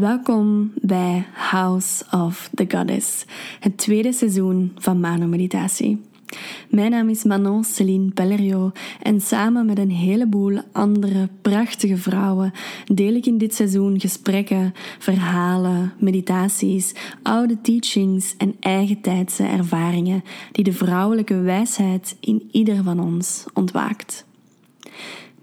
Welkom 0.00 0.72
bij 0.74 1.26
House 1.32 2.04
of 2.10 2.50
the 2.54 2.64
Goddess, 2.68 3.24
het 3.60 3.78
tweede 3.78 4.12
seizoen 4.12 4.72
van 4.78 5.00
Mano 5.00 5.26
Meditatie. 5.26 6.00
Mijn 6.70 6.90
naam 6.90 7.08
is 7.08 7.24
Manon 7.24 7.64
Celine 7.64 8.10
Pellerio 8.10 8.72
en 9.02 9.20
samen 9.20 9.66
met 9.66 9.78
een 9.78 9.90
heleboel 9.90 10.58
andere 10.72 11.28
prachtige 11.42 11.96
vrouwen 11.96 12.52
deel 12.84 13.14
ik 13.14 13.26
in 13.26 13.38
dit 13.38 13.54
seizoen 13.54 14.00
gesprekken, 14.00 14.72
verhalen, 14.98 15.92
meditaties, 15.98 16.94
oude 17.22 17.60
teachings 17.60 18.36
en 18.36 18.56
eigen 18.60 19.00
tijdse 19.00 19.44
ervaringen 19.44 20.22
die 20.52 20.64
de 20.64 20.72
vrouwelijke 20.72 21.40
wijsheid 21.40 22.16
in 22.20 22.48
ieder 22.50 22.82
van 22.82 23.00
ons 23.00 23.44
ontwaakt. 23.54 24.26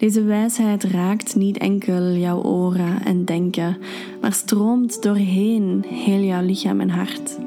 Deze 0.04 0.24
wijsheid 0.24 0.84
raakt 0.84 1.36
niet 1.36 1.58
enkel 1.58 2.12
jouw 2.12 2.42
oren 2.42 3.06
en 3.06 3.26
denken, 3.26 3.78
maar 4.22 4.34
stroomt 4.34 5.02
doorheen 5.02 5.86
heel 5.88 6.20
jouw 6.20 6.46
lichaam 6.46 6.80
en 6.80 6.90
hart. 6.90 7.38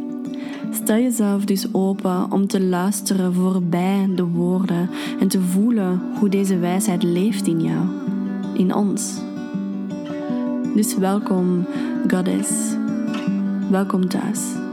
Stel 0.70 0.96
jezelf 0.96 1.44
dus 1.44 1.74
open 1.74 2.32
om 2.32 2.46
te 2.46 2.60
luisteren 2.60 3.34
voorbij 3.34 4.08
de 4.14 4.24
woorden 4.24 4.90
en 5.20 5.28
te 5.28 5.40
voelen 5.40 6.00
hoe 6.18 6.28
deze 6.28 6.58
wijsheid 6.58 7.02
leeft 7.02 7.46
in 7.46 7.60
jou, 7.60 7.86
in 8.54 8.74
ons. 8.74 9.20
Dus 10.74 10.96
welkom, 10.96 11.66
Goddess. 12.08 12.76
Welkom 13.70 14.08
thuis. 14.08 14.65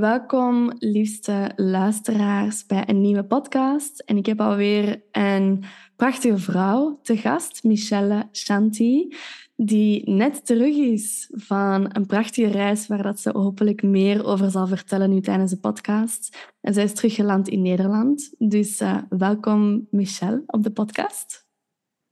Welkom, 0.00 0.72
liefste 0.78 1.52
luisteraars, 1.56 2.66
bij 2.66 2.88
een 2.88 3.00
nieuwe 3.00 3.24
podcast. 3.24 4.00
En 4.00 4.16
ik 4.16 4.26
heb 4.26 4.40
alweer 4.40 5.02
een 5.12 5.64
prachtige 5.96 6.38
vrouw 6.38 6.98
te 7.02 7.16
gast, 7.16 7.64
Michelle 7.64 8.28
Shanti, 8.32 9.14
die 9.56 10.10
net 10.10 10.46
terug 10.46 10.76
is 10.76 11.28
van 11.32 11.96
een 11.96 12.06
prachtige 12.06 12.50
reis 12.50 12.86
waar 12.86 13.02
dat 13.02 13.20
ze 13.20 13.30
hopelijk 13.30 13.82
meer 13.82 14.24
over 14.24 14.50
zal 14.50 14.66
vertellen 14.66 15.10
nu 15.10 15.20
tijdens 15.20 15.50
de 15.50 15.60
podcast. 15.60 16.50
En 16.60 16.74
zij 16.74 16.84
is 16.84 16.94
teruggeland 16.94 17.48
in 17.48 17.62
Nederland. 17.62 18.34
Dus 18.38 18.80
uh, 18.80 18.98
welkom, 19.08 19.86
Michelle, 19.90 20.42
op 20.46 20.62
de 20.62 20.72
podcast. 20.72 21.48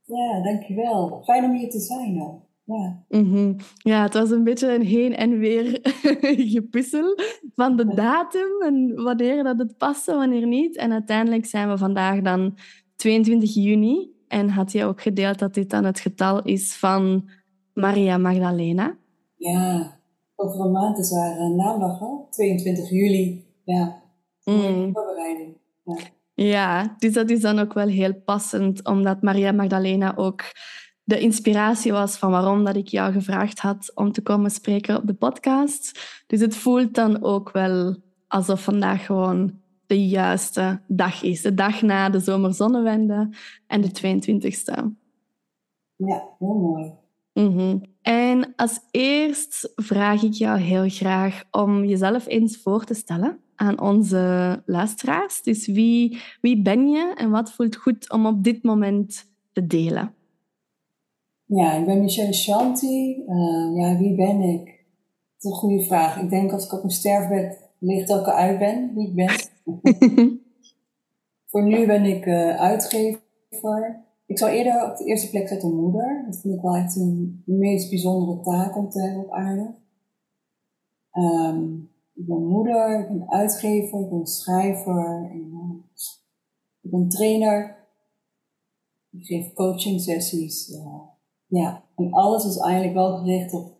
Ja, 0.03 0.43
dankjewel. 0.43 1.21
Fijn 1.23 1.43
om 1.43 1.55
hier 1.55 1.69
te 1.69 1.79
zijn. 1.79 2.21
Ook. 2.21 2.48
Ja. 2.69 3.19
Mm 3.19 3.55
ja, 3.77 4.03
het 4.03 4.13
was 4.13 4.31
een 4.31 4.43
beetje 4.43 4.73
een 4.73 4.85
heen 4.85 5.15
en 5.15 5.39
weer 5.39 5.79
gepuzzel 6.55 7.17
van 7.55 7.75
de 7.75 7.93
datum 7.93 8.61
en 8.61 9.03
wanneer 9.03 9.43
dat 9.43 9.57
het 9.57 9.77
paste, 9.77 10.15
wanneer 10.15 10.47
niet. 10.47 10.77
En 10.77 10.91
uiteindelijk 10.91 11.45
zijn 11.45 11.69
we 11.69 11.77
vandaag 11.77 12.21
dan 12.21 12.57
22 12.95 13.53
juni. 13.53 14.17
En 14.27 14.49
had 14.49 14.71
je 14.71 14.85
ook 14.85 15.01
gedeeld 15.01 15.39
dat 15.39 15.53
dit 15.53 15.69
dan 15.69 15.83
het 15.83 15.99
getal 15.99 16.43
is 16.43 16.75
van 16.75 17.29
Maria 17.73 18.17
Magdalena? 18.17 18.97
Ja, 19.35 19.99
over 20.35 20.59
een 20.59 20.71
maand 20.71 20.97
is 20.97 21.11
haar 21.11 21.37
uh, 21.37 21.55
naamdag, 21.55 21.99
22 22.29 22.89
juli. 22.89 23.45
Ja, 23.63 24.01
mm. 24.43 24.89
voorbereiding. 24.93 25.57
Ja. 25.83 25.97
ja, 26.33 26.95
dus 26.97 27.13
dat 27.13 27.29
is 27.29 27.41
dan 27.41 27.59
ook 27.59 27.73
wel 27.73 27.87
heel 27.87 28.13
passend, 28.25 28.85
omdat 28.87 29.21
Maria 29.21 29.51
Magdalena 29.51 30.13
ook 30.15 30.41
de 31.09 31.19
inspiratie 31.19 31.91
was 31.91 32.17
van 32.17 32.31
waarom 32.31 32.63
dat 32.63 32.75
ik 32.75 32.87
jou 32.87 33.11
gevraagd 33.13 33.59
had 33.59 33.91
om 33.95 34.11
te 34.11 34.21
komen 34.21 34.51
spreken 34.51 34.97
op 34.97 35.07
de 35.07 35.13
podcast. 35.13 35.99
Dus 36.27 36.39
het 36.39 36.55
voelt 36.55 36.93
dan 36.93 37.23
ook 37.23 37.51
wel 37.51 37.95
alsof 38.27 38.63
vandaag 38.63 39.05
gewoon 39.05 39.59
de 39.85 40.07
juiste 40.07 40.81
dag 40.87 41.23
is. 41.23 41.41
De 41.41 41.53
dag 41.53 41.81
na 41.81 42.09
de 42.09 42.19
zomerzonnewende 42.19 43.29
en 43.67 43.81
de 43.81 43.89
22e. 43.89 44.83
Ja, 45.95 46.23
heel 46.39 46.53
mooi. 46.53 46.91
Mm 47.33 47.81
En 48.01 48.53
als 48.55 48.79
eerst 48.91 49.71
vraag 49.75 50.23
ik 50.23 50.33
jou 50.33 50.59
heel 50.59 50.89
graag 50.89 51.43
om 51.51 51.85
jezelf 51.85 52.27
eens 52.27 52.57
voor 52.57 52.83
te 52.83 52.93
stellen 52.93 53.39
aan 53.55 53.79
onze 53.79 54.61
luisteraars. 54.65 55.41
Dus 55.41 55.67
wie, 55.67 56.21
wie 56.41 56.61
ben 56.61 56.89
je 56.89 57.13
en 57.15 57.29
wat 57.29 57.51
voelt 57.51 57.75
goed 57.75 58.11
om 58.11 58.25
op 58.25 58.43
dit 58.43 58.63
moment 58.63 59.25
te 59.51 59.67
delen? 59.67 60.17
Ja, 61.49 61.73
ik 61.73 61.85
ben 61.85 61.99
Michelle 62.01 62.33
Shanti. 62.33 63.23
Uh, 63.27 63.75
ja, 63.75 63.97
wie 63.97 64.15
ben 64.15 64.41
ik? 64.41 64.65
Dat 64.65 65.37
is 65.37 65.43
een 65.43 65.51
goede 65.51 65.83
vraag. 65.83 66.21
Ik 66.21 66.29
denk 66.29 66.51
als 66.51 66.65
ik 66.65 66.73
op 66.73 66.79
mijn 66.79 66.93
sterfbed 66.93 67.69
ligt 67.77 68.07
dat 68.07 68.19
ik 68.19 68.27
eruit 68.27 68.59
ben, 68.59 68.93
wie 68.93 69.07
ik 69.07 69.15
ben. 69.15 69.31
Voor 71.49 71.63
nu 71.63 71.85
ben 71.85 72.03
ik 72.03 72.25
uh, 72.25 72.55
uitgever. 72.55 73.21
Ik 74.25 74.37
zou 74.37 74.51
eerder 74.51 74.91
op 74.91 74.97
de 74.97 75.05
eerste 75.05 75.29
plek 75.29 75.47
zetten 75.47 75.75
moeder. 75.75 76.23
Dat 76.25 76.39
vind 76.39 76.53
ik 76.53 76.61
wel 76.61 76.75
echt 76.75 76.95
een, 76.95 77.43
de 77.45 77.53
meest 77.53 77.89
bijzondere 77.89 78.41
taak 78.41 78.77
om 78.77 78.89
te 78.89 79.01
hebben 79.01 79.23
op 79.23 79.31
aarde. 79.31 79.75
Um, 81.13 81.89
ik 82.13 82.25
ben 82.25 82.45
moeder, 82.45 82.99
ik 82.99 83.07
ben 83.07 83.29
uitgever, 83.29 84.01
ik 84.01 84.09
ben 84.09 84.25
schrijver, 84.25 85.29
en, 85.31 85.49
uh, 85.53 86.01
ik 86.81 86.91
ben 86.91 87.09
trainer. 87.09 87.77
Ik 89.11 89.25
geef 89.25 89.53
coaching 89.53 90.01
sessies. 90.01 90.67
Ja, 90.67 91.08
en 91.95 92.11
alles 92.11 92.45
is 92.45 92.57
eigenlijk 92.57 92.93
wel 92.93 93.17
gericht 93.17 93.53
op 93.53 93.77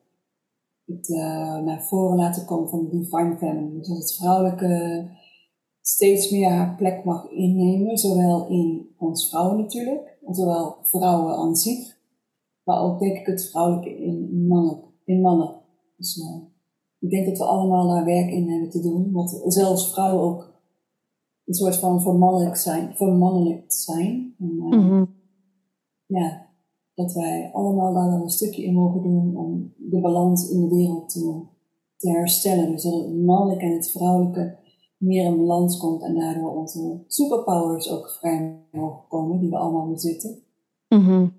het 0.85 1.09
uh, 1.09 1.57
naar 1.57 1.83
voren 1.83 2.17
laten 2.17 2.45
komen 2.45 2.69
van 2.69 2.83
de 2.83 2.89
divine 2.89 3.37
feminine. 3.37 3.77
Dus 3.77 3.87
dat 3.87 3.97
het 3.97 4.15
vrouwelijke 4.15 5.07
steeds 5.81 6.31
meer 6.31 6.49
haar 6.49 6.75
plek 6.75 7.03
mag 7.03 7.29
innemen, 7.29 7.97
zowel 7.97 8.47
in 8.47 8.95
ons 8.97 9.29
vrouwen 9.29 9.57
natuurlijk, 9.57 10.17
zowel 10.29 10.77
vrouwen 10.81 11.35
aan 11.35 11.55
zich, 11.55 11.97
maar 12.63 12.81
ook 12.81 12.99
denk 12.99 13.17
ik 13.17 13.25
het 13.25 13.49
vrouwelijke 13.49 13.97
in 13.97 14.47
mannen. 14.47 14.83
In 15.05 15.21
mannen. 15.21 15.55
Dus 15.97 16.17
uh, 16.17 16.41
ik 16.99 17.09
denk 17.09 17.25
dat 17.25 17.37
we 17.37 17.43
allemaal 17.43 17.87
daar 17.87 18.05
werk 18.05 18.31
in 18.31 18.49
hebben 18.49 18.69
te 18.69 18.81
doen, 18.81 19.11
want 19.11 19.41
zelfs 19.45 19.91
vrouwen 19.91 20.23
ook 20.23 20.53
een 21.45 21.53
soort 21.53 21.75
van 21.75 22.01
vermannelijk 22.01 22.55
zijn, 22.55 22.95
vermannelijk 22.95 23.71
zijn. 23.71 24.35
En, 24.39 24.55
uh, 24.55 24.79
mm 24.79 24.89
-hmm. 24.89 25.17
Ja, 26.05 26.48
dat 26.99 27.13
wij 27.13 27.49
allemaal 27.53 27.93
daar 27.93 28.21
een 28.21 28.29
stukje 28.29 28.63
in 28.63 28.73
mogen 28.73 29.03
doen 29.03 29.37
om 29.37 29.73
de 29.77 29.99
balans 29.99 30.49
in 30.49 30.61
de 30.61 30.75
wereld 30.75 31.09
te, 31.09 31.41
te 31.97 32.09
herstellen. 32.09 32.71
Dus 32.71 32.83
dat 32.83 32.93
het 32.93 33.15
mannelijke 33.15 33.65
en 33.65 33.71
het 33.71 33.91
vrouwelijke 33.91 34.57
meer 34.97 35.25
in 35.25 35.37
balans 35.37 35.77
komt 35.77 36.03
en 36.03 36.15
daardoor 36.15 36.55
onze 36.55 37.03
superpowers 37.07 37.89
ook 37.89 38.09
vrij 38.09 38.65
mogen 38.71 39.07
komen, 39.07 39.39
die 39.39 39.49
we 39.49 39.57
allemaal 39.57 39.89
bezitten. 39.89 40.43
Mm 40.87 41.33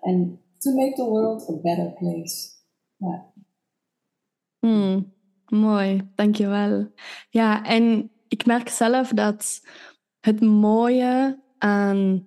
En 0.00 0.40
to 0.58 0.72
make 0.72 0.92
the 0.94 1.04
world 1.04 1.48
a 1.50 1.52
better 1.62 1.92
place. 1.92 2.48
Ja. 2.96 3.32
Mm, 4.60 5.12
mooi, 5.48 6.10
dankjewel. 6.14 6.86
Ja, 7.30 7.64
en 7.64 8.10
ik 8.28 8.46
merk 8.46 8.68
zelf 8.68 9.08
dat 9.08 9.60
het 10.20 10.40
mooie 10.40 11.42
aan 11.58 12.26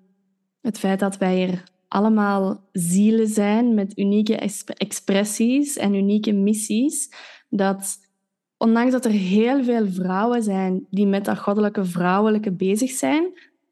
het 0.62 0.80
feit 0.80 1.00
dat 1.00 1.18
wij 1.18 1.36
hier 1.36 1.71
allemaal 1.92 2.70
zielen 2.72 3.28
zijn 3.28 3.74
met 3.74 3.98
unieke 3.98 4.36
expressies 4.78 5.78
en 5.78 5.94
unieke 5.94 6.32
missies. 6.32 7.14
Dat 7.50 7.98
ondanks 8.58 8.92
dat 8.92 9.06
er 9.06 9.12
heel 9.12 9.64
veel 9.64 9.88
vrouwen 9.88 10.44
zijn 10.44 10.86
die 10.90 11.08
met 11.08 11.26
dat 11.26 11.40
goddelijke 11.40 11.86
vrouwelijke 11.86 12.52
bezig 12.52 12.92
zijn, 12.92 13.24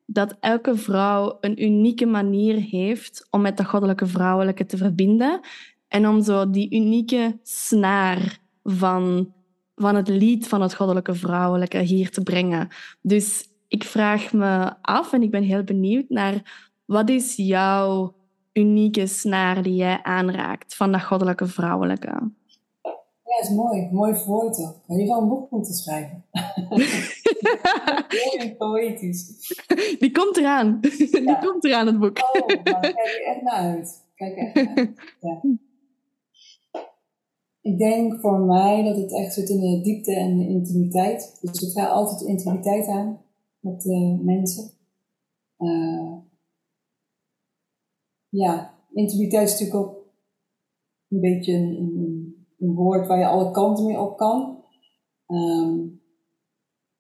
dat 0.05 0.38
elke 0.39 0.75
vrouw 0.77 1.38
een 1.41 1.63
unieke 1.63 2.05
manier 2.05 2.55
heeft 2.55 3.27
om 3.29 3.41
met 3.41 3.57
dat 3.57 3.65
goddelijke 3.65 4.05
vrouwelijke 4.07 4.65
te 4.65 4.77
verbinden 4.77 5.39
en 5.88 6.07
om 6.07 6.21
zo 6.21 6.49
die 6.49 6.75
unieke 6.75 7.39
snaar 7.44 8.39
van, 8.63 9.33
van 9.75 9.95
het 9.95 10.07
lied 10.07 10.47
van 10.47 10.61
het 10.61 10.75
goddelijke 10.75 11.13
vrouwelijke 11.13 11.77
hier 11.77 12.09
te 12.11 12.23
brengen. 12.23 12.67
Dus 13.01 13.47
ik 13.67 13.83
vraag 13.83 14.33
me 14.33 14.73
af 14.81 15.13
en 15.13 15.21
ik 15.21 15.31
ben 15.31 15.44
heel 15.44 15.63
benieuwd 15.63 16.09
naar 16.09 16.69
wat 16.89 17.09
is 17.09 17.36
jouw 17.36 18.13
unieke 18.53 19.07
snaar 19.07 19.63
die 19.63 19.75
jij 19.75 20.00
aanraakt 20.03 20.75
van 20.75 20.91
dat 20.91 21.03
goddelijke 21.03 21.47
vrouwelijke? 21.47 22.31
Ja, 22.81 23.36
dat 23.36 23.44
is 23.44 23.50
mooi. 23.50 23.89
Mooi 23.91 24.15
verwoord 24.15 24.59
ook. 24.59 24.97
Je 24.97 25.06
zou 25.06 25.21
een 25.21 25.30
boek 25.30 25.51
moeten 25.51 25.74
schrijven. 25.74 26.25
Mooi 28.25 28.56
poëtisch. 28.57 29.53
Die 30.00 30.12
komt 30.12 30.38
eraan. 30.38 30.80
Die 30.81 31.38
komt 31.39 31.63
eraan, 31.63 31.88
het 31.88 32.00
boek. 32.00 32.18
Oh, 32.18 32.45
kijk 32.45 32.83
er 32.83 33.25
echt 33.25 33.42
naar 33.42 33.53
uit. 33.53 34.03
Kijk 34.15 34.35
echt 34.35 34.56
naar 34.56 34.75
uit. 34.75 34.92
Ja. 35.21 35.42
Ik 37.62 37.77
denk 37.77 38.19
voor 38.19 38.39
mij 38.39 38.83
dat 38.83 38.97
het 38.97 39.13
echt 39.13 39.33
zit 39.33 39.50
in 39.50 39.59
de 39.59 39.81
diepte 39.81 40.15
en 40.15 40.38
de 40.38 40.47
intimiteit. 40.47 41.38
Dus 41.42 41.62
ik 41.62 41.71
ga 41.71 41.85
altijd 41.85 42.21
intimiteit 42.21 42.88
aan 42.88 43.21
met 43.59 43.85
uh, 43.85 44.19
mensen. 44.19 44.71
Uh, 45.57 46.18
ja, 48.29 48.73
intimiteit 48.93 49.47
is 49.47 49.59
natuurlijk 49.59 49.87
ook 49.87 49.95
een 51.09 51.19
beetje 51.19 51.53
een, 51.53 52.27
woord 52.57 53.07
waar 53.07 53.19
je 53.19 53.27
alle 53.27 53.51
kanten 53.51 53.85
mee 53.85 53.99
op 53.99 54.17
kan. 54.17 54.63
Um, 55.27 56.01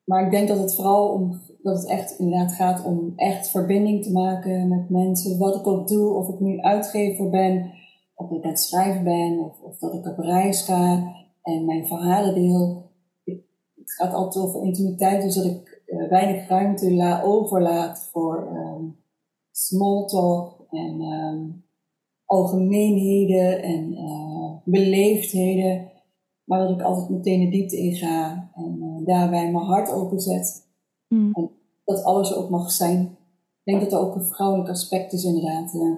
maar 0.03 0.25
ik 0.25 0.31
denk 0.31 0.47
dat 0.47 0.57
het 0.57 0.75
vooral 0.75 1.09
om, 1.09 1.41
dat 1.61 1.77
het 1.77 1.87
echt 1.87 2.19
inderdaad 2.19 2.51
gaat 2.51 2.85
om 2.85 3.13
echt 3.15 3.49
verbinding 3.49 4.03
te 4.03 4.11
maken 4.11 4.67
met 4.67 4.89
mensen. 4.89 5.37
Wat 5.37 5.55
ik 5.55 5.67
ook 5.67 5.87
doe, 5.87 6.13
of 6.13 6.29
ik 6.29 6.39
nu 6.39 6.61
uitgever 6.61 7.29
ben, 7.29 7.71
of 8.15 8.31
ik 8.31 8.43
aan 8.43 8.49
het 8.49 8.59
schrijven 8.59 9.03
ben, 9.03 9.39
of, 9.39 9.61
of 9.61 9.77
dat 9.77 9.93
ik 9.93 10.05
op 10.05 10.17
reis 10.17 10.61
ga 10.61 11.13
en 11.41 11.65
mijn 11.65 11.87
verhalen 11.87 12.33
deel. 12.33 12.91
het 13.75 13.93
gaat 13.93 14.13
altijd 14.13 14.45
over 14.45 14.63
intimiteit, 14.63 15.21
dus 15.21 15.35
dat 15.35 15.45
ik 15.45 15.81
uh, 15.85 16.09
weinig 16.09 16.47
ruimte 16.47 16.93
la 16.93 17.21
overlaat 17.21 18.09
voor 18.11 18.47
um, 18.53 18.97
small 19.51 20.05
talk 20.05 20.58
en 20.71 21.01
um, 21.01 21.63
algemeenheden 22.25 23.63
en 23.63 23.93
uh, 23.93 24.51
beleefdheden. 24.63 25.91
Maar 26.43 26.59
dat 26.59 26.69
ik 26.69 26.81
altijd 26.81 27.09
meteen 27.09 27.39
de 27.39 27.49
diepte 27.49 27.77
in 27.77 27.95
ga 27.95 28.49
en 28.53 28.77
uh, 28.79 29.05
daarbij 29.05 29.51
mijn 29.51 29.65
hart 29.65 29.91
openzet. 29.91 30.67
Mm. 31.07 31.31
En 31.33 31.51
dat 31.85 32.03
alles 32.03 32.35
ook 32.35 32.49
mag 32.49 32.71
zijn. 32.71 33.01
Ik 33.63 33.63
denk 33.63 33.81
dat 33.81 33.91
er 33.91 34.07
ook 34.07 34.15
een 34.15 34.27
vrouwelijk 34.27 34.69
aspect 34.69 35.13
is 35.13 35.23
inderdaad. 35.23 35.73
Uh, 35.73 35.97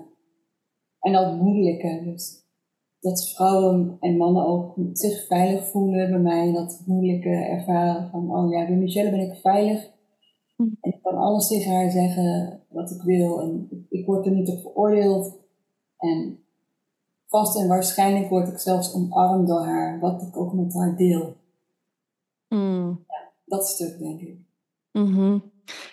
en 1.00 1.14
dat 1.14 1.42
moeilijke. 1.42 2.02
Dus 2.04 2.46
dat 3.00 3.30
vrouwen 3.30 3.98
en 4.00 4.18
mannen 4.18 4.46
ook 4.46 4.76
zich 4.94 5.28
veilig 5.28 5.68
voelen 5.68 6.10
bij 6.10 6.20
mij. 6.20 6.52
Dat 6.52 6.84
moeilijke 6.86 7.30
ervaren 7.30 8.10
van, 8.10 8.36
oh 8.36 8.52
ja, 8.52 8.66
bij 8.66 8.76
Michelle 8.76 9.10
ben 9.10 9.32
ik 9.32 9.36
veilig. 9.36 9.92
Mm. 10.58 10.78
En 10.82 10.92
ik 10.92 11.02
kan 11.02 11.16
alles 11.16 11.48
tegen 11.48 11.72
haar 11.72 11.92
zeggen 11.92 12.61
wat 12.72 12.92
ik 12.92 13.02
wil. 13.02 13.42
En 13.42 13.86
ik 13.90 14.06
word 14.06 14.26
er 14.26 14.32
niet 14.32 14.50
op 14.50 14.62
veroordeeld. 14.62 15.38
En 15.98 16.44
vast 17.28 17.58
en 17.58 17.68
waarschijnlijk 17.68 18.30
word 18.30 18.48
ik 18.48 18.58
zelfs 18.58 18.94
omarmd 18.94 19.48
door 19.48 19.66
haar, 19.66 20.00
wat 20.00 20.22
ik 20.22 20.38
ook 20.38 20.54
met 20.54 20.74
haar 20.74 20.96
deel. 20.96 21.36
Mm. 22.48 23.04
Ja, 23.08 23.32
dat 23.46 23.68
stuk, 23.68 24.00
denk 24.00 24.22
ik. 24.22 24.36
Mm 24.92 25.44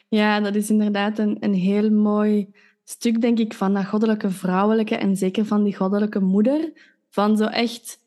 Ja, 0.09 0.41
dat 0.41 0.55
is 0.55 0.71
inderdaad 0.71 1.19
een, 1.19 1.37
een 1.41 1.55
heel 1.55 1.91
mooi 1.91 2.55
stuk, 2.85 3.21
denk 3.21 3.39
ik, 3.39 3.55
van 3.55 3.75
dat 3.75 3.87
goddelijke 3.87 4.31
vrouwelijke 4.31 4.97
en 4.97 5.17
zeker 5.17 5.47
van 5.47 5.63
die 5.63 5.77
goddelijke 5.77 6.21
moeder. 6.21 6.73
Van 7.09 7.37
zo 7.37 7.45
echt 7.45 7.99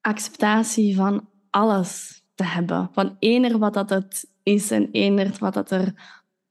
acceptatie 0.00 0.96
van 0.96 1.28
alles 1.50 2.22
te 2.34 2.44
hebben. 2.44 2.88
Van 2.92 3.16
ener 3.18 3.58
wat 3.58 3.74
dat 3.74 3.90
het 3.90 4.28
is 4.42 4.70
en 4.70 4.90
ener 4.90 5.36
wat 5.38 5.54
dat 5.54 5.70
er 5.70 5.94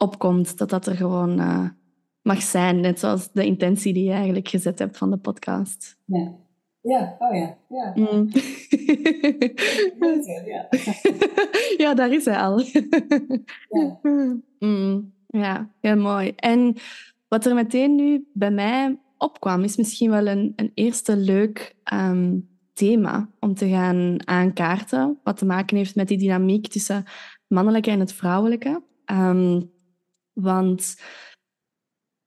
opkomt. 0.03 0.57
Dat 0.57 0.69
dat 0.69 0.85
er 0.85 0.95
gewoon 0.95 1.39
uh, 1.39 1.65
mag 2.21 2.41
zijn. 2.41 2.79
Net 2.79 2.99
zoals 2.99 3.31
de 3.31 3.45
intentie 3.45 3.93
die 3.93 4.03
je 4.03 4.11
eigenlijk 4.11 4.47
gezet 4.47 4.79
hebt 4.79 4.97
van 4.97 5.09
de 5.09 5.17
podcast. 5.17 5.97
Ja, 6.05 6.31
ja. 6.81 7.15
oh 7.19 7.35
ja. 7.35 7.57
Ja, 7.67 7.91
mm. 7.95 8.29
ja. 10.45 10.67
ja, 11.83 11.93
daar 11.93 12.11
is 12.11 12.25
hij 12.25 12.37
al. 12.37 12.59
ja. 13.69 13.99
Mm. 14.59 15.13
ja, 15.27 15.69
heel 15.81 15.97
mooi. 15.97 16.33
En 16.35 16.75
wat 17.27 17.45
er 17.45 17.55
meteen 17.55 17.95
nu 17.95 18.27
bij 18.33 18.51
mij 18.51 18.97
opkwam, 19.17 19.63
is 19.63 19.77
misschien 19.77 20.09
wel 20.09 20.27
een, 20.27 20.53
een 20.55 20.71
eerste 20.73 21.15
leuk 21.15 21.75
um, 21.93 22.49
thema 22.73 23.29
om 23.39 23.53
te 23.53 23.69
gaan 23.69 24.27
aankaarten. 24.27 25.19
Wat 25.23 25.37
te 25.37 25.45
maken 25.45 25.77
heeft 25.77 25.95
met 25.95 26.07
die 26.07 26.17
dynamiek 26.17 26.67
tussen 26.67 26.95
het 26.95 27.05
mannelijke 27.47 27.91
en 27.91 27.99
het 27.99 28.13
vrouwelijke. 28.13 28.81
Um, 29.11 29.71
want 30.33 31.01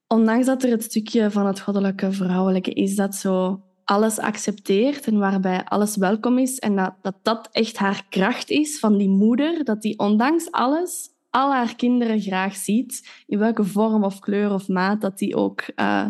ondanks 0.07 0.47
dat 0.47 0.63
er 0.63 0.71
het 0.71 0.83
stukje 0.83 1.31
van 1.31 1.47
het 1.47 1.61
goddelijke 1.61 2.13
vrouwelijke 2.13 2.71
is 2.71 2.97
dat 2.97 3.15
zo 3.15 3.65
alles 3.85 4.19
accepteert 4.19 5.07
en 5.07 5.19
waarbij 5.19 5.65
alles 5.65 5.97
welkom 5.97 6.39
is 6.39 6.59
en 6.59 6.77
dat, 6.77 6.95
dat 7.03 7.17
dat 7.23 7.49
echt 7.53 7.77
haar 7.77 8.07
kracht 8.09 8.51
is 8.51 8.79
van 8.79 8.97
die 8.97 9.09
moeder, 9.09 9.65
dat 9.65 9.83
die 9.83 9.99
ondanks 9.99 10.51
alles 10.51 11.15
al 11.31 11.53
haar 11.53 11.77
kinderen 11.77 12.21
graag 12.21 12.57
ziet, 12.57 13.23
in 13.27 13.39
welke 13.39 13.65
vorm 13.65 14.05
of 14.05 14.19
kleur 14.19 14.53
of 14.53 14.69
maat 14.69 15.01
dat 15.01 15.19
die 15.19 15.37
ook 15.37 15.63
uh, 15.77 16.07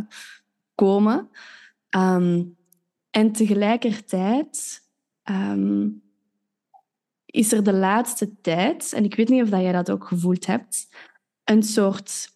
komen. 0.74 1.28
Um, 1.96 2.56
en 3.10 3.32
tegelijkertijd 3.32 4.82
um, 5.30 6.02
is 7.26 7.52
er 7.52 7.62
de 7.62 7.72
laatste 7.72 8.40
tijd, 8.40 8.92
en 8.92 9.04
ik 9.04 9.14
weet 9.14 9.28
niet 9.28 9.42
of 9.42 9.48
dat 9.48 9.60
jij 9.60 9.72
dat 9.72 9.90
ook 9.90 10.06
gevoeld 10.06 10.46
hebt, 10.46 10.88
een 11.46 11.62
soort 11.62 12.34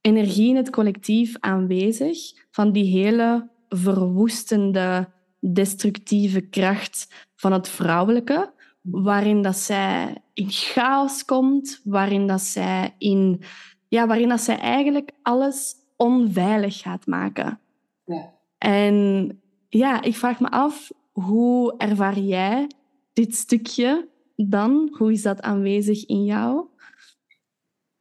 energie 0.00 0.48
in 0.48 0.56
het 0.56 0.70
collectief 0.70 1.36
aanwezig 1.40 2.18
van 2.50 2.72
die 2.72 2.84
hele 2.84 3.48
verwoestende, 3.68 5.08
destructieve 5.40 6.40
kracht 6.40 7.28
van 7.34 7.52
het 7.52 7.68
vrouwelijke, 7.68 8.52
waarin 8.82 9.42
dat 9.42 9.56
zij 9.56 10.22
in 10.34 10.50
chaos 10.50 11.24
komt, 11.24 11.80
waarin 11.84 12.26
dat 12.26 12.40
zij 12.40 12.94
in, 12.98 13.42
ja, 13.88 14.06
waarin 14.06 14.28
dat 14.28 14.40
zij 14.40 14.58
eigenlijk 14.58 15.10
alles 15.22 15.74
onveilig 15.96 16.78
gaat 16.78 17.06
maken. 17.06 17.60
Ja. 18.04 18.34
En 18.58 19.40
ja, 19.68 20.02
ik 20.02 20.16
vraag 20.16 20.40
me 20.40 20.50
af, 20.50 20.90
hoe 21.12 21.74
ervaar 21.76 22.18
jij 22.18 22.70
dit 23.12 23.34
stukje 23.34 24.08
dan? 24.36 24.88
Hoe 24.98 25.12
is 25.12 25.22
dat 25.22 25.42
aanwezig 25.42 26.06
in 26.06 26.24
jou? 26.24 26.66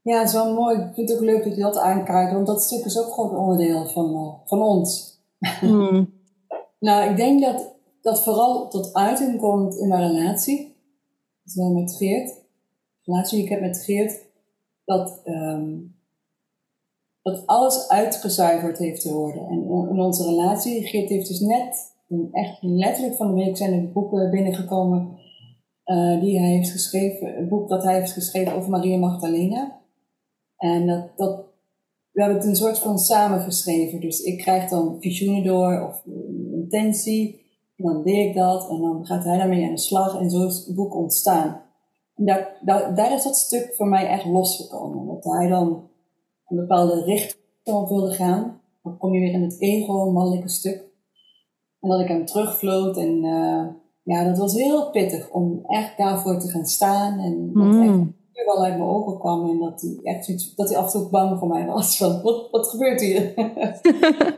Ja, 0.02 0.20
het 0.20 0.28
is 0.28 0.34
wel 0.34 0.54
mooi. 0.54 0.78
Ik 0.78 0.94
vind 0.94 1.10
het 1.10 1.18
ook 1.18 1.24
leuk 1.24 1.44
dat 1.44 1.56
je 1.56 1.62
dat 1.62 1.78
aankijkt, 1.78 2.34
want 2.34 2.48
dat 2.48 2.62
stuk 2.62 2.86
is 2.86 3.00
ook 3.00 3.14
gewoon 3.14 3.32
een 3.32 3.38
onderdeel 3.38 3.86
van, 3.86 4.14
uh, 4.14 4.34
van 4.46 4.62
ons. 4.62 5.20
Mm. 5.62 6.14
nou, 6.80 7.10
ik 7.10 7.18
denk 7.18 7.42
dat 7.42 7.76
dat 8.02 8.24
vooral 8.24 8.70
tot 8.70 8.94
uiting 8.94 9.40
komt 9.40 9.78
in 9.78 9.88
mijn 9.88 10.12
relatie. 10.12 10.78
Dus 11.44 11.56
met 11.56 11.96
Geert. 11.96 12.28
De 12.28 13.12
relatie 13.12 13.36
die 13.38 13.46
ik 13.46 13.52
heb 13.52 13.62
met 13.62 13.84
Geert. 13.84 14.28
Dat, 14.86 15.22
um, 15.26 15.96
dat 17.22 17.48
alles 17.48 17.88
uitgezuiverd 17.88 18.78
heeft 18.78 19.02
te 19.02 19.14
worden. 19.14 19.48
En 19.48 19.64
in 19.64 20.00
onze 20.00 20.24
relatie, 20.24 20.88
Geert 20.88 21.10
heeft 21.10 21.28
dus 21.28 21.40
net, 21.40 21.96
echt 22.32 22.58
letterlijk 22.62 23.16
van 23.16 23.28
de 23.28 23.44
week 23.44 23.58
zijn 23.58 23.74
er 23.74 23.92
boeken 23.92 24.32
binnengekomen 24.32 25.18
uh, 25.86 26.22
die 26.22 26.40
hij 26.40 26.50
heeft 26.50 26.70
geschreven. 26.70 27.38
Een 27.38 27.48
boek 27.48 27.70
dat 27.70 27.84
hij 27.84 28.00
heeft 28.00 28.12
geschreven 28.12 28.54
over 28.54 28.70
Maria 28.70 28.98
Magdalena. 28.98 29.79
En 30.60 30.88
dat, 30.88 31.18
dat, 31.18 31.46
we 32.12 32.22
hebben 32.22 32.40
het 32.40 32.48
een 32.48 32.56
soort 32.56 32.80
van 32.80 33.00
samengeschreven. 33.00 34.00
Dus 34.00 34.22
ik 34.22 34.38
krijg 34.38 34.70
dan 34.70 34.98
visioenen 35.00 35.44
door 35.44 35.88
of 35.88 36.04
intentie. 36.52 37.48
En 37.76 37.86
dan 37.86 38.04
deed 38.04 38.28
ik 38.28 38.36
dat. 38.36 38.70
En 38.70 38.82
dan 38.82 39.06
gaat 39.06 39.24
hij 39.24 39.38
daarmee 39.38 39.66
aan 39.66 39.76
de 39.76 39.80
slag. 39.80 40.20
En 40.20 40.30
zo 40.30 40.48
is 40.48 40.66
het 40.66 40.76
boek 40.76 40.96
ontstaan. 40.96 41.62
En 42.16 42.26
daar, 42.26 42.58
daar, 42.62 42.96
daar 42.96 43.14
is 43.14 43.24
dat 43.24 43.38
stuk 43.38 43.74
voor 43.76 43.88
mij 43.88 44.08
echt 44.08 44.26
losgekomen. 44.26 45.06
Dat 45.08 45.24
hij 45.24 45.48
dan 45.48 45.90
een 46.48 46.58
bepaalde 46.58 47.04
richting 47.04 47.44
op 47.64 47.90
wilde 47.90 48.12
gaan. 48.12 48.62
Dan 48.84 48.98
kom 48.98 49.14
je 49.14 49.20
weer 49.20 49.34
in 49.34 49.42
het 49.42 49.62
ego, 49.62 50.12
mannelijke 50.12 50.50
stuk. 50.50 50.88
En 51.80 51.90
dat 51.90 52.00
ik 52.00 52.08
hem 52.08 52.26
terugvloot. 52.26 52.98
En 52.98 53.24
uh, 53.24 53.68
ja, 54.04 54.24
dat 54.24 54.38
was 54.38 54.54
heel 54.54 54.90
pittig 54.90 55.30
om 55.30 55.66
echt 55.66 55.98
daarvoor 55.98 56.40
te 56.40 56.48
gaan 56.48 56.66
staan. 56.66 57.20
En 57.20 57.54
dat 57.54 57.64
mm. 57.64 57.82
echt 57.82 58.19
wel 58.46 58.64
uit 58.64 58.78
mijn 58.78 58.90
ogen 58.90 59.20
kwam 59.20 59.50
en 59.50 59.60
dat 59.60 59.82
hij 59.82 60.00
echt 60.04 60.58
dat 60.58 60.70
hij 60.70 60.78
af 60.78 60.94
en 60.94 61.00
toe 61.00 61.10
bang 61.10 61.40
voor 61.40 61.48
mij 61.48 61.66
was. 61.66 61.98
Van, 61.98 62.22
wat, 62.24 62.50
wat 62.52 62.68
gebeurt 62.68 63.02
hier? 63.02 63.34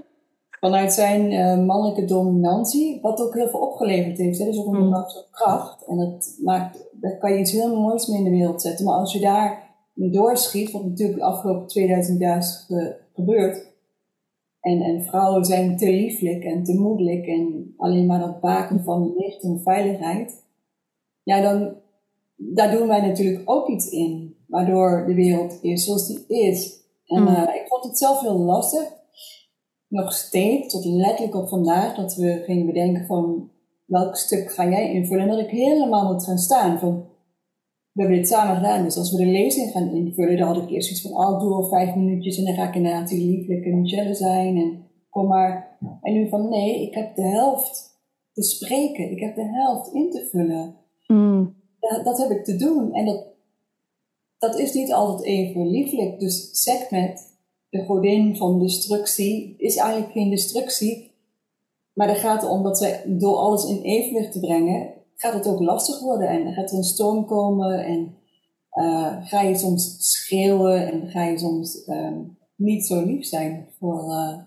Vanuit 0.60 0.94
zijn 0.94 1.32
uh, 1.32 1.66
mannelijke 1.66 2.06
dominantie, 2.06 3.02
wat 3.02 3.22
ook 3.22 3.34
heel 3.34 3.50
veel 3.50 3.60
opgeleverd 3.60 4.18
heeft. 4.18 4.40
Hè? 4.40 4.46
Dus 4.46 4.60
ook 4.60 4.74
een 4.74 4.86
mm. 4.86 5.06
kracht. 5.32 5.86
En 5.86 5.98
dat 5.98 6.38
maakt, 6.44 6.90
daar 6.92 7.18
kan 7.18 7.34
je 7.34 7.40
iets 7.40 7.52
heel 7.52 7.80
moois 7.82 8.08
mee 8.08 8.18
in 8.18 8.24
de 8.24 8.30
wereld 8.30 8.62
zetten. 8.62 8.86
Maar 8.86 8.96
als 8.96 9.14
je 9.14 9.20
daar 9.20 9.70
doorschiet, 9.94 10.72
wat 10.72 10.86
natuurlijk 10.86 11.20
de 11.20 11.26
afgelopen 11.26 11.68
2000 11.68 12.20
jaar 12.20 12.38
is 12.38 12.68
gebeurd. 13.14 13.70
En, 14.60 14.82
en 14.82 15.04
vrouwen 15.04 15.46
zijn 15.46 15.78
te 15.78 15.92
lieflijk 15.92 16.44
en 16.44 16.64
te 16.64 16.74
moedelijk 16.74 17.26
en 17.26 17.74
alleen 17.78 18.06
maar 18.06 18.20
dat 18.20 18.40
baken 18.40 18.84
van 18.84 19.14
licht 19.18 19.44
en 19.44 19.62
veiligheid. 19.64 20.44
Ja, 21.24 21.42
dan, 21.42 21.76
daar 22.50 22.72
doen 22.72 22.88
wij 22.88 23.02
natuurlijk 23.02 23.42
ook 23.50 23.68
iets 23.68 23.90
in, 23.90 24.36
waardoor 24.48 25.04
de 25.08 25.14
wereld 25.14 25.58
is 25.62 25.86
zoals 25.86 26.08
die 26.08 26.26
is. 26.28 26.80
En 27.06 27.22
mm. 27.22 27.28
uh, 27.28 27.42
ik 27.42 27.66
vond 27.68 27.84
het 27.84 27.98
zelf 27.98 28.22
heel 28.22 28.38
lastig, 28.38 28.94
nog 29.88 30.14
steeds, 30.14 30.74
tot 30.74 30.86
letterlijk 30.86 31.36
op 31.36 31.50
vandaag, 31.50 31.96
dat 31.96 32.16
we 32.16 32.42
gingen 32.46 32.66
bedenken 32.66 33.06
van 33.06 33.50
welk 33.86 34.16
stuk 34.16 34.52
ga 34.52 34.70
jij 34.70 34.94
invullen. 34.94 35.24
En 35.24 35.30
dat 35.30 35.40
ik 35.40 35.50
helemaal 35.50 36.14
moet 36.14 36.24
gaan 36.24 36.38
staan 36.38 36.80
van, 36.80 37.10
we 37.92 38.02
hebben 38.02 38.20
dit 38.20 38.28
samen 38.28 38.56
gedaan, 38.56 38.84
dus 38.84 38.98
als 38.98 39.12
we 39.12 39.18
de 39.18 39.32
lezing 39.32 39.72
gaan 39.72 39.90
invullen, 39.90 40.38
dan 40.38 40.48
had 40.48 40.64
ik 40.64 40.70
eerst 40.70 40.92
iets 40.92 41.02
van, 41.02 41.12
oh, 41.12 41.40
doe 41.40 41.54
al 41.54 41.70
vijf 41.70 41.96
minuutjes 41.96 42.38
en 42.38 42.46
dan 42.46 42.54
ga 42.54 42.68
ik 42.68 42.76
inderdaad 42.76 43.10
die 43.10 43.38
lieflijke 43.38 43.70
Michelle 43.70 44.14
zijn 44.14 44.58
en 44.58 44.86
kom 45.10 45.28
maar. 45.28 45.78
En 46.02 46.14
nu 46.14 46.30
van, 46.30 46.50
nee, 46.50 46.82
ik 46.82 46.94
heb 46.94 47.16
de 47.16 47.22
helft 47.22 48.00
te 48.34 48.44
spreken. 48.44 49.12
Ik 49.12 49.20
heb 49.20 49.36
de 49.36 49.46
helft 49.46 49.94
in 49.94 50.12
te 50.12 50.28
vullen. 50.32 50.76
Mm. 51.08 51.61
Dat, 51.82 52.06
dat 52.06 52.18
heb 52.18 52.30
ik 52.30 52.44
te 52.44 52.56
doen. 52.56 52.94
En 52.94 53.06
dat, 53.06 53.26
dat 54.38 54.60
is 54.60 54.74
niet 54.74 54.94
altijd 54.94 55.24
even 55.24 55.68
lieflijk. 55.68 56.20
Dus 56.20 56.62
Sekhmet, 56.64 57.38
de 57.70 57.84
godin 57.84 58.38
van 58.38 58.60
destructie, 58.60 59.56
is 59.58 59.76
eigenlijk 59.76 60.12
geen 60.12 60.30
destructie. 60.30 61.12
Maar 61.94 62.10
er 62.10 62.16
gaat 62.16 62.50
om 62.50 62.64
dat 62.64 62.78
zij 62.78 63.04
door 63.08 63.36
alles 63.36 63.66
in 63.66 63.82
evenwicht 63.82 64.32
te 64.32 64.40
brengen, 64.40 64.94
gaat 65.16 65.34
het 65.34 65.48
ook 65.48 65.60
lastig 65.60 66.00
worden. 66.00 66.28
En 66.28 66.54
gaat 66.54 66.72
er 66.72 66.78
een 66.78 66.84
storm 66.84 67.26
komen 67.26 67.86
en 67.86 68.16
uh, 68.74 69.18
ga 69.22 69.42
je 69.42 69.58
soms 69.58 69.96
schreeuwen 70.00 70.92
en 70.92 71.10
ga 71.10 71.24
je 71.24 71.40
soms 71.40 71.88
uh, 71.88 72.18
niet 72.56 72.86
zo 72.86 73.06
lief 73.06 73.26
zijn 73.26 73.68
voor, 73.80 74.04
uh, 74.10 74.38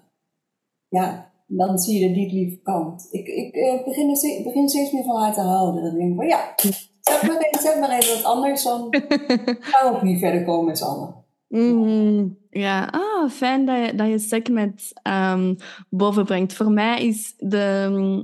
ja, 0.89 1.33
dan 1.47 1.79
zie 1.79 2.01
je 2.01 2.09
de 2.09 2.15
niet 2.15 2.33
lieve 2.33 2.61
kant. 2.63 3.09
Ik, 3.11 3.27
ik 3.27 3.83
begin, 3.85 4.17
steeds, 4.17 4.43
begin 4.43 4.69
steeds 4.69 4.93
meer 4.93 5.05
van 5.05 5.17
haar 5.17 5.35
te 5.35 5.41
houden. 5.41 5.83
Dan 5.83 5.95
denk 5.95 6.11
ik 6.11 6.17
van 6.17 6.27
ja, 6.27 6.55
zeg 7.05 7.23
maar 7.23 7.37
even, 7.37 7.61
zeg 7.61 7.79
maar 7.79 7.91
even 7.91 8.15
wat 8.15 8.25
anders, 8.25 8.63
dan 8.63 8.89
gaan 9.61 9.91
we 9.91 9.97
ook 9.97 10.03
niet 10.03 10.19
verder 10.19 10.45
komen 10.45 10.65
met 10.65 10.79
z'n 10.79 10.85
allen. 10.85 11.23
Mm, 11.49 12.39
ja, 12.51 12.89
ah, 12.91 13.31
fijn 13.31 13.67
dat 13.67 13.87
je, 13.87 13.95
dat 13.95 14.09
je 14.09 14.19
segment 14.19 14.93
um, 15.03 15.57
bovenbrengt. 15.89 16.53
Voor 16.53 16.71
mij 16.71 17.07
is 17.07 17.35
de, 17.39 17.87
um, 17.91 18.23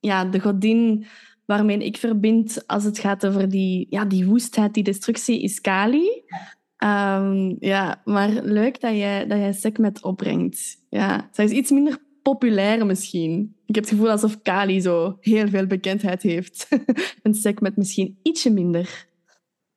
ja, 0.00 0.24
de 0.24 0.40
godin 0.40 1.06
waarmee 1.44 1.78
ik 1.78 1.96
verbind 1.96 2.66
als 2.66 2.84
het 2.84 2.98
gaat 2.98 3.26
over 3.26 3.48
die, 3.48 3.86
ja, 3.90 4.04
die 4.04 4.26
woestheid, 4.26 4.74
die 4.74 4.82
destructie, 4.82 5.42
is 5.42 5.60
Kali. 5.60 6.22
Um, 6.84 7.56
ja, 7.60 8.00
maar 8.04 8.30
leuk 8.30 8.80
dat 8.80 8.92
je, 8.92 9.24
dat 9.28 9.38
je 9.38 9.52
segment 9.52 10.02
opbrengt. 10.02 10.76
Ja, 10.88 11.28
zij 11.32 11.44
is 11.44 11.50
iets 11.50 11.70
minder 11.70 11.98
populair 12.24 12.86
misschien. 12.86 13.56
Ik 13.66 13.74
heb 13.74 13.84
het 13.84 13.92
gevoel 13.92 14.10
alsof 14.10 14.42
Kali 14.42 14.80
zo 14.80 15.16
heel 15.20 15.48
veel 15.48 15.66
bekendheid 15.66 16.22
heeft. 16.22 16.68
en 17.22 17.34
segment 17.34 17.76
misschien 17.76 18.18
ietsje 18.22 18.50
minder. 18.50 19.06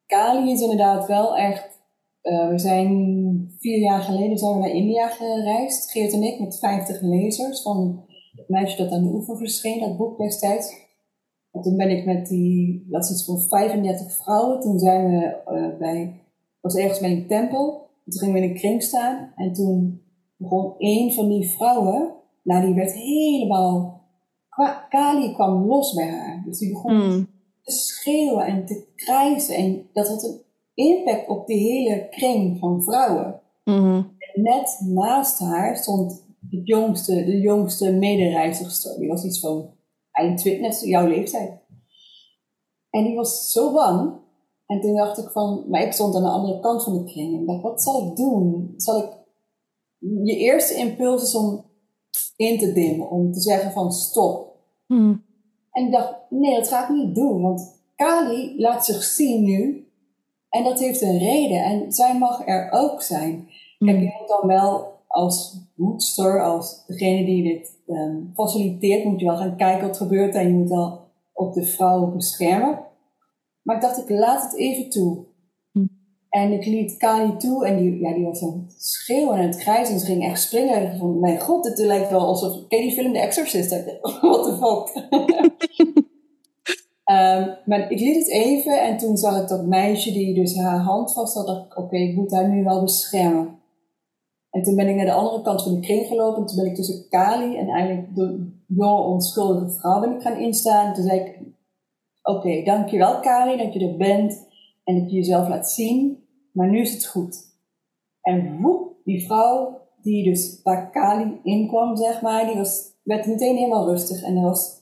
Kali 0.06 0.52
is 0.52 0.62
inderdaad 0.62 1.08
wel 1.08 1.38
echt 1.38 1.78
uh, 2.28 2.50
we 2.50 2.60
zijn 2.60 3.56
vier 3.60 3.80
jaar 3.80 4.02
geleden 4.02 4.38
zijn 4.38 4.54
we 4.54 4.60
naar 4.60 4.70
India 4.70 5.08
gereisd, 5.08 5.92
Geert 5.92 6.14
en 6.14 6.24
ik, 6.24 6.40
met 6.40 6.60
50 6.60 7.02
lezers 7.02 7.62
van 7.62 8.06
het 8.36 8.50
meisje 8.50 8.78
dat 8.78 8.92
aan 8.92 9.04
de 9.04 9.14
oever 9.14 9.38
verscheen, 9.38 9.80
dat 9.80 9.98
boek 9.98 10.18
destijds. 10.18 10.86
En 11.52 11.62
toen 11.62 11.78
ben 11.78 11.90
ik 11.90 12.06
met 12.06 12.28
die, 12.28 12.86
dat 12.90 13.04
is 13.04 13.12
iets 13.12 13.26
van 13.26 13.40
35 13.40 14.12
vrouwen, 14.12 14.60
toen 14.60 14.80
zijn 14.80 15.10
we 15.10 15.42
uh, 15.52 15.78
bij, 15.80 16.22
was 16.62 16.76
ergens 16.76 17.00
bij 17.00 17.12
een 17.12 17.28
tempel, 17.28 17.90
toen 18.06 18.20
gingen 18.20 18.34
we 18.34 18.42
in 18.42 18.50
een 18.50 18.56
kring 18.56 18.84
staan 18.84 19.34
en 19.36 19.54
toen 19.54 20.02
begon 20.36 20.74
één 20.78 21.14
van 21.14 21.30
die 21.30 21.50
vrouwen, 21.50 22.14
nou 22.48 22.66
die 22.66 22.76
werd 22.76 22.94
helemaal, 22.94 24.02
Kali 24.90 25.34
kwam 25.34 25.66
los 25.66 25.94
bij 25.94 26.08
haar. 26.08 26.44
Dus 26.46 26.60
die 26.60 26.72
begon 26.72 26.94
mm. 26.94 27.28
te 27.62 27.72
schreeuwen 27.72 28.46
en 28.46 28.66
te 28.66 28.88
krijsen 28.96 29.56
en 29.56 29.90
dat 29.94 30.08
had 30.08 30.24
een 30.24 30.42
impact 30.74 31.28
op 31.28 31.48
de 31.48 31.54
hele 31.54 32.08
kring 32.10 32.60
van 32.60 32.84
vrouwen. 32.84 33.42
Mm-hmm. 33.64 34.16
Net 34.34 34.82
naast 34.86 35.40
haar 35.40 35.78
stond 35.78 36.26
de 36.40 36.62
jongste, 36.64 37.26
de 37.26 37.40
jongste 37.40 37.92
medereizigster. 37.92 39.00
Die 39.00 39.08
was 39.08 39.24
iets 39.24 39.40
van 39.40 39.70
eind 40.12 40.44
net 40.44 40.82
jouw 40.82 41.08
leeftijd. 41.08 41.60
En 42.90 43.04
die 43.04 43.16
was 43.16 43.52
zo 43.52 43.74
bang. 43.74 44.26
En 44.66 44.82
toen 44.82 44.96
dacht 44.96 45.18
ik 45.18 45.30
van, 45.30 45.66
maar 45.70 45.82
ik 45.82 45.94
stond 45.94 46.16
aan 46.16 46.24
de 46.24 46.30
andere 46.30 46.60
kant 46.60 46.84
van 46.84 46.98
de 46.98 47.12
kring. 47.12 47.38
En 47.38 47.46
dacht, 47.46 47.62
wat 47.62 47.84
zal 47.84 48.08
ik 48.08 48.16
doen? 48.16 48.74
Zal 48.78 48.98
ik... 48.98 49.10
Je 50.24 50.36
eerste 50.36 50.76
impuls 50.76 51.24
is 51.24 51.36
om 51.36 51.66
in 52.38 52.58
te 52.58 52.74
dimmen, 52.74 53.10
om 53.10 53.32
te 53.32 53.42
zeggen 53.42 53.72
van 53.72 53.92
stop. 53.92 54.56
Mm. 54.88 55.24
En 55.72 55.86
ik 55.86 55.92
dacht, 55.92 56.14
nee, 56.30 56.56
dat 56.56 56.68
ga 56.68 56.84
ik 56.84 56.90
niet 56.90 57.16
doen. 57.16 57.42
Want 57.42 57.82
Kali 57.96 58.54
laat 58.58 58.86
zich 58.86 59.04
zien 59.04 59.44
nu 59.44 59.88
en 60.50 60.64
dat 60.64 60.80
heeft 60.80 61.02
een 61.02 61.18
reden. 61.18 61.64
En 61.64 61.92
zij 61.92 62.18
mag 62.18 62.48
er 62.48 62.72
ook 62.72 63.02
zijn. 63.02 63.50
Kijk, 63.80 64.00
je 64.00 64.16
moet 64.20 64.28
dan 64.28 64.48
wel 64.48 64.96
als 65.08 65.58
boetster, 65.76 66.44
als 66.44 66.86
degene 66.86 67.26
die 67.26 67.44
dit 67.44 67.78
um, 67.88 68.32
faciliteert, 68.36 69.04
moet 69.04 69.20
je 69.20 69.26
wel 69.26 69.38
gaan 69.38 69.58
kijken 69.58 69.88
wat 69.88 69.98
gebeurt. 69.98 70.36
En 70.36 70.48
je 70.48 70.54
moet 70.54 70.70
wel 70.70 71.00
op 71.34 71.54
de 71.54 71.66
vrouwen 71.66 72.14
beschermen. 72.14 72.80
Maar 73.62 73.76
ik 73.76 73.82
dacht, 73.82 73.98
ik 73.98 74.10
laat 74.10 74.44
het 74.44 74.56
even 74.56 74.90
toe. 74.90 75.26
En 76.38 76.52
ik 76.52 76.66
liet 76.66 76.98
Kali 76.98 77.38
toe 77.38 77.66
en 77.66 77.78
die, 77.78 78.00
ja, 78.00 78.14
die 78.14 78.24
was 78.24 78.44
aan 78.44 78.66
het 78.68 78.84
schreeuwen 78.84 79.38
en 79.38 79.48
het 79.48 79.58
krijzen. 79.58 79.94
En 79.94 80.00
ze 80.00 80.06
ging 80.06 80.24
echt 80.24 80.42
springen. 80.42 80.76
En 80.76 80.98
van, 80.98 81.20
mijn 81.20 81.40
god, 81.40 81.66
het 81.66 81.78
lijkt 81.78 82.10
wel 82.10 82.26
alsof... 82.26 82.68
Ken 82.68 82.80
je 82.80 82.86
die 82.86 82.94
film 82.94 83.14
The 83.14 83.20
Exorcist? 83.20 83.70
What 84.22 84.44
the 84.44 84.58
fuck? 84.60 85.06
Um, 87.06 87.56
maar 87.70 87.92
ik 87.92 88.00
liet 88.00 88.16
het 88.16 88.30
even 88.30 88.82
en 88.82 88.98
toen 88.98 89.18
zag 89.18 89.42
ik 89.42 89.48
dat 89.48 89.66
meisje 89.66 90.12
die 90.12 90.34
dus 90.34 90.58
haar 90.58 90.80
hand 90.80 91.14
vast 91.14 91.34
had, 91.36 91.48
dacht 91.48 91.76
oké, 91.76 91.98
ik 91.98 92.16
moet 92.16 92.32
haar 92.32 92.50
nu 92.50 92.64
wel 92.64 92.82
beschermen. 92.82 93.60
En 94.52 94.64
toen 94.64 94.76
ben 94.76 94.88
ik 94.88 94.96
naar 94.96 95.06
de 95.06 95.12
andere 95.12 95.42
kant 95.42 95.64
van 95.64 95.74
de 95.74 95.80
kring 95.80 96.08
gelopen. 96.08 96.46
Toen 96.46 96.56
ben 96.56 96.66
ik 96.66 96.76
tussen 96.76 97.10
Kali 97.10 97.58
en 97.58 97.68
eigenlijk 97.68 98.16
de 98.16 98.52
jonge 98.68 99.02
onschuldige 99.02 99.70
vrouw 99.70 100.00
ben 100.00 100.16
ik 100.16 100.22
gaan 100.22 100.40
instaan. 100.40 100.94
Toen 100.94 101.04
zei 101.04 101.20
ik, 101.20 101.40
oké, 102.22 102.64
dankjewel 102.64 103.20
Kali 103.20 103.58
dat 103.58 103.74
je 103.74 103.88
er 103.88 103.98
bent 103.98 104.48
en 104.84 105.00
dat 105.00 105.10
je 105.10 105.16
jezelf 105.16 105.48
laat 105.48 105.70
zien. 105.70 106.26
Maar 106.58 106.70
nu 106.70 106.80
is 106.80 106.94
het 106.94 107.06
goed. 107.06 107.36
En 108.22 108.62
woep, 108.62 108.96
die 109.04 109.26
vrouw 109.26 109.82
die 110.02 110.24
dus 110.24 110.60
waar 110.64 110.90
Kali 110.90 111.40
inkwam, 111.44 111.96
zeg 111.96 112.22
maar, 112.22 112.46
die 112.46 112.56
was, 112.56 112.84
werd 113.04 113.26
meteen 113.26 113.56
helemaal 113.56 113.90
rustig. 113.90 114.24
En 114.24 114.36
er 114.36 114.44
was 114.44 114.82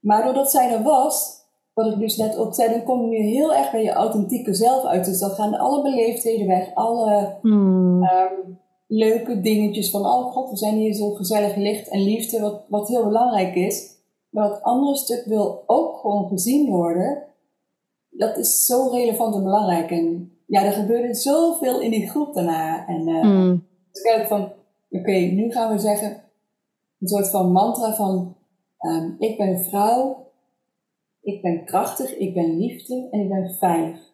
maar 0.00 0.24
doordat 0.24 0.50
zij 0.50 0.72
er 0.72 0.82
was, 0.82 1.44
wat 1.74 1.92
ik 1.92 1.98
dus 1.98 2.16
net 2.16 2.36
ook 2.36 2.54
zei, 2.54 2.70
dan 2.70 2.82
kom 2.82 3.12
je 3.12 3.22
heel 3.22 3.54
erg 3.54 3.70
bij 3.70 3.82
je 3.82 3.92
authentieke 3.92 4.54
zelf 4.54 4.84
uit. 4.84 5.04
Dus 5.04 5.18
dan 5.18 5.30
gaan 5.30 5.58
alle 5.58 5.82
beleefdheden 5.82 6.46
weg, 6.46 6.74
alle 6.74 7.38
hmm. 7.40 8.02
um, 8.02 8.58
leuke 8.86 9.40
dingetjes 9.40 9.90
van, 9.90 10.06
oh 10.06 10.32
god, 10.32 10.50
we 10.50 10.56
zijn 10.56 10.74
hier 10.74 10.94
zo 10.94 11.10
gezellig 11.10 11.56
licht 11.56 11.88
en 11.88 12.02
liefde, 12.02 12.40
wat, 12.40 12.64
wat 12.68 12.88
heel 12.88 13.04
belangrijk 13.04 13.54
is. 13.54 13.98
Maar 14.30 14.48
dat 14.48 14.62
andere 14.62 14.96
stuk 14.96 15.24
wil 15.24 15.62
ook 15.66 15.96
gewoon 15.96 16.28
gezien 16.28 16.70
worden. 16.70 17.22
Dat 18.10 18.36
is 18.36 18.64
zo 18.66 18.88
relevant 18.88 19.34
en 19.34 19.42
belangrijk. 19.42 19.90
En 19.90 20.32
ja, 20.46 20.64
er 20.64 20.72
gebeurde 20.72 21.14
zoveel 21.14 21.80
in 21.80 21.90
die 21.90 22.08
groep 22.08 22.34
daarna. 22.34 22.86
En 22.86 23.08
uh, 23.08 23.52
dus 23.92 24.02
ik 24.02 24.26
van, 24.28 24.52
oké, 24.90 25.12
nu 25.12 25.52
gaan 25.52 25.72
we 25.72 25.78
zeggen, 25.78 26.22
een 26.98 27.08
soort 27.08 27.30
van 27.30 27.52
mantra 27.52 27.94
van, 27.94 28.34
Um, 28.80 29.16
ik 29.18 29.36
ben 29.36 29.60
vrouw, 29.60 30.26
ik 31.20 31.42
ben 31.42 31.64
krachtig, 31.64 32.16
ik 32.16 32.34
ben 32.34 32.58
liefde 32.58 33.08
en 33.10 33.20
ik 33.20 33.28
ben 33.28 33.50
veilig. 33.50 34.12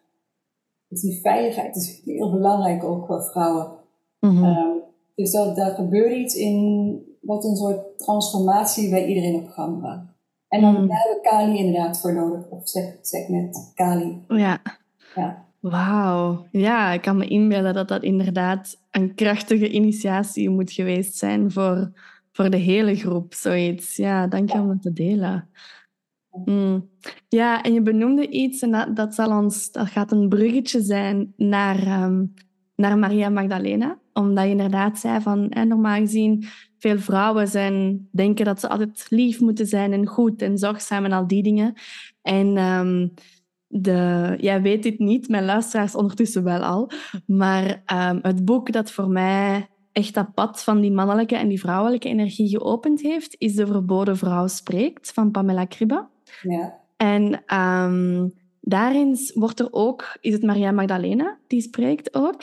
Dus 0.87 1.01
die 1.01 1.21
veiligheid 1.21 1.75
is 1.75 2.01
heel 2.05 2.31
belangrijk 2.31 2.83
ook 2.83 3.05
voor 3.05 3.23
vrouwen. 3.23 3.71
Mm-hmm. 4.19 4.43
Um, 4.43 4.81
dus 5.15 5.31
dat, 5.31 5.55
daar 5.55 5.75
gebeurt 5.75 6.13
iets 6.13 6.35
in 6.35 7.17
wat 7.21 7.43
een 7.43 7.55
soort 7.55 7.97
transformatie 7.97 8.89
bij 8.89 9.05
iedereen 9.05 9.35
op 9.35 9.47
gang 9.47 9.79
brengt. 9.79 10.15
En 10.47 10.61
dan 10.61 10.71
mm. 10.71 10.91
hebben 10.91 11.15
we 11.15 11.29
Kali 11.29 11.57
inderdaad 11.57 12.01
voor 12.01 12.13
nodig. 12.13 12.45
Of 12.49 12.69
zeg, 12.69 12.95
zeg 13.01 13.27
net 13.27 13.71
Kali. 13.75 14.23
Ja. 14.27 14.61
ja. 15.15 15.45
Wauw. 15.59 16.47
Ja, 16.51 16.91
ik 16.91 17.01
kan 17.01 17.17
me 17.17 17.27
inbeelden 17.27 17.73
dat 17.73 17.87
dat 17.87 18.03
inderdaad 18.03 18.77
een 18.91 19.15
krachtige 19.15 19.69
initiatie 19.69 20.49
moet 20.49 20.71
geweest 20.71 21.15
zijn 21.15 21.51
voor 21.51 21.91
voor 22.37 22.49
de 22.49 22.57
hele 22.57 22.95
groep, 22.95 23.33
zoiets. 23.33 23.95
Ja, 23.95 24.27
dank 24.27 24.51
je 24.51 24.59
om 24.59 24.67
dat 24.67 24.81
te 24.81 24.93
delen. 24.93 25.49
Mm. 26.45 26.89
Ja, 27.27 27.63
en 27.63 27.73
je 27.73 27.81
benoemde 27.81 28.29
iets 28.29 28.61
en 28.61 28.71
dat, 28.71 28.95
dat, 28.95 29.15
zal 29.15 29.37
ons, 29.37 29.71
dat 29.71 29.87
gaat 29.87 30.11
een 30.11 30.29
bruggetje 30.29 30.81
zijn 30.81 31.33
naar, 31.37 32.03
um, 32.03 32.33
naar 32.75 32.97
Maria 32.97 33.29
Magdalena. 33.29 33.99
Omdat 34.13 34.43
je 34.43 34.49
inderdaad 34.49 34.99
zei 34.99 35.21
van, 35.21 35.49
normaal 35.49 35.99
gezien, 35.99 36.45
veel 36.77 36.99
vrouwen 36.99 37.47
zijn, 37.47 38.07
denken 38.11 38.45
dat 38.45 38.59
ze 38.59 38.69
altijd 38.69 39.05
lief 39.09 39.39
moeten 39.39 39.65
zijn 39.65 39.93
en 39.93 40.07
goed 40.07 40.41
en 40.41 40.57
zorgzaam 40.57 41.05
en 41.05 41.11
al 41.11 41.27
die 41.27 41.43
dingen. 41.43 41.73
En 42.21 42.57
um, 42.57 43.13
de, 43.67 44.33
jij 44.39 44.61
weet 44.61 44.83
dit 44.83 44.99
niet, 44.99 45.29
mijn 45.29 45.45
luisteraars 45.45 45.95
ondertussen 45.95 46.43
wel 46.43 46.61
al, 46.61 46.91
maar 47.25 47.83
um, 47.93 48.19
het 48.21 48.45
boek 48.45 48.71
dat 48.71 48.91
voor 48.91 49.09
mij 49.09 49.67
echt 49.91 50.13
dat 50.13 50.33
pad 50.33 50.63
van 50.63 50.81
die 50.81 50.91
mannelijke 50.91 51.35
en 51.35 51.47
die 51.47 51.59
vrouwelijke 51.59 52.07
energie 52.07 52.49
geopend 52.49 53.01
heeft, 53.01 53.35
is 53.37 53.55
De 53.55 53.67
Verboden 53.67 54.17
Vrouw 54.17 54.47
Spreekt 54.47 55.11
van 55.11 55.31
Pamela 55.31 55.65
Kribbe. 55.65 56.07
Ja. 56.41 56.79
En 56.97 57.43
um, 57.57 58.33
daarin 58.61 59.17
wordt 59.33 59.59
er 59.59 59.67
ook, 59.71 60.17
is 60.21 60.33
het 60.33 60.43
Maria 60.43 60.71
Magdalena 60.71 61.37
die 61.47 61.61
spreekt 61.61 62.15
ook. 62.15 62.41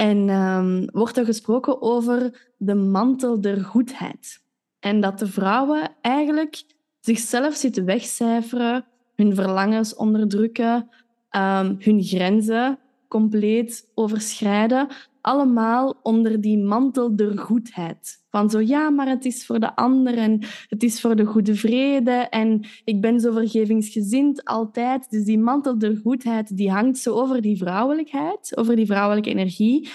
En 0.00 0.28
um, 0.28 0.88
wordt 0.92 1.16
er 1.16 1.24
gesproken 1.24 1.82
over 1.82 2.48
de 2.56 2.74
mantel 2.74 3.40
der 3.40 3.64
goedheid. 3.64 4.42
En 4.78 5.00
dat 5.00 5.18
de 5.18 5.26
vrouwen 5.26 5.90
eigenlijk 6.00 6.62
zichzelf 7.00 7.54
zitten 7.54 7.84
wegcijferen, 7.84 8.84
hun 9.14 9.34
verlangens 9.34 9.94
onderdrukken, 9.94 10.88
um, 11.30 11.76
hun 11.78 12.02
grenzen 12.02 12.78
compleet 13.08 13.90
overschrijden, 13.94 14.88
allemaal 15.20 15.98
onder 16.02 16.40
die 16.40 16.58
mantel 16.58 17.16
der 17.16 17.38
goedheid. 17.38 18.24
Van 18.30 18.50
zo, 18.50 18.60
ja, 18.60 18.90
maar 18.90 19.08
het 19.08 19.24
is 19.24 19.46
voor 19.46 19.60
de 19.60 19.76
anderen, 19.76 20.44
het 20.68 20.82
is 20.82 21.00
voor 21.00 21.16
de 21.16 21.24
goede 21.24 21.54
vrede 21.54 22.10
en 22.10 22.66
ik 22.84 23.00
ben 23.00 23.20
zo 23.20 23.32
vergevingsgezind 23.32 24.44
altijd. 24.44 25.10
Dus 25.10 25.24
die 25.24 25.38
mantel 25.38 25.78
der 25.78 25.96
goedheid, 25.96 26.56
die 26.56 26.70
hangt 26.70 26.98
zo 26.98 27.14
over 27.14 27.40
die 27.40 27.56
vrouwelijkheid, 27.56 28.56
over 28.56 28.76
die 28.76 28.86
vrouwelijke 28.86 29.30
energie, 29.30 29.88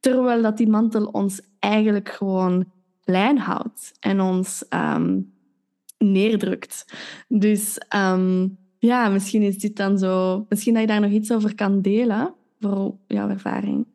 terwijl 0.00 0.42
dat 0.42 0.56
die 0.56 0.68
mantel 0.68 1.06
ons 1.06 1.40
eigenlijk 1.58 2.08
gewoon 2.08 2.64
klein 3.04 3.38
houdt 3.38 3.92
en 4.00 4.20
ons 4.20 4.68
ehm, 4.68 5.20
neerdrukt. 5.98 6.84
Dus 7.28 7.80
um, 7.96 8.58
ja, 8.78 9.08
misschien 9.08 9.42
is 9.42 9.58
dit 9.58 9.76
dan 9.76 9.98
zo... 9.98 10.44
Misschien 10.48 10.72
dat 10.72 10.82
je 10.82 10.88
daar 10.88 11.00
nog 11.00 11.10
iets 11.10 11.32
over 11.32 11.54
kan 11.54 11.82
delen, 11.82 12.34
voor 12.60 12.96
jouw 13.06 13.28
ervaring. 13.28 13.86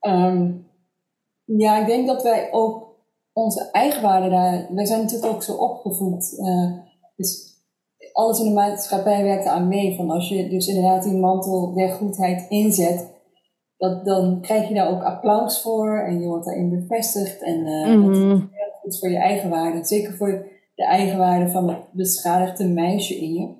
Um, 0.00 0.66
ja, 1.44 1.80
ik 1.80 1.86
denk 1.86 2.06
dat 2.06 2.22
wij 2.22 2.52
ook 2.52 2.96
onze 3.32 3.70
eigenwaarde 3.70 4.30
daar... 4.30 4.74
Wij 4.74 4.84
zijn 4.84 5.00
natuurlijk 5.00 5.32
ook 5.32 5.42
zo 5.42 5.54
opgevoed. 5.54 6.38
Uh, 6.38 6.72
dus 7.16 7.56
alles 8.12 8.38
in 8.40 8.48
de 8.48 8.54
maatschappij 8.54 9.22
werkt 9.22 9.46
aan 9.46 9.68
mee. 9.68 9.96
Van 9.96 10.10
als 10.10 10.28
je 10.28 10.48
dus 10.48 10.66
inderdaad 10.66 11.02
die 11.02 11.18
mantel 11.18 11.74
der 11.74 11.88
goedheid 11.88 12.46
inzet... 12.48 13.16
Dat, 13.76 14.04
dan 14.04 14.40
krijg 14.40 14.68
je 14.68 14.74
daar 14.74 14.90
ook 14.90 15.02
applaus 15.02 15.62
voor 15.62 15.98
en 15.98 16.20
je 16.20 16.28
wordt 16.28 16.44
daarin 16.44 16.70
bevestigd. 16.70 17.42
En 17.42 17.66
uh, 17.66 17.86
mm 17.86 18.02
-hmm. 18.02 18.28
dat 18.28 18.40
is 18.42 18.50
heel 18.50 18.70
goed 18.80 18.98
voor 18.98 19.10
je 19.10 19.18
eigenwaarde. 19.18 19.84
Zeker 19.84 20.16
voor 20.16 20.46
de 20.74 20.84
eigenwaarde 20.84 21.50
van 21.50 21.68
het 21.68 21.92
beschadigde 21.92 22.68
meisje 22.68 23.16
in 23.16 23.32
je. 23.32 23.56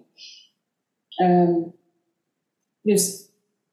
Um, 1.25 1.75
dus 2.83 3.28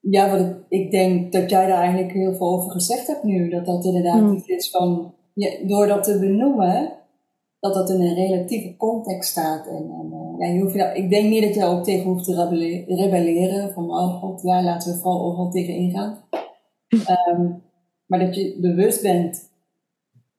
ja, 0.10 0.30
wat 0.30 0.40
ik, 0.40 0.56
ik, 0.70 0.92
denk 0.92 1.32
dat 1.32 1.50
jij 1.50 1.68
daar 1.68 1.82
eigenlijk 1.82 2.14
heel 2.14 2.34
veel 2.34 2.48
over 2.48 2.72
gezegd 2.72 3.08
hebt 3.08 3.24
nu. 3.24 3.50
Dat 3.50 3.66
dat 3.66 3.86
inderdaad 3.86 4.22
mm. 4.22 4.34
iets 4.34 4.48
is 4.48 4.70
van, 4.70 5.14
ja, 5.34 5.50
door 5.68 5.88
dat 5.88 6.04
te 6.04 6.20
benoemen, 6.20 6.92
dat 7.60 7.74
dat 7.74 7.90
in 7.90 8.02
een 8.02 8.14
relatieve 8.14 8.78
context 8.78 9.30
staat. 9.30 9.68
En, 9.68 9.76
en 9.76 10.12
uh, 10.14 10.40
ja, 10.40 10.54
je 10.54 10.62
hoeft, 10.62 10.74
ja, 10.74 10.92
ik 10.92 11.10
denk 11.10 11.30
niet 11.30 11.44
dat 11.44 11.56
je 11.56 11.66
ook 11.66 11.84
tegen 11.84 12.10
hoeft 12.10 12.26
te 12.26 12.86
rebelleren. 12.88 13.74
Van, 13.74 13.90
oh 13.90 14.22
god, 14.22 14.42
ja, 14.42 14.64
laten 14.64 14.92
we 14.92 15.00
vooral 15.00 15.26
overal 15.26 15.50
tegen 15.50 15.74
ingaan. 15.74 16.24
Um, 17.30 17.64
maar 18.08 18.20
dat 18.20 18.36
je 18.36 18.58
bewust 18.62 19.02
bent 19.02 19.54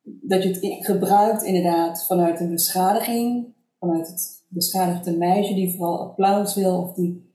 dat 0.03 0.43
je 0.43 0.49
het 0.49 0.87
gebruikt 0.87 1.43
inderdaad 1.43 2.07
vanuit 2.07 2.41
een 2.41 2.51
beschadiging, 2.51 3.55
vanuit 3.79 4.07
het 4.07 4.45
beschadigde 4.49 5.17
meisje 5.17 5.55
die 5.55 5.77
vooral 5.77 5.99
applaus 5.99 6.55
wil 6.55 6.83
of 6.83 6.95
die 6.95 7.26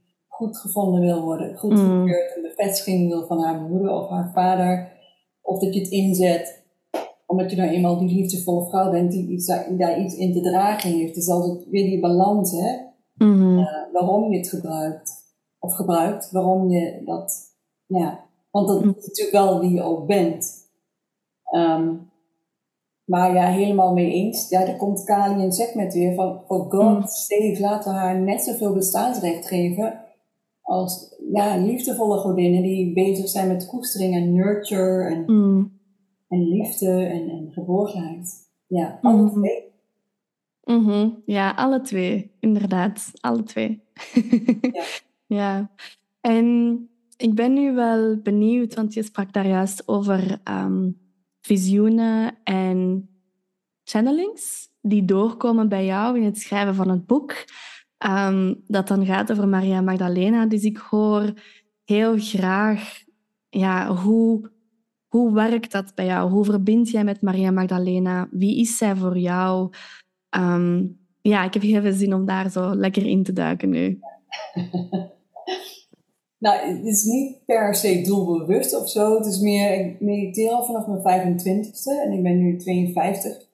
goed 0.41 0.57
gevonden 0.57 1.01
wil 1.01 1.21
worden, 1.21 1.57
goed 1.57 1.71
mm. 1.71 2.07
een 2.07 2.41
bevestiging 2.41 3.09
wil 3.09 3.25
van 3.27 3.39
haar 3.39 3.61
moeder 3.61 3.91
of 3.91 4.09
haar 4.09 4.31
vader, 4.33 4.91
of 5.41 5.59
dat 5.59 5.73
je 5.73 5.79
het 5.79 5.89
inzet 5.89 6.59
omdat 7.25 7.51
je 7.51 7.57
nou 7.57 7.69
eenmaal 7.69 7.99
die 7.99 8.15
liefdevolle 8.15 8.69
vrouw 8.69 8.91
bent 8.91 9.11
die, 9.11 9.27
iets, 9.27 9.45
die 9.67 9.77
daar 9.77 9.99
iets 9.99 10.15
in 10.15 10.33
te 10.33 10.41
dragen 10.41 10.91
heeft. 10.91 11.15
Dus 11.15 11.29
altijd 11.29 11.69
weer 11.69 11.83
die 11.83 11.99
balans, 11.99 12.51
hè? 12.51 12.75
Mm 13.13 13.57
uh, 13.57 13.65
waarom 13.93 14.31
je 14.31 14.37
het 14.37 14.49
gebruikt, 14.49 15.11
of 15.59 15.73
gebruikt, 15.73 16.31
waarom 16.31 16.69
je 16.69 17.01
dat, 17.05 17.33
ja, 17.85 18.25
want 18.51 18.67
dat 18.67 18.83
mm. 18.83 18.93
is 18.97 19.07
natuurlijk 19.07 19.37
wel 19.37 19.59
wie 19.59 19.73
je 19.73 19.81
ook 19.81 20.07
bent. 20.07 20.69
Um, 21.55 22.09
maar 23.05 23.33
ja, 23.33 23.47
helemaal 23.47 23.93
mee 23.93 24.11
eens. 24.11 24.49
Ja, 24.49 24.65
daar 24.65 24.77
komt 24.77 25.03
Kali 25.03 25.43
en 25.43 25.77
met 25.77 25.93
weer 25.93 26.13
van, 26.15 26.41
voor 26.47 26.65
God's 26.69 27.25
sake, 27.25 27.57
laten 27.59 27.93
we 27.93 27.97
haar 27.97 28.19
net 28.19 28.41
zoveel 28.41 28.73
bestaansrecht 28.73 29.47
geven 29.47 30.10
als 30.71 31.15
ja, 31.31 31.57
liefdevolle 31.57 32.17
godinnen 32.17 32.61
die 32.61 32.93
bezig 32.93 33.27
zijn 33.27 33.47
met 33.47 33.65
koestering 33.65 34.15
en 34.15 34.33
nurture 34.33 35.03
en, 35.03 35.23
mm. 35.25 35.79
en 36.27 36.47
liefde 36.47 36.91
en, 36.91 37.29
en 37.29 37.49
geborgenheid. 37.51 38.49
Ja, 38.67 38.99
alle 39.01 39.21
mm. 39.21 39.29
twee. 39.29 39.69
Mm 40.63 40.85
-hmm. 40.85 41.21
Ja, 41.25 41.51
alle 41.51 41.81
twee, 41.81 42.31
inderdaad. 42.39 43.11
Alle 43.19 43.43
twee. 43.43 43.83
ja. 44.71 44.83
ja. 45.27 45.71
En 46.21 46.77
ik 47.17 47.35
ben 47.35 47.53
nu 47.53 47.73
wel 47.73 48.17
benieuwd, 48.17 48.75
want 48.75 48.93
je 48.93 49.03
sprak 49.03 49.33
daar 49.33 49.47
juist 49.47 49.87
over 49.87 50.41
um, 50.43 50.97
visioenen 51.41 52.35
en 52.43 53.09
channelings 53.83 54.69
die 54.81 55.05
doorkomen 55.05 55.69
bij 55.69 55.85
jou 55.85 56.17
in 56.17 56.25
het 56.25 56.37
schrijven 56.37 56.75
van 56.75 56.89
het 56.89 57.05
boek. 57.05 57.33
Um, 58.07 58.63
dat 58.67 58.87
dan 58.87 59.05
gaat 59.05 59.31
over 59.31 59.47
Maria 59.47 59.81
Magdalena. 59.81 60.45
Dus 60.45 60.63
ik 60.63 60.77
hoor 60.77 61.33
heel 61.83 62.17
graag 62.17 63.03
ja, 63.49 63.95
hoe, 63.95 64.51
hoe 65.07 65.33
werkt 65.33 65.71
dat 65.71 65.95
bij 65.95 66.05
jou? 66.05 66.31
Hoe 66.31 66.45
verbind 66.45 66.89
jij 66.89 67.03
met 67.03 67.21
Maria 67.21 67.51
Magdalena? 67.51 68.27
Wie 68.31 68.59
is 68.59 68.77
zij 68.77 68.95
voor 68.95 69.17
jou? 69.17 69.73
Um, 70.37 70.99
ja, 71.21 71.43
ik 71.43 71.53
heb 71.53 71.63
heel 71.63 71.81
veel 71.81 71.93
zin 71.93 72.13
om 72.13 72.25
daar 72.25 72.49
zo 72.49 72.75
lekker 72.75 73.05
in 73.05 73.23
te 73.23 73.33
duiken 73.33 73.69
nu. 73.69 73.99
Nou, 76.41 76.75
het 76.75 76.85
is 76.85 77.03
niet 77.03 77.45
per 77.45 77.75
se 77.75 78.01
doelbewust 78.01 78.75
of 78.75 78.89
zo. 78.89 79.17
Het 79.17 79.25
is 79.25 79.39
meer, 79.39 79.85
ik 79.85 79.99
mediteer 79.99 80.51
al 80.51 80.65
vanaf 80.65 80.87
mijn 80.87 81.39
25ste 81.39 82.05
en 82.05 82.11
ik 82.11 82.23
ben 82.23 82.37
nu 82.37 82.57
52. 82.57 83.47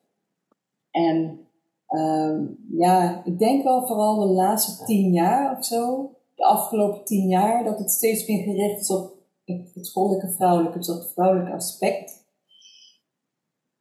En 0.91 1.46
um, 1.87 2.57
ja, 2.71 3.21
ik 3.25 3.39
denk 3.39 3.63
wel 3.63 3.87
vooral 3.87 4.19
de 4.19 4.33
laatste 4.33 4.85
tien 4.85 5.11
jaar 5.11 5.57
of 5.57 5.65
zo, 5.65 6.11
de 6.35 6.45
afgelopen 6.45 7.05
tien 7.05 7.27
jaar, 7.27 7.63
dat 7.63 7.79
het 7.79 7.91
steeds 7.91 8.27
meer 8.27 8.43
gericht 8.43 8.81
is 8.81 8.91
op 8.91 9.11
het, 9.45 9.89
goddelijke 9.89 10.29
vrouwelijke, 10.29 10.77
dus 10.77 11.11
vrouwelijke 11.13 11.53
aspect. 11.53 12.25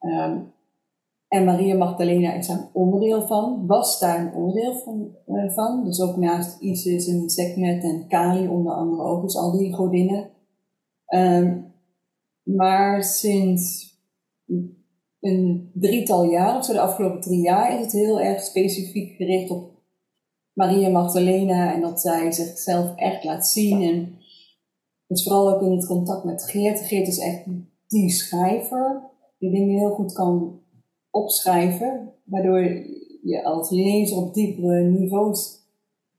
Um, 0.00 0.54
en 1.28 1.44
Maria 1.44 1.76
Magdalena 1.76 2.32
is 2.32 2.46
daar 2.46 2.58
een 2.58 2.68
onderdeel 2.72 3.26
van, 3.26 3.66
was 3.66 3.98
daar 3.98 4.20
een 4.20 4.34
onderdeel 4.34 4.74
van. 4.74 5.14
Uh, 5.26 5.50
van. 5.50 5.84
Dus 5.84 6.00
ook 6.00 6.16
naast 6.16 6.60
Isis 6.60 7.08
en 7.08 7.30
Sekhmet 7.30 7.82
en 7.82 8.08
Kali 8.08 8.48
onder 8.48 8.72
andere 8.72 9.02
ook, 9.02 9.22
dus 9.22 9.36
al 9.36 9.52
die 9.52 9.74
godinnen. 9.74 10.30
Um, 11.08 11.74
maar 12.42 13.04
sinds 13.04 13.94
een 15.26 15.70
drietal 15.74 16.30
jaar, 16.30 16.56
of 16.56 16.64
zo 16.64 16.72
de 16.72 16.80
afgelopen 16.80 17.20
drie 17.20 17.40
jaar, 17.40 17.74
is 17.74 17.80
het 17.80 17.92
heel 17.92 18.20
erg 18.20 18.42
specifiek 18.42 19.16
gericht 19.16 19.50
op 19.50 19.70
Maria 20.52 20.88
Magdalena 20.88 21.74
en 21.74 21.80
dat 21.80 22.00
zij 22.00 22.32
zichzelf 22.32 22.96
echt 22.96 23.24
laat 23.24 23.46
zien. 23.46 23.82
En 23.82 24.18
dus 25.06 25.22
vooral 25.22 25.54
ook 25.54 25.62
in 25.62 25.70
het 25.70 25.86
contact 25.86 26.24
met 26.24 26.44
Geert. 26.44 26.80
Geert 26.80 27.08
is 27.08 27.18
echt 27.18 27.42
die 27.86 28.10
schrijver, 28.10 29.02
die 29.38 29.50
dingen 29.50 29.78
heel 29.78 29.94
goed 29.94 30.12
kan 30.12 30.60
opschrijven, 31.10 32.12
waardoor 32.24 32.60
je 33.22 33.44
als 33.44 33.70
lezer 33.70 34.16
op 34.16 34.34
diepere 34.34 34.82
niveaus 34.82 35.64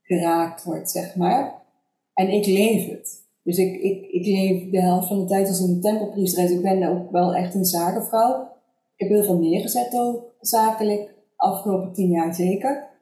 geraakt 0.01 0.63
wordt, 0.63 0.91
zeg 0.91 1.15
maar. 1.15 1.63
En 2.13 2.29
ik 2.29 2.45
leef 2.45 2.89
het. 2.89 3.25
Dus 3.43 3.57
ik, 3.57 3.81
ik, 3.81 4.05
ik 4.11 4.25
leef 4.25 4.69
de 4.69 4.81
helft 4.81 5.07
van 5.07 5.19
de 5.19 5.25
tijd 5.25 5.47
als 5.47 5.59
een 5.59 5.81
tempelpriester. 5.81 6.51
ik 6.51 6.61
ben 6.61 6.89
ook 6.89 7.11
wel 7.11 7.35
echt 7.35 7.53
een 7.53 7.65
zakenvrouw. 7.65 8.47
Ik 8.97 9.07
heb 9.07 9.09
heel 9.09 9.23
veel 9.23 9.39
neergezet 9.39 9.93
ook, 9.93 10.33
zakelijk, 10.39 11.15
afgelopen 11.35 11.93
tien 11.93 12.09
jaar 12.09 12.33
zeker. 12.33 12.95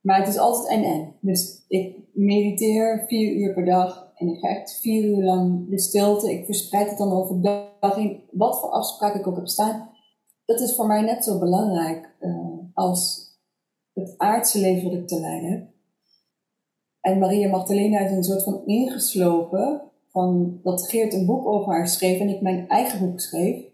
Maar 0.00 0.18
het 0.18 0.28
is 0.28 0.38
altijd 0.38 0.68
en-en. 0.68 1.14
Dus 1.20 1.64
ik 1.68 1.96
mediteer 2.12 3.04
vier 3.06 3.32
uur 3.32 3.54
per 3.54 3.64
dag 3.64 4.12
en 4.14 4.28
ik 4.28 4.38
ga 4.38 4.48
echt 4.48 4.80
vier 4.80 5.04
uur 5.04 5.24
lang 5.24 5.70
de 5.70 5.78
stilte. 5.78 6.32
Ik 6.32 6.44
verspreid 6.44 6.88
het 6.88 6.98
dan 6.98 7.12
over 7.12 7.34
de 7.40 7.68
dag. 7.80 7.98
Wat 8.30 8.60
voor 8.60 8.70
afspraken 8.70 9.20
ik 9.20 9.26
ook 9.26 9.36
heb 9.36 9.48
staan 9.48 9.90
dat 10.50 10.60
is 10.60 10.74
voor 10.74 10.86
mij 10.86 11.02
net 11.02 11.24
zo 11.24 11.38
belangrijk 11.38 12.14
uh, 12.20 12.58
als 12.74 13.28
het 13.92 14.14
aardse 14.16 14.60
leven 14.60 14.90
dat 14.90 15.00
ik 15.00 15.08
te 15.08 15.20
leiden 15.20 15.50
heb. 15.50 15.68
En 17.00 17.18
Maria 17.18 17.48
Magdalena 17.48 17.98
is 17.98 18.10
een 18.10 18.24
soort 18.24 18.42
van 18.42 18.62
ingeslopen 18.66 19.82
van 20.08 20.60
dat 20.62 20.88
Geert 20.88 21.14
een 21.14 21.26
boek 21.26 21.46
over 21.46 21.72
haar 21.72 21.88
schreef 21.88 22.20
en 22.20 22.28
ik 22.28 22.40
mijn 22.40 22.68
eigen 22.68 23.00
boek 23.00 23.20
schreef. 23.20 23.64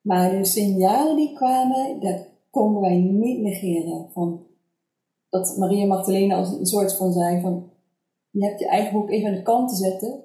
Maar 0.00 0.30
de 0.30 0.44
signalen 0.44 1.16
die 1.16 1.32
kwamen, 1.32 2.00
dat 2.00 2.26
konden 2.50 2.80
wij 2.80 2.96
niet 2.96 3.40
negeren. 3.40 4.10
Van 4.12 4.46
dat 5.28 5.56
Maria 5.56 5.86
Magdalena 5.86 6.36
als 6.36 6.52
een 6.52 6.66
soort 6.66 6.96
van 6.96 7.12
zei 7.12 7.40
van, 7.40 7.70
je 8.30 8.44
hebt 8.44 8.60
je 8.60 8.68
eigen 8.68 8.92
boek 8.92 9.10
even 9.10 9.28
aan 9.28 9.34
de 9.34 9.42
kant 9.42 9.68
te 9.68 9.74
zetten 9.74 10.24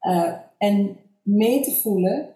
uh, 0.00 0.32
en 0.58 0.96
mee 1.22 1.60
te 1.60 1.70
voelen 1.70 2.34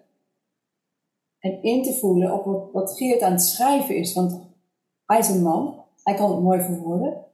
en 1.39 1.63
in 1.63 1.83
te 1.83 1.93
voelen 1.93 2.33
op 2.33 2.73
wat, 2.73 2.97
Geert 2.97 3.23
aan 3.23 3.33
het 3.33 3.43
schrijven 3.43 3.97
is. 3.97 4.15
Want 4.15 4.41
hij 5.05 5.19
is 5.19 5.29
een 5.29 5.43
man, 5.43 5.85
hij 6.03 6.15
kan 6.15 6.31
het 6.31 6.43
mooi 6.43 6.61
verwoorden. 6.61 7.25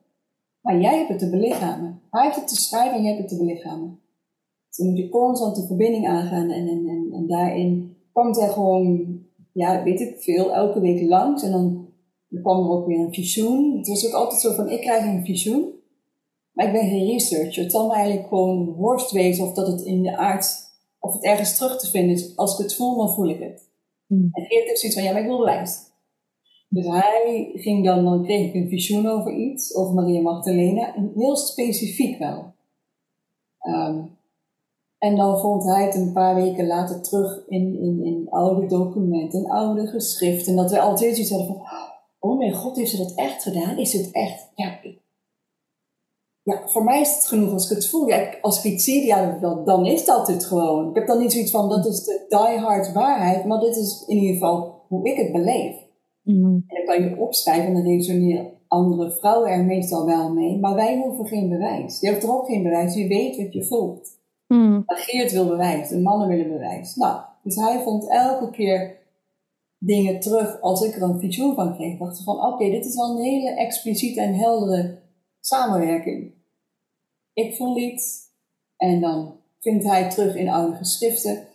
Maar 0.61 0.81
jij 0.81 0.96
hebt 0.96 1.09
het 1.09 1.18
te 1.18 1.31
belichamen. 1.31 2.00
Hij 2.11 2.24
heeft 2.24 2.37
het 2.37 2.48
te 2.48 2.57
schrijven 2.57 2.96
en 2.96 3.02
jij 3.02 3.12
hebt 3.14 3.31
het 3.31 3.38
te 3.38 3.44
belichamen. 3.44 4.00
Dus 4.68 4.87
moet 4.87 4.98
je 4.98 5.09
constant 5.09 5.57
de 5.57 5.66
verbinding 5.66 6.09
aangaan. 6.09 6.50
En, 6.50 6.68
en, 6.68 6.88
en, 6.88 7.09
en 7.12 7.26
daarin 7.26 7.91
komt 8.12 8.38
er 8.38 8.48
gewoon, 8.48 9.18
ja, 9.53 9.83
weet 9.83 10.01
ik 10.01 10.20
veel, 10.20 10.53
elke 10.55 10.81
week 10.81 11.09
langs. 11.09 11.42
En 11.42 11.51
dan, 11.51 11.88
dan 12.29 12.42
kwam 12.42 12.64
er 12.64 12.70
ook 12.70 12.87
weer 12.87 12.98
een 12.98 13.14
visioen. 13.14 13.77
Het 13.77 13.88
was 13.88 14.07
ook 14.07 14.12
altijd 14.12 14.40
zo 14.40 14.53
van, 14.53 14.70
ik 14.70 14.81
krijg 14.81 15.05
een 15.05 15.25
visioen. 15.25 15.81
Maar 16.53 16.66
ik 16.66 16.72
ben 16.72 16.88
geen 16.88 17.07
researcher. 17.07 17.62
Het 17.62 17.72
zal 17.72 17.87
me 17.87 17.94
eigenlijk 17.94 18.29
gewoon 18.29 18.72
worst 18.72 19.11
wezen 19.11 19.44
of 19.44 19.53
dat 19.53 19.66
het 19.66 19.81
in 19.81 20.03
de 20.03 20.16
aard, 20.16 20.57
of 20.98 21.14
het 21.14 21.25
ergens 21.25 21.57
terug 21.57 21.81
te 21.81 21.90
vinden 21.90 22.14
is. 22.14 22.37
Als 22.37 22.59
ik 22.59 22.64
het 22.64 22.75
voel, 22.75 22.96
dan 22.96 23.14
voel 23.14 23.29
ik 23.29 23.40
het. 23.40 23.70
Hmm. 24.07 24.29
En 24.33 24.44
Geert 24.44 24.66
heeft 24.66 24.81
zoiets 24.81 24.98
van, 24.98 25.07
ja, 25.07 25.12
maar 25.12 25.22
ik 25.22 25.29
wil 25.29 25.38
bewijs. 25.38 25.90
Dus 26.68 26.87
hij 26.87 27.51
ging 27.55 27.85
dan, 27.85 28.05
dan 28.05 28.25
kreeg 28.25 28.46
ik 28.46 28.55
een 28.55 28.68
visioen 28.68 29.07
over 29.07 29.33
iets, 29.33 29.75
over 29.75 29.94
Maria 29.94 30.20
Magdalena, 30.20 30.94
en 30.94 31.12
heel 31.14 31.37
specifiek 31.37 32.18
wel. 32.18 32.55
Ehm, 33.59 34.05
en 35.02 35.16
dan 35.16 35.40
vond 35.40 35.64
hij 35.64 35.84
het 35.84 35.94
een 35.94 36.12
paar 36.12 36.34
weken 36.34 36.66
later 36.66 37.00
terug 37.00 37.42
in, 37.48 37.78
in, 37.78 38.04
in 38.04 38.26
oude 38.30 38.66
documenten, 38.66 39.38
in 39.38 39.50
oude 39.50 39.86
geschriften. 39.86 40.50
En 40.50 40.56
dat 40.56 40.70
we 40.70 40.80
altijd 40.80 41.14
zoiets 41.14 41.30
hadden 41.30 41.48
van, 41.48 41.66
oh 42.18 42.38
mijn 42.38 42.52
god, 42.52 42.76
heeft 42.76 42.90
ze 42.90 42.96
dat 42.96 43.12
echt 43.14 43.42
gedaan? 43.42 43.78
Is 43.78 43.92
het 43.92 44.10
echt? 44.10 44.50
Ja, 44.54 44.78
ja, 46.42 46.62
voor 46.66 46.84
mij 46.84 47.00
is 47.00 47.14
het 47.14 47.26
genoeg 47.26 47.52
als 47.52 47.70
ik 47.70 47.76
het 47.76 47.88
voel. 47.88 48.06
Ja, 48.06 48.34
als 48.40 48.64
ik 48.64 48.72
iets 48.72 48.84
zie, 48.84 49.06
ja, 49.06 49.38
dan, 49.64 49.86
is 49.86 50.04
dat 50.04 50.26
het 50.26 50.44
gewoon. 50.44 50.88
Ik 50.88 50.94
heb 50.94 51.06
dan 51.06 51.18
niet 51.18 51.32
zoiets 51.32 51.50
van, 51.50 51.68
dat 51.68 51.86
is 51.86 52.04
de 52.04 52.24
diehard 52.28 52.92
waarheid, 52.92 53.44
maar 53.44 53.60
dit 53.60 53.76
is 53.76 54.04
in 54.06 54.16
ieder 54.16 54.32
geval 54.32 54.84
hoe 54.88 55.08
ik 55.08 55.16
het 55.16 55.32
beleef. 55.32 55.76
Mhm. 56.22 56.44
En 56.44 56.64
dan 56.66 56.84
kan 56.84 57.02
je 57.02 57.16
opschrijven 57.18 57.66
en 57.66 57.74
dan 57.74 57.86
resoneren 57.86 58.50
andere 58.68 59.10
vrouwen 59.10 59.50
er 59.50 59.64
meestal 59.64 60.06
wel 60.06 60.32
mee, 60.32 60.58
maar 60.58 60.74
wij 60.74 60.96
hoeven 60.96 61.26
geen 61.26 61.48
bewijs. 61.48 62.00
Je 62.00 62.06
hebt 62.06 62.22
er 62.22 62.34
ook 62.34 62.46
geen 62.46 62.62
bewijs, 62.62 62.94
je 62.94 63.08
weet 63.08 63.36
wat 63.36 63.52
je 63.52 63.64
voelt. 63.64 64.20
Mm. 64.52 64.82
Maar 64.86 64.96
Geert 64.96 65.32
wil 65.32 65.46
bewijs, 65.46 65.88
de 65.88 65.98
mannen 65.98 66.28
willen 66.28 66.48
bewijs. 66.48 66.94
Nou, 66.94 67.20
dus 67.42 67.56
hij 67.56 67.80
vond 67.82 68.08
elke 68.08 68.50
keer 68.50 68.96
dingen 69.78 70.20
terug 70.20 70.60
als 70.60 70.82
ik 70.82 70.96
er 70.96 71.02
een 71.02 71.18
feature 71.18 71.54
van 71.54 71.74
kreeg. 71.74 71.98
Dacht 71.98 72.22
van, 72.22 72.46
oké, 72.46 72.70
dit 72.70 72.84
is 72.84 72.96
wel 72.96 73.10
een 73.10 73.22
hele 73.22 73.50
expliciete 73.50 74.20
en 74.20 74.34
heldere 74.34 74.98
samenwerking. 75.40 76.32
Ik 77.32 77.56
voel 77.56 77.76
iets 77.76 78.20
en 78.76 79.00
dan 79.00 79.36
vindt 79.60 79.84
hij 79.84 80.10
terug 80.10 80.34
in 80.34 80.48
oude 80.48 80.76
geschriften. 80.76 81.46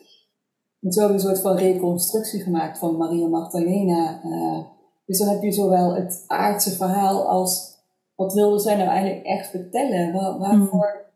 En 0.82 0.92
zo 0.92 1.00
hebben 1.00 1.18
we 1.18 1.24
een 1.24 1.36
soort 1.36 1.42
van 1.42 1.58
reconstructie 1.58 2.42
gemaakt 2.42 2.78
van 2.78 2.98
Maria 2.98 3.28
Magdalena. 3.28 4.22
Uh, 4.26 4.60
dus 5.06 5.20
dan 5.20 5.28
heb 5.28 5.42
je 5.42 5.52
zowel 5.52 5.96
het 5.96 6.24
aardse 6.28 6.72
verhaal 6.72 7.28
als 7.28 7.76
wat 8.16 8.34
wilde 8.34 8.60
zij 8.60 8.76
nou 8.76 8.90
eigenlijk 8.90 9.26
echt 9.26 9.50
vertellen? 9.50 10.14
Waar, 10.14 10.38
waarvoor, 10.38 11.06
mm. 11.06 11.07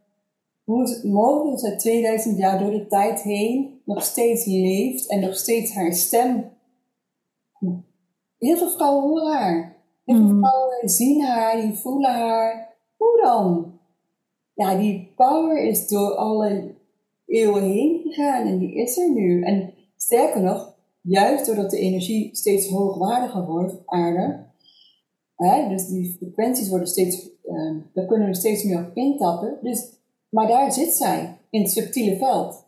Hoe 0.71 0.84
is 0.84 0.95
het 0.95 1.03
mogelijk 1.03 1.51
dat 1.51 1.60
zij 1.60 1.77
2000 1.77 2.38
jaar 2.38 2.60
door 2.60 2.71
de 2.71 2.88
tijd 2.88 3.21
heen 3.21 3.81
nog 3.86 4.03
steeds 4.03 4.45
leeft 4.45 5.10
en 5.10 5.19
nog 5.19 5.36
steeds 5.36 5.73
haar 5.73 5.93
stem. 5.93 6.49
Heel 8.38 8.57
veel 8.57 8.69
vrouwen 8.69 9.03
horen 9.03 9.34
haar. 9.34 9.75
Heel 10.05 10.15
veel 10.15 10.25
mm. 10.25 10.39
vrouwen 10.39 10.89
zien 10.89 11.21
haar, 11.21 11.62
die 11.62 11.73
voelen 11.73 12.12
haar. 12.12 12.75
Hoe 12.97 13.21
dan? 13.21 13.79
Ja, 14.53 14.77
die 14.77 15.13
power 15.15 15.63
is 15.63 15.88
door 15.88 16.15
alle 16.15 16.75
eeuwen 17.25 17.63
heen 17.63 17.99
gegaan 18.03 18.47
en 18.47 18.57
die 18.57 18.73
is 18.73 18.97
er 18.97 19.12
nu. 19.12 19.43
En 19.43 19.73
sterker 19.95 20.41
nog, 20.41 20.75
juist 21.01 21.45
doordat 21.45 21.71
de 21.71 21.79
energie 21.79 22.36
steeds 22.36 22.67
hoogwaardiger 22.69 23.45
wordt 23.45 23.73
op 23.73 23.84
aarde, 23.86 24.45
hè, 25.36 25.69
dus 25.69 25.88
die 25.88 26.15
frequenties 26.17 26.69
worden 26.69 26.88
steeds, 26.88 27.29
uh, 27.45 27.75
daar 27.93 28.05
kunnen 28.05 28.27
we 28.27 28.36
steeds 28.36 28.63
meer 28.63 28.86
op 28.86 28.95
intappen. 28.95 29.57
Dus, 29.62 30.00
maar 30.31 30.47
daar 30.47 30.71
zit 30.71 30.93
zij, 30.93 31.37
in 31.49 31.61
het 31.61 31.71
subtiele 31.71 32.17
veld. 32.17 32.65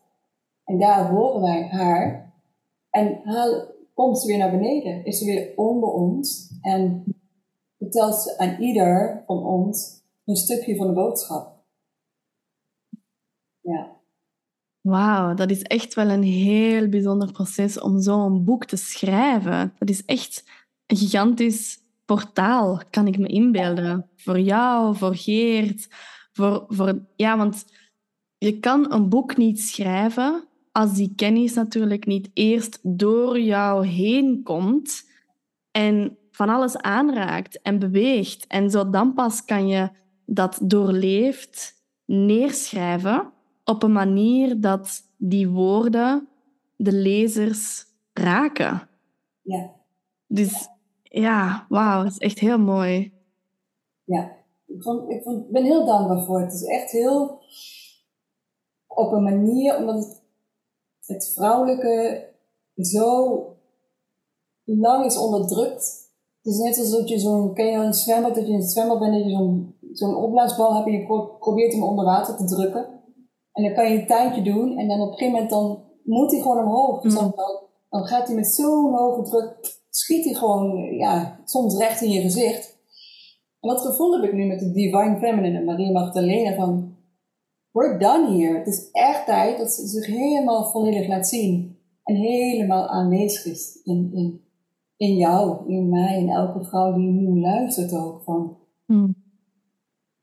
En 0.64 0.80
daar 0.80 1.10
horen 1.10 1.42
wij 1.42 1.68
haar. 1.68 2.34
En 2.90 3.22
haal, 3.24 3.66
komt 3.94 4.20
ze 4.20 4.28
weer 4.28 4.38
naar 4.38 4.52
beneden, 4.52 5.06
is 5.06 5.18
ze 5.18 5.26
weer 5.26 5.54
onder 5.56 5.90
ons 5.90 6.58
en 6.62 7.04
vertelt 7.78 8.16
ze 8.16 8.38
aan 8.38 8.62
ieder 8.62 9.24
van 9.26 9.46
ons 9.46 10.02
een 10.26 10.36
stukje 10.36 10.76
van 10.76 10.88
de 10.88 10.94
boodschap. 10.94 11.54
Ja. 13.62 13.92
Wauw, 14.82 15.34
dat 15.34 15.50
is 15.50 15.62
echt 15.62 15.94
wel 15.94 16.10
een 16.10 16.24
heel 16.24 16.90
bijzonder 16.90 17.32
proces 17.32 17.80
om 17.80 18.02
zo'n 18.02 18.44
boek 18.44 18.66
te 18.66 18.76
schrijven. 18.76 19.74
Dat 19.78 19.90
is 19.90 20.06
echt 20.06 20.44
een 20.86 20.98
gigantisch 20.98 21.80
portaal, 22.06 22.82
kan 22.90 23.08
ik 23.08 23.18
me 23.18 23.28
inbeelden. 23.28 24.10
Voor 24.16 24.40
jou, 24.40 24.96
voor 24.96 25.16
Geert, 25.16 25.88
voor, 26.34 26.66
voor... 26.68 27.06
Ja, 27.16 27.38
want 27.38 27.66
je 28.38 28.60
kan 28.60 28.94
een 28.94 29.10
boek 29.10 29.38
niet 29.38 29.62
schrijven 29.62 30.48
als 30.72 30.94
die 30.94 31.14
kennis 31.16 31.54
natuurlijk 31.54 32.06
niet 32.06 32.30
eerst 32.34 32.80
door 32.82 33.40
jou 33.40 33.86
heen 33.86 34.44
komt 34.44 35.10
en 35.72 36.18
van 36.32 36.50
alles 36.50 36.78
aanraakt 36.78 37.62
en 37.62 37.80
beweegt. 37.80 38.48
En 38.48 38.70
zo 38.70 38.90
dan 38.90 39.14
pas 39.14 39.46
kan 39.46 39.68
je 39.68 39.90
dat 40.26 40.60
doorleefd 40.64 41.84
neerschrijven 42.06 43.32
op 43.64 43.84
een 43.84 43.92
manier 43.92 44.62
dat 44.62 45.02
die 45.18 45.50
woorden 45.50 46.28
de 46.76 46.92
lezers 46.92 47.86
raken. 48.14 48.90
Ja. 49.42 49.72
Dus 50.28 50.68
ja, 51.04 51.66
wauw, 51.70 52.04
het 52.04 52.12
is 52.12 52.18
echt 52.18 52.40
heel 52.40 52.60
mooi. 52.60 53.12
Ja, 54.04 54.32
ik, 54.76 54.84
vond, 54.84 55.10
ik 55.10 55.24
vond, 55.24 55.50
ben 55.50 55.64
heel 55.64 55.86
dankbaar 55.86 56.24
voor. 56.24 56.42
Het 56.42 56.54
is 56.54 56.64
echt 56.64 56.92
heel 56.92 57.40
op 58.88 59.12
een 59.12 59.24
manier, 59.24 59.78
omdat 59.78 59.96
het, 59.96 60.22
het 61.06 61.34
vrouwelijke 61.36 62.28
zo 62.76 63.48
lang 64.64 65.06
is 65.06 65.18
onderdrukt. 65.18 66.12
Het 66.42 66.54
is 66.54 66.60
net 66.60 66.78
alsof 66.78 67.08
je 67.08 67.20
zo'n, 67.20 67.54
ken 67.54 67.66
je 67.66 67.78
een 67.78 67.94
zwembad, 67.94 68.36
dat 68.36 68.48
je 68.48 68.54
in 68.54 68.60
het 68.60 68.72
zwembad 68.72 69.00
bent, 69.00 69.14
dat 69.14 69.24
je 69.24 69.30
zo'n 69.30 69.74
zo'n 69.94 70.16
opblaasbal 70.16 70.76
hebt 70.76 70.88
en 70.88 70.94
je 70.94 71.36
probeert 71.40 71.74
hem 71.74 71.84
onder 71.84 72.06
water 72.06 72.36
te 72.36 72.46
drukken. 72.46 72.86
En 73.52 73.64
dan 73.64 73.74
kan 73.74 73.92
je 73.92 74.00
een 74.00 74.08
tijdje 74.08 74.42
doen 74.42 74.78
en 74.78 74.88
dan 74.88 75.02
op 75.02 75.08
een 75.08 75.14
gegeven 75.18 75.34
moment 75.34 75.50
dan 75.50 75.84
moet 76.04 76.32
hij 76.32 76.42
gewoon 76.42 76.66
omhoog. 76.66 77.02
Dus 77.02 77.14
dan, 77.14 77.34
dan 77.90 78.06
gaat 78.06 78.28
hij 78.28 78.36
met 78.36 78.48
zo'n 78.48 78.94
hoge 78.94 79.22
druk, 79.22 79.80
schiet 79.90 80.26
hij 80.26 80.34
gewoon, 80.34 80.78
ja, 80.78 81.40
soms 81.46 81.78
recht 81.78 82.02
in 82.02 82.10
je 82.10 82.22
gezicht. 82.22 82.73
En 83.64 83.70
dat 83.70 83.82
gevoel 83.82 84.14
heb 84.14 84.24
ik 84.24 84.34
nu 84.34 84.46
met 84.46 84.60
de 84.60 84.72
Divine 84.72 85.18
Feminine 85.20 85.58
en 85.58 85.64
Maria 85.64 85.92
Magdalena 85.92 86.56
van, 86.56 86.96
we're 87.72 87.98
done 87.98 88.38
here. 88.38 88.58
Het 88.58 88.68
is 88.68 88.90
echt 88.92 89.26
tijd 89.26 89.58
dat 89.58 89.72
ze 89.72 89.88
zich 89.88 90.06
helemaal 90.06 90.72
volledig 90.72 91.08
laat 91.08 91.28
zien. 91.28 91.78
En 92.04 92.16
helemaal 92.16 92.88
aanwezig 92.88 93.46
is 93.46 93.80
in, 93.84 94.12
in, 94.14 94.42
in 94.98 95.16
jou, 95.16 95.70
in 95.70 95.90
mij, 95.90 96.20
in 96.20 96.30
elke 96.30 96.64
vrouw 96.64 96.94
die 96.94 97.10
nu 97.10 97.40
luistert 97.40 97.94
ook. 97.94 98.24
Van, 98.24 98.58
hmm. 98.86 99.16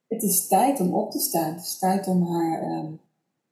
Het 0.08 0.22
is 0.22 0.46
tijd 0.46 0.80
om 0.80 0.94
op 0.94 1.10
te 1.10 1.18
staan. 1.18 1.52
Het 1.52 1.62
is 1.62 1.78
tijd 1.78 2.08
om 2.08 2.22
haar 2.22 2.70
um, 2.70 3.00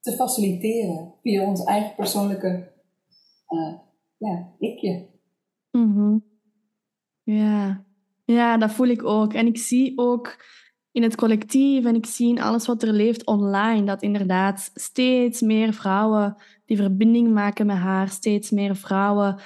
te 0.00 0.12
faciliteren 0.12 1.14
via 1.22 1.46
ons 1.46 1.64
eigen 1.64 1.94
persoonlijke 1.94 2.72
uh, 3.48 3.74
ja, 4.16 4.52
ikje. 4.58 5.06
Mm 5.70 6.24
Ja. 7.22 7.86
Ja, 8.34 8.56
dat 8.56 8.72
voel 8.72 8.86
ik 8.86 9.04
ook. 9.04 9.32
En 9.32 9.46
ik 9.46 9.58
zie 9.58 9.92
ook 9.96 10.44
in 10.92 11.02
het 11.02 11.16
collectief 11.16 11.84
en 11.84 11.94
ik 11.94 12.06
zie 12.06 12.28
in 12.28 12.40
alles 12.40 12.66
wat 12.66 12.82
er 12.82 12.92
leeft 12.92 13.26
online 13.26 13.84
dat 13.84 14.02
inderdaad 14.02 14.70
steeds 14.74 15.40
meer 15.40 15.72
vrouwen 15.72 16.36
die 16.66 16.76
verbinding 16.76 17.32
maken 17.32 17.66
met 17.66 17.76
haar, 17.76 18.08
steeds 18.08 18.50
meer 18.50 18.76
vrouwen 18.76 19.40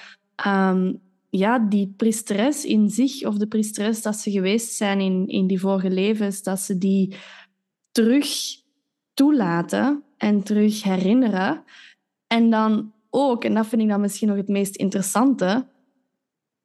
um, 0.46 1.00
ja, 1.30 1.58
die 1.58 1.94
priesteres 1.96 2.64
in 2.64 2.88
zich 2.88 3.24
of 3.24 3.36
de 3.36 3.46
priesteres 3.46 4.02
dat 4.02 4.16
ze 4.16 4.30
geweest 4.30 4.72
zijn 4.72 5.00
in, 5.00 5.28
in 5.28 5.46
die 5.46 5.60
vorige 5.60 5.90
levens, 5.90 6.42
dat 6.42 6.60
ze 6.60 6.78
die 6.78 7.16
terug 7.92 8.28
toelaten 9.14 10.02
en 10.16 10.42
terug 10.42 10.82
herinneren. 10.82 11.64
En 12.26 12.50
dan 12.50 12.92
ook, 13.10 13.44
en 13.44 13.54
dat 13.54 13.66
vind 13.66 13.82
ik 13.82 13.88
dan 13.88 14.00
misschien 14.00 14.28
nog 14.28 14.36
het 14.36 14.48
meest 14.48 14.76
interessante, 14.76 15.66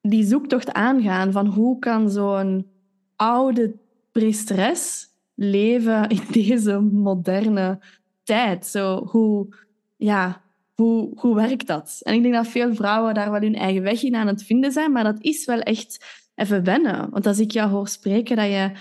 die 0.10 0.26
zoektocht 0.26 0.74
aangaan 0.74 1.32
van 1.32 1.46
hoe 1.46 1.80
kan 1.80 2.10
zo'n 2.10 2.68
oude 3.16 3.76
priesteres 4.12 5.08
leven 5.36 6.10
in 6.10 6.22
deze 6.44 6.80
moderne 6.80 7.80
tijd? 8.24 8.66
Zo, 8.66 9.06
hoe, 9.06 9.48
ja, 9.96 10.42
hoe, 10.74 11.12
hoe 11.16 11.36
werkt 11.36 11.68
dat? 11.68 12.00
En 12.02 12.14
ik 12.14 12.22
denk 12.22 12.34
dat 12.34 12.48
veel 12.48 12.76
vrouwen 12.76 13.14
daar 13.14 13.32
wel 13.32 13.42
hun 13.42 13.56
eigen 13.56 13.82
weg 13.82 14.04
in 14.04 14.16
aan 14.16 14.28
het 14.28 14.44
vinden 14.44 14.72
zijn, 14.72 14.92
maar 14.92 15.04
dat 15.04 15.18
is 15.22 15.46
wel 15.46 15.60
echt 15.60 16.06
even 16.36 16.64
wennen. 16.64 17.10
Want 17.10 17.26
als 17.26 17.40
ik 17.40 17.52
jou 17.52 17.70
hoor 17.70 17.88
spreken 17.88 18.36
dat 18.36 18.46
je 18.46 18.72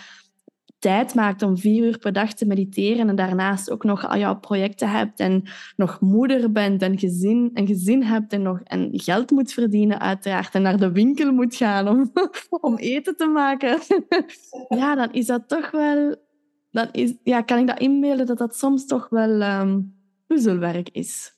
tijd 0.79 1.15
maakt 1.15 1.43
om 1.43 1.57
vier 1.57 1.85
uur 1.85 1.99
per 1.99 2.13
dag 2.13 2.33
te 2.33 2.47
mediteren 2.47 3.09
en 3.09 3.17
daarnaast 3.17 3.71
ook 3.71 3.85
nog 3.85 4.09
al 4.09 4.19
jouw 4.19 4.39
projecten 4.39 4.91
hebt 4.91 5.21
en 5.21 5.43
nog 5.77 6.01
moeder 6.01 6.53
bent 6.53 6.83
en 6.83 6.99
gezin, 6.99 7.51
en 7.55 7.67
gezin 7.67 8.03
hebt 8.03 8.33
en 8.33 8.43
nog 8.43 8.61
en 8.63 8.89
geld 8.93 9.31
moet 9.31 9.53
verdienen 9.53 10.01
uiteraard 10.01 10.55
en 10.55 10.63
naar 10.63 10.79
de 10.79 10.93
winkel 10.93 11.33
moet 11.33 11.55
gaan 11.55 11.89
om, 11.89 12.13
om 12.61 12.77
eten 12.77 13.17
te 13.17 13.27
maken, 13.27 13.79
ja, 14.79 14.95
dan 14.95 15.13
is 15.13 15.27
dat 15.27 15.49
toch 15.49 15.71
wel... 15.71 16.25
Dan 16.71 16.89
is, 16.93 17.15
ja, 17.23 17.41
kan 17.41 17.59
ik 17.59 17.67
dat 17.67 17.79
inbeelden 17.79 18.27
dat 18.27 18.39
dat 18.39 18.57
soms 18.57 18.87
toch 18.87 19.09
wel 19.09 19.43
um, 19.43 19.95
puzzelwerk 20.27 20.89
is. 20.89 21.35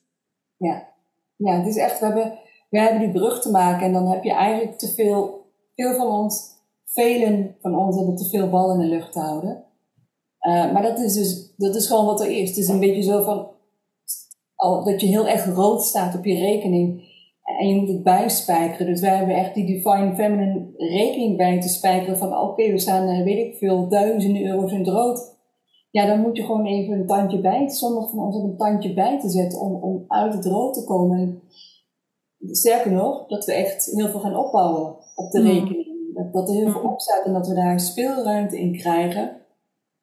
Ja. 0.57 0.87
ja, 1.35 1.57
het 1.57 1.67
is 1.67 1.77
echt, 1.77 1.99
we 1.99 2.05
hebben, 2.05 2.39
we 2.69 2.79
hebben 2.79 2.99
die 2.99 3.11
brug 3.11 3.41
te 3.41 3.51
maken 3.51 3.85
en 3.85 3.93
dan 3.93 4.07
heb 4.07 4.23
je 4.23 4.33
eigenlijk 4.33 4.77
te 4.77 4.87
veel, 4.87 5.51
veel 5.75 5.95
van 5.95 6.07
ons, 6.07 6.58
velen 6.93 7.55
van 7.61 7.75
ons 7.75 7.95
hebben 7.95 8.15
te 8.15 8.29
veel 8.29 8.49
ballen 8.49 8.81
in 8.81 8.89
de 8.89 8.95
lucht 8.95 9.11
te 9.11 9.19
houden. 9.19 9.63
Uh, 10.41 10.73
maar 10.73 10.81
dat 10.81 10.99
is 10.99 11.13
dus, 11.13 11.53
dat 11.57 11.75
is 11.75 11.87
gewoon 11.87 12.05
wat 12.05 12.21
er 12.21 12.31
is. 12.31 12.49
Het 12.49 12.57
is 12.57 12.67
een 12.67 12.79
beetje 12.79 13.01
zo 13.01 13.23
van, 13.23 13.47
al, 14.55 14.83
dat 14.83 15.01
je 15.01 15.07
heel 15.07 15.27
erg 15.27 15.45
rood 15.45 15.83
staat 15.83 16.15
op 16.15 16.25
je 16.25 16.35
rekening. 16.35 17.07
En 17.59 17.67
je 17.67 17.75
moet 17.75 17.89
het 17.89 18.03
bijspijkeren. 18.03 18.85
Dus 18.85 19.01
wij 19.01 19.15
hebben 19.17 19.35
echt 19.35 19.53
die 19.53 19.65
Divine 19.65 20.15
Feminine 20.15 20.71
rekening 20.77 21.37
bij 21.37 21.61
te 21.61 21.69
spijkeren. 21.69 22.17
Van 22.17 22.37
oké, 22.37 22.71
we 22.71 22.79
staan, 22.79 23.23
weet 23.23 23.47
ik 23.47 23.55
veel, 23.57 23.87
duizenden 23.89 24.45
euro's 24.45 24.71
in 24.71 24.79
het 24.79 24.87
rood. 24.87 25.37
Ja, 25.91 26.05
dan 26.05 26.19
moet 26.19 26.37
je 26.37 26.43
gewoon 26.43 26.65
even 26.65 26.93
een 26.93 27.07
tandje 27.07 27.41
bij. 27.41 27.69
Sommigen 27.69 28.09
van 28.09 28.19
ons 28.19 28.35
een 28.35 28.57
tandje 28.57 28.93
bij 28.93 29.19
te 29.19 29.29
zetten 29.29 29.59
om, 29.59 29.83
om 29.83 30.05
uit 30.07 30.33
het 30.33 30.45
rood 30.45 30.73
te 30.73 30.83
komen. 30.83 31.41
Sterker 32.39 32.91
nog, 32.91 33.27
dat 33.27 33.45
we 33.45 33.53
echt 33.53 33.85
heel 33.85 34.07
veel 34.07 34.19
gaan 34.19 34.35
opbouwen 34.35 34.95
op 35.15 35.31
de 35.31 35.41
rekening. 35.41 35.88
Dat, 36.23 36.33
dat 36.33 36.49
er 36.49 36.55
heel 36.55 36.71
veel 36.71 36.81
op 36.81 36.99
staat 36.99 37.25
en 37.25 37.33
dat 37.33 37.47
we 37.47 37.53
daar 37.53 37.79
speelruimte 37.79 38.59
in 38.59 38.77
krijgen. 38.77 39.37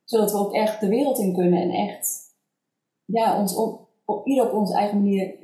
Zodat 0.04 0.32
we 0.32 0.38
ook 0.38 0.52
echt 0.52 0.80
de 0.80 0.88
wereld 0.88 1.18
in 1.18 1.34
kunnen 1.34 1.60
en 1.60 1.70
echt 1.70 2.34
ja, 3.04 3.40
ons 3.40 3.56
op, 3.56 3.88
op, 4.04 4.26
ieder 4.26 4.46
op 4.46 4.52
onze 4.52 4.74
eigen 4.74 4.98
manier 4.98 5.34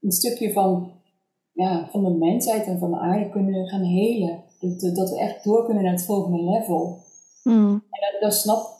een 0.00 0.12
stukje 0.12 0.52
van, 0.52 0.92
ja, 1.52 1.88
van 1.90 2.04
de 2.04 2.10
mensheid 2.10 2.66
en 2.66 2.78
van 2.78 2.90
de 2.90 2.98
aarde 2.98 3.28
kunnen 3.28 3.68
gaan 3.68 3.82
helen. 3.82 4.42
Dat, 4.60 4.94
dat 4.96 5.10
we 5.10 5.18
echt 5.18 5.44
door 5.44 5.64
kunnen 5.64 5.82
naar 5.82 5.92
het 5.92 6.04
volgende 6.04 6.42
level. 6.42 6.98
Mm. 7.42 7.70
En 7.90 8.12
dat, 8.12 8.20
dat 8.20 8.34
snap 8.34 8.78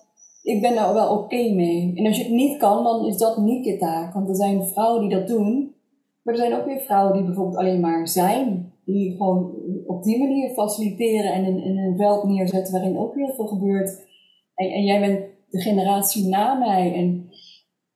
ik 0.48 0.60
ben 0.60 0.74
daar 0.74 0.94
wel 0.94 1.18
oké 1.18 1.52
mee. 1.52 1.92
En 1.94 2.06
als 2.06 2.16
je 2.16 2.22
het 2.22 2.32
niet 2.32 2.58
kan, 2.58 2.84
dan 2.84 3.06
is 3.06 3.16
dat 3.16 3.36
niet 3.36 3.64
je 3.64 3.76
taak. 3.76 4.14
Want 4.14 4.28
er 4.28 4.36
zijn 4.36 4.66
vrouwen 4.66 5.08
die 5.08 5.18
dat 5.18 5.28
doen. 5.28 5.74
Maar 6.22 6.34
er 6.34 6.40
zijn 6.40 6.54
ook 6.54 6.64
weer 6.64 6.80
vrouwen 6.80 7.12
die 7.12 7.24
bijvoorbeeld 7.24 7.56
alleen 7.56 7.80
maar 7.80 8.08
zijn. 8.08 8.72
Die 8.92 9.16
gewoon 9.16 9.54
op 9.86 10.02
die 10.02 10.18
manier 10.18 10.50
faciliteren 10.50 11.32
en 11.32 11.44
in, 11.44 11.62
in 11.62 11.78
een 11.78 11.96
veld 11.96 12.24
neerzetten 12.24 12.72
waarin 12.72 12.98
ook 12.98 13.14
heel 13.14 13.34
veel 13.34 13.46
gebeurt. 13.46 14.06
En, 14.54 14.70
en 14.70 14.84
jij 14.84 15.00
bent 15.00 15.20
de 15.50 15.60
generatie 15.60 16.28
na 16.28 16.54
mij 16.54 16.94
en 16.94 17.30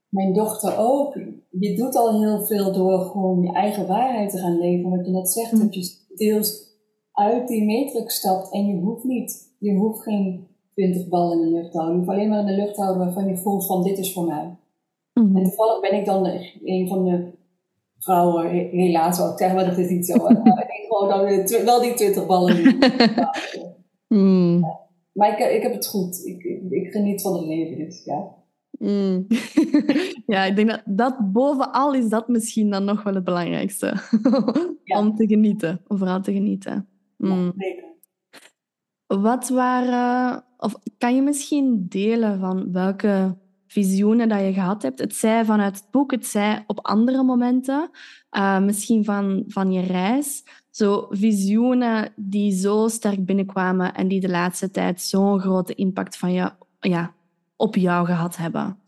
mijn 0.09 0.33
dochter 0.33 0.79
ook. 0.79 1.15
Je 1.51 1.77
doet 1.77 1.97
al 1.97 2.21
heel 2.21 2.41
veel 2.41 2.73
door 2.73 2.99
gewoon 2.99 3.43
je 3.43 3.53
eigen 3.53 3.87
waarheid 3.87 4.31
te 4.31 4.39
gaan 4.39 4.59
leven. 4.59 4.91
Wat 4.91 5.07
je 5.07 5.13
net 5.13 5.31
zegt, 5.31 5.53
mm. 5.53 5.59
dat 5.59 5.75
je 5.75 6.15
deels 6.15 6.71
uit 7.13 7.49
die 7.49 7.65
matrix 7.65 8.15
stapt 8.15 8.53
en 8.53 8.67
je 8.67 8.81
hoeft 8.81 9.05
niet, 9.05 9.57
je 9.59 9.75
hoeft 9.75 10.03
geen 10.03 10.47
20 10.75 11.09
ballen 11.09 11.39
in 11.39 11.45
de 11.45 11.57
lucht 11.57 11.73
houden. 11.73 11.95
Je 11.95 11.99
hoeft 11.99 12.17
alleen 12.17 12.29
maar 12.29 12.41
in 12.41 12.47
de 12.47 12.63
lucht 12.63 12.77
houden 12.77 13.05
waarvan 13.05 13.29
je 13.29 13.37
voelt 13.37 13.67
van 13.67 13.83
dit 13.83 13.99
is 13.99 14.13
voor 14.13 14.25
mij. 14.25 14.57
Mm. 15.15 15.37
En 15.37 15.43
toevallig 15.43 15.81
ben 15.81 15.99
ik 15.99 16.05
dan 16.05 16.27
een 16.65 16.89
van 16.89 17.05
de 17.05 17.33
vrouwen, 18.03 18.51
helaas 18.71 19.19
ik 19.19 19.39
zeggen, 19.39 19.57
maar 19.57 19.65
dat 19.67 19.79
is 19.79 19.89
niet 19.89 20.07
zo. 20.07 20.15
ik 20.29 20.45
denk 20.45 20.87
gewoon 20.89 21.09
dan 21.09 21.65
wel 21.65 21.81
die 21.81 21.95
20 21.95 22.27
ballen. 22.27 22.79
mm. 24.09 24.65
Maar 25.13 25.41
ik, 25.41 25.57
ik 25.57 25.63
heb 25.63 25.73
het 25.73 25.87
goed. 25.87 26.25
Ik, 26.25 26.43
ik, 26.71 26.93
geniet 26.93 27.23
van 27.23 27.33
het 27.33 27.45
leven, 27.45 27.79
dus 27.79 28.05
ja. 28.05 28.41
Mm. 28.71 29.27
ja, 30.35 30.45
ik 30.45 30.57
denk 30.57 30.71
dat, 30.71 30.83
dat 30.85 31.33
bovenal 31.33 31.95
is 31.95 32.09
dat 32.09 32.29
misschien 32.29 32.71
dan 32.71 32.85
nog 32.85 33.03
wel 33.03 33.15
het 33.15 33.25
belangrijkste. 33.25 33.95
Om 34.85 35.17
te 35.17 35.27
genieten, 35.27 35.81
om 35.87 35.99
vooral 35.99 36.23
te 36.23 36.33
genieten. 36.33 36.89
Mm. 37.17 37.53
Wat 39.07 39.49
waren, 39.49 40.45
of 40.57 40.75
kan 40.99 41.15
je 41.15 41.23
misschien 41.23 41.87
delen 41.89 42.41
van 42.41 42.73
welke 42.73 43.37
visioenen 43.73 44.29
dat 44.29 44.41
je 44.41 44.53
gehad 44.53 44.83
hebt? 44.83 44.99
Het 44.99 45.15
zij 45.15 45.45
vanuit 45.45 45.77
het 45.77 45.91
boek, 45.91 46.11
het 46.11 46.27
zij 46.27 46.65
op 46.67 46.79
andere 46.87 47.23
momenten, 47.23 47.91
uh, 48.31 48.61
misschien 48.61 49.05
van, 49.05 49.45
van 49.47 49.73
je 49.73 49.81
reis. 49.81 50.45
Zo 50.71 51.07
visioenen 51.11 52.13
die 52.17 52.53
zo 52.53 52.89
sterk 52.89 53.25
binnenkwamen 53.25 53.95
en 53.95 54.09
die 54.09 54.21
de 54.21 54.29
laatste 54.29 54.71
tijd 54.71 55.01
zo'n 55.01 55.41
grote 55.41 55.75
impact 55.75 56.17
van 56.17 56.33
je, 56.33 56.53
ja, 56.81 57.15
op 57.57 57.77
jou 57.77 58.07
gehad 58.07 58.37
hebben. 58.37 58.79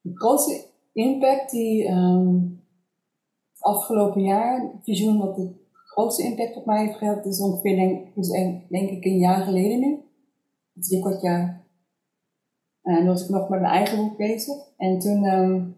De 0.00 0.10
grootste 0.14 0.64
impact 0.92 1.50
die 1.50 1.88
um, 1.88 2.62
afgelopen 3.58 4.22
jaar, 4.22 4.70
visioen 4.82 5.18
wat 5.18 5.36
de 5.36 5.50
grootste 5.72 6.22
impact 6.22 6.56
op 6.56 6.66
mij 6.66 6.84
heeft 6.84 6.98
gehad, 6.98 7.26
is 7.26 7.40
ongeveer, 7.40 7.76
denk, 7.76 8.70
denk 8.70 8.90
ik, 8.90 9.04
een 9.04 9.18
jaar 9.18 9.44
geleden 9.44 9.80
nu. 9.80 9.98
Drie 10.72 11.00
kwart 11.00 11.20
jaar. 11.20 11.57
En 12.88 12.96
toen 12.96 13.06
was 13.06 13.22
ik 13.22 13.28
nog 13.28 13.48
met 13.48 13.60
mijn 13.60 13.72
eigen 13.72 13.96
boek 13.96 14.16
bezig. 14.16 14.56
En 14.76 14.98
toen, 14.98 15.24
um, 15.24 15.76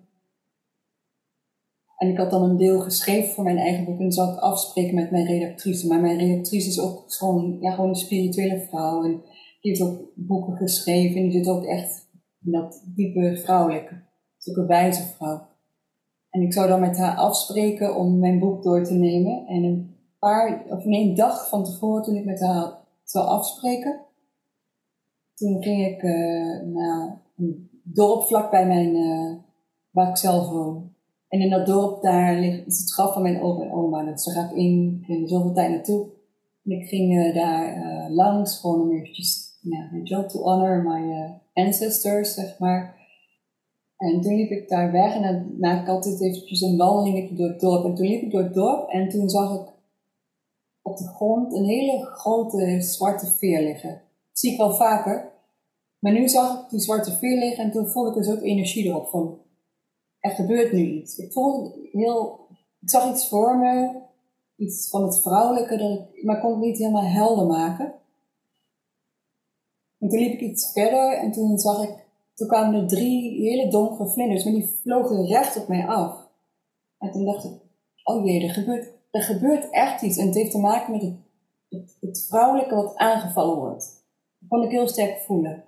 en 1.96 2.08
ik 2.08 2.16
had 2.16 2.30
dan 2.30 2.42
een 2.42 2.56
deel 2.56 2.80
geschreven 2.80 3.34
voor 3.34 3.44
mijn 3.44 3.58
eigen 3.58 3.84
boek. 3.84 3.96
En 3.96 4.02
dan 4.02 4.12
zou 4.12 4.32
ik 4.32 4.38
afspreken 4.38 4.94
met 4.94 5.10
mijn 5.10 5.26
redactrice. 5.26 5.86
Maar 5.86 6.00
mijn 6.00 6.18
redactrice 6.18 6.68
is 6.68 6.80
ook 6.80 7.04
gewoon, 7.06 7.56
ja, 7.60 7.70
gewoon 7.70 7.88
een 7.88 7.96
spirituele 7.96 8.60
vrouw. 8.60 9.04
En 9.04 9.10
die 9.60 9.70
heeft 9.70 9.80
ook 9.80 10.12
boeken 10.14 10.56
geschreven. 10.56 11.16
En 11.16 11.22
die 11.22 11.32
zit 11.32 11.48
ook 11.48 11.64
echt 11.64 12.08
in 12.44 12.52
dat 12.52 12.82
diepe 12.94 13.40
vrouwelijke. 13.44 14.08
Een 14.44 14.66
wijze 14.66 15.02
vrouw. 15.02 15.48
En 16.30 16.40
ik 16.40 16.52
zou 16.52 16.68
dan 16.68 16.80
met 16.80 16.96
haar 16.96 17.16
afspreken 17.16 17.96
om 17.96 18.18
mijn 18.18 18.38
boek 18.38 18.62
door 18.62 18.84
te 18.84 18.94
nemen. 18.94 19.46
En 19.46 19.62
een 19.62 19.96
paar, 20.18 20.64
of 20.68 20.84
een 20.84 21.14
dag 21.14 21.48
van 21.48 21.64
tevoren 21.64 22.02
toen 22.02 22.16
ik 22.16 22.24
met 22.24 22.40
haar 22.40 22.78
zou 23.04 23.26
afspreken. 23.26 24.00
Toen 25.40 25.62
ging 25.62 25.86
ik 25.86 26.02
uh, 26.02 26.60
naar 26.62 27.22
een 27.36 27.70
dorp 27.82 28.22
vlakbij 28.22 28.66
mijn, 28.66 28.96
uh, 28.96 29.34
waar 29.90 30.08
ik 30.08 30.16
zelf 30.16 30.48
woon. 30.48 30.92
En 31.28 31.40
in 31.40 31.50
dat 31.50 31.66
dorp 31.66 32.02
daar 32.02 32.40
ligt 32.40 32.66
is 32.66 32.78
het 32.78 32.92
graf 32.92 33.12
van 33.12 33.22
mijn 33.22 33.40
opa 33.40 33.62
en 33.62 33.72
oma. 33.72 34.04
Dus 34.04 34.24
daar 34.24 34.34
ga 34.34 34.50
ik 34.50 34.56
in, 34.56 35.04
in 35.06 35.28
zoveel 35.28 35.52
tijd 35.52 35.70
naartoe. 35.70 36.06
En 36.64 36.70
ik 36.70 36.88
ging 36.88 37.12
uh, 37.12 37.34
daar 37.34 38.10
langs, 38.10 38.60
gewoon 38.60 38.80
om 38.80 38.92
eventjes, 38.92 39.58
ja, 39.60 39.88
weet 39.92 40.08
je 40.08 40.26
to 40.26 40.42
honor 40.42 40.82
my 40.82 41.30
ancestors, 41.52 42.34
zeg 42.34 42.58
maar. 42.58 42.98
En 43.96 44.20
toen 44.20 44.34
liep 44.34 44.50
ik 44.50 44.68
daar 44.68 44.92
weg 44.92 45.14
en 45.14 45.22
dan 45.22 45.58
maak 45.58 45.82
ik 45.82 45.88
altijd 45.88 46.20
eventjes 46.20 46.60
een 46.60 46.76
wandelingetje 46.76 47.34
door 47.34 47.48
het 47.48 47.60
dorp. 47.60 47.84
En 47.84 47.94
toen 47.94 48.06
liep 48.06 48.22
ik 48.22 48.30
door 48.30 48.42
het 48.42 48.54
dorp 48.54 48.88
en 48.88 49.08
toen 49.08 49.28
zag 49.28 49.54
ik 49.54 49.72
op 50.82 50.96
de 50.96 51.06
grond 51.06 51.52
een 51.54 51.64
hele 51.64 52.04
grote 52.04 52.80
zwarte 52.80 53.26
veer 53.26 53.62
liggen. 53.62 54.08
Zie 54.32 54.52
ik 54.52 54.58
wel 54.58 54.74
vaker. 54.74 55.32
Maar 55.98 56.12
nu 56.12 56.28
zag 56.28 56.62
ik 56.62 56.70
die 56.70 56.80
zwarte 56.80 57.12
veer 57.12 57.38
liggen 57.38 57.64
en 57.64 57.70
toen 57.70 57.90
voelde 57.90 58.08
ik 58.08 58.16
dus 58.16 58.30
ook 58.30 58.42
energie 58.42 58.84
erop 58.84 59.08
van, 59.08 59.38
er 60.18 60.30
gebeurt 60.30 60.72
nu 60.72 60.90
iets. 60.90 61.16
Ik 61.16 61.32
voelde 61.32 61.88
heel, 61.92 62.46
ik 62.80 62.90
zag 62.90 63.10
iets 63.10 63.28
voor 63.28 63.58
me, 63.58 64.00
iets 64.56 64.88
van 64.88 65.02
het 65.02 65.20
vrouwelijke, 65.20 66.06
maar 66.22 66.40
kon 66.40 66.50
het 66.50 66.60
niet 66.60 66.78
helemaal 66.78 67.04
helder 67.04 67.46
maken. 67.46 67.94
En 69.98 70.08
toen 70.08 70.18
liep 70.18 70.32
ik 70.32 70.40
iets 70.40 70.72
verder 70.72 71.18
en 71.18 71.32
toen 71.32 71.58
zag 71.58 71.82
ik, 71.82 72.06
toen 72.34 72.48
kwamen 72.48 72.80
er 72.80 72.88
drie 72.88 73.48
hele 73.48 73.70
donkere 73.70 74.10
vlinders, 74.10 74.44
maar 74.44 74.52
die 74.52 74.78
vlogen 74.82 75.26
recht 75.26 75.56
op 75.56 75.68
mij 75.68 75.86
af. 75.86 76.28
En 76.98 77.10
toen 77.10 77.24
dacht 77.24 77.44
ik, 77.44 77.52
oh 78.04 78.24
jee, 78.24 78.42
er 78.42 78.54
gebeurt, 78.54 78.92
er 79.10 79.22
gebeurt 79.22 79.70
echt 79.70 80.02
iets 80.02 80.16
en 80.16 80.26
het 80.26 80.34
heeft 80.34 80.50
te 80.50 80.58
maken 80.58 80.92
met 80.92 81.02
het, 81.68 81.96
het 82.00 82.26
vrouwelijke 82.28 82.74
wat 82.74 82.96
aangevallen 82.96 83.56
wordt. 83.56 83.99
Kon 84.48 84.62
ik 84.62 84.70
heel 84.70 84.88
sterk 84.88 85.18
voelen. 85.18 85.64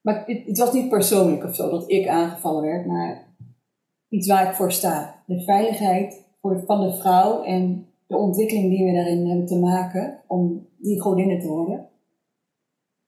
Maar 0.00 0.24
het, 0.26 0.46
het, 0.46 0.58
was 0.58 0.72
niet 0.72 0.88
persoonlijk 0.88 1.44
of 1.44 1.54
zo 1.54 1.70
dat 1.70 1.90
ik 1.90 2.08
aangevallen 2.08 2.62
werd, 2.62 2.86
maar 2.86 3.36
iets 4.08 4.26
waar 4.26 4.48
ik 4.48 4.54
voor 4.54 4.72
sta. 4.72 5.22
De 5.26 5.40
veiligheid 5.40 6.24
voor, 6.40 6.62
van 6.66 6.80
de 6.80 6.92
vrouw 6.92 7.42
en 7.42 7.86
de 8.06 8.16
ontwikkeling 8.16 8.70
die 8.70 8.84
we 8.84 8.92
daarin 8.92 9.26
hebben 9.26 9.46
te 9.46 9.58
maken 9.58 10.22
om 10.26 10.68
die 10.78 11.00
godinnen 11.00 11.40
te 11.40 11.48
worden. 11.48 11.88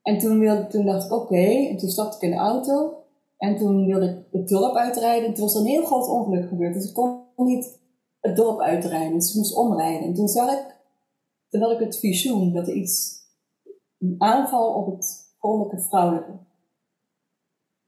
En 0.02 0.18
toen, 0.18 0.38
wilde, 0.38 0.66
toen 0.66 0.86
dacht 0.86 1.04
ik, 1.04 1.12
oké, 1.12 1.66
en 1.68 1.76
toen 1.76 1.88
stapte 1.88 2.16
ik 2.16 2.22
in 2.22 2.30
de 2.30 2.36
auto. 2.36 2.96
En 3.36 3.56
toen 3.56 3.86
wilde 3.86 4.06
ik 4.06 4.40
het 4.40 4.48
dorp 4.48 4.74
uitrijden. 4.74 5.28
En 5.28 5.34
toen 5.34 5.44
was 5.44 5.54
een 5.54 5.66
heel 5.66 5.84
groot 5.84 6.08
ongeluk 6.08 6.48
gebeurd. 6.48 6.74
Dus 6.74 6.88
ik 6.88 6.94
kon 6.94 7.20
niet 7.36 7.78
het 8.20 8.36
dorp 8.36 8.60
uitrijden. 8.60 9.12
Dus 9.12 9.30
ik 9.30 9.36
moest 9.36 9.56
omrijden. 9.56 10.06
En 10.06 10.14
toen 10.14 10.28
zag 10.28 10.52
ik, 10.52 10.74
had 11.60 11.70
ik 11.70 11.78
het 11.78 11.98
visioen 11.98 12.52
dat 12.52 12.68
er 12.68 12.74
iets, 12.74 13.25
een 13.98 14.14
aanval 14.18 14.74
op 14.74 14.86
het 14.86 15.34
goddelijke 15.38 15.80
vrouwelijke. 15.80 16.32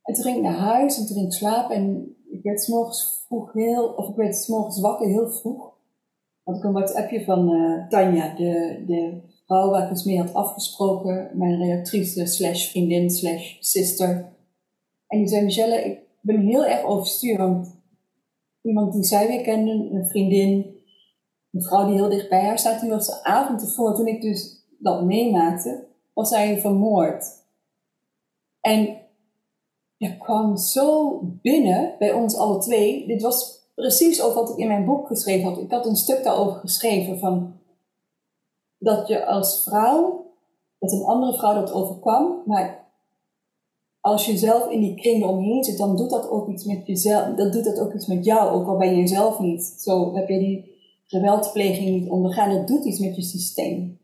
En 0.02 0.14
toen 0.14 0.24
ging 0.24 0.36
ik 0.36 0.42
naar 0.42 0.58
huis 0.58 0.98
en 0.98 1.06
toen 1.06 1.16
ging 1.16 1.26
ik 1.26 1.32
slapen 1.32 1.76
en 1.76 2.16
ik 2.30 2.42
werd 2.42 2.62
s'morgens 2.62 3.24
vroeg 3.26 3.52
heel, 3.52 3.86
of 3.88 4.08
ik 4.08 4.16
werd 4.16 4.36
s'morgens 4.36 4.80
wakker 4.80 5.06
heel 5.06 5.30
vroeg. 5.30 5.76
Had 6.42 6.56
ik 6.56 6.64
een 6.64 6.72
WhatsAppje 6.72 7.24
van 7.24 7.50
uh, 7.52 7.88
Tanja, 7.88 8.34
de, 8.34 8.84
de 8.86 9.20
vrouw 9.46 9.70
waar 9.70 9.84
ik 9.84 9.90
eens 9.90 10.04
mee 10.04 10.18
had 10.18 10.34
afgesproken, 10.34 11.30
mijn 11.34 11.58
redactrice 11.58 12.26
slash 12.26 12.70
vriendin 12.70 13.10
slash 13.10 13.56
sister. 13.60 14.32
En 15.06 15.18
die 15.18 15.28
zei, 15.28 15.44
Michelle, 15.44 15.84
ik 15.84 15.98
ben 16.20 16.40
heel 16.40 16.66
erg 16.66 16.84
overstuur, 16.84 17.36
want 17.36 17.80
iemand 18.62 18.92
die 18.92 19.04
zij 19.04 19.26
weer 19.26 19.42
kende, 19.42 19.70
een 19.70 20.08
vriendin, 20.08 20.76
een 21.50 21.62
vrouw 21.62 21.86
die 21.86 21.94
heel 21.94 22.08
dicht 22.08 22.28
bij 22.28 22.44
haar 22.44 22.58
staat, 22.58 22.80
die 22.80 22.90
was 22.90 23.06
de 23.06 23.24
avond 23.24 23.62
ervoor, 23.62 23.94
toen 23.94 24.06
ik 24.06 24.22
dus 24.22 24.66
dat 24.78 25.04
meemaakte, 25.04 25.87
was 26.18 26.28
zij 26.28 26.60
vermoord. 26.60 27.24
En 28.60 28.98
ja, 29.96 30.10
kwam 30.10 30.56
zo 30.56 31.18
binnen 31.22 31.94
bij 31.98 32.12
ons 32.12 32.36
alle 32.36 32.58
twee. 32.58 33.06
Dit 33.06 33.22
was 33.22 33.60
precies 33.74 34.22
ook 34.22 34.34
wat 34.34 34.50
ik 34.50 34.56
in 34.56 34.66
mijn 34.66 34.84
boek 34.84 35.06
geschreven 35.06 35.48
had. 35.48 35.58
Ik 35.58 35.70
had 35.70 35.86
een 35.86 35.96
stuk 35.96 36.24
daarover 36.24 36.60
geschreven 36.60 37.18
van 37.18 37.52
dat 38.78 39.08
je 39.08 39.26
als 39.26 39.62
vrouw, 39.62 40.26
dat 40.78 40.92
een 40.92 41.04
andere 41.04 41.38
vrouw 41.38 41.54
dat 41.54 41.72
overkwam, 41.72 42.42
maar 42.44 42.92
als 44.00 44.26
je 44.26 44.36
zelf 44.36 44.70
in 44.70 44.80
die 44.80 44.94
kring 44.94 45.24
omheen 45.24 45.64
zit, 45.64 45.78
dan 45.78 45.96
doet 45.96 46.10
dat 46.10 46.30
ook 46.30 46.48
iets 46.48 46.64
met 46.64 46.86
jezelf. 46.86 47.36
Dan 47.36 47.50
doet 47.50 47.64
dat 47.64 47.80
ook 47.80 47.94
iets 47.94 48.06
met 48.06 48.24
jou, 48.24 48.50
ook 48.50 48.68
al 48.68 48.76
ben 48.76 48.96
je 48.96 49.06
zelf 49.06 49.38
niet. 49.38 49.64
Zo 49.64 50.14
heb 50.14 50.28
je 50.28 50.38
die 50.38 50.76
geweldpleging 51.06 51.88
niet 51.88 52.10
ondergaan. 52.10 52.50
Dat 52.50 52.68
doet 52.68 52.84
iets 52.84 52.98
met 52.98 53.16
je 53.16 53.22
systeem. 53.22 53.98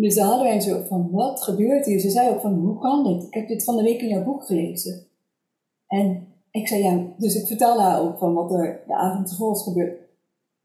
Dus 0.00 0.14
dan 0.14 0.26
hadden 0.26 0.46
wij 0.46 0.60
zo 0.60 0.84
van, 0.88 1.10
wat 1.10 1.42
gebeurt 1.42 1.86
hier? 1.86 1.98
Ze 1.98 2.10
zei 2.10 2.30
ook 2.30 2.40
van, 2.40 2.54
hoe 2.54 2.78
kan 2.78 3.04
dit? 3.04 3.26
Ik 3.26 3.34
heb 3.34 3.48
dit 3.48 3.64
van 3.64 3.76
de 3.76 3.82
week 3.82 4.00
in 4.00 4.08
jouw 4.08 4.24
boek 4.24 4.44
gelezen. 4.44 5.06
En 5.86 6.26
ik 6.50 6.68
zei, 6.68 6.82
ja, 6.82 7.14
dus 7.16 7.34
ik 7.34 7.46
vertelde 7.46 7.80
haar 7.80 8.00
ook 8.00 8.18
van 8.18 8.34
wat 8.34 8.52
er 8.52 8.82
de 8.86 8.94
avond 8.94 9.30
ervoor 9.30 9.54
is 9.54 9.62
gebeurd. 9.62 9.98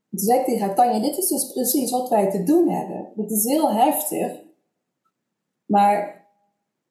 toen 0.10 0.20
zei 0.20 0.40
ik 0.40 0.46
tegen 0.46 0.66
haar, 0.66 0.76
Tanja, 0.76 1.00
dit 1.00 1.18
is 1.18 1.28
dus 1.28 1.52
precies 1.52 1.92
wat 1.92 2.10
wij 2.10 2.32
te 2.32 2.44
doen 2.44 2.70
hebben. 2.70 3.12
Het 3.16 3.32
is 3.32 3.44
heel 3.44 3.72
heftig, 3.72 4.42
maar 5.66 6.28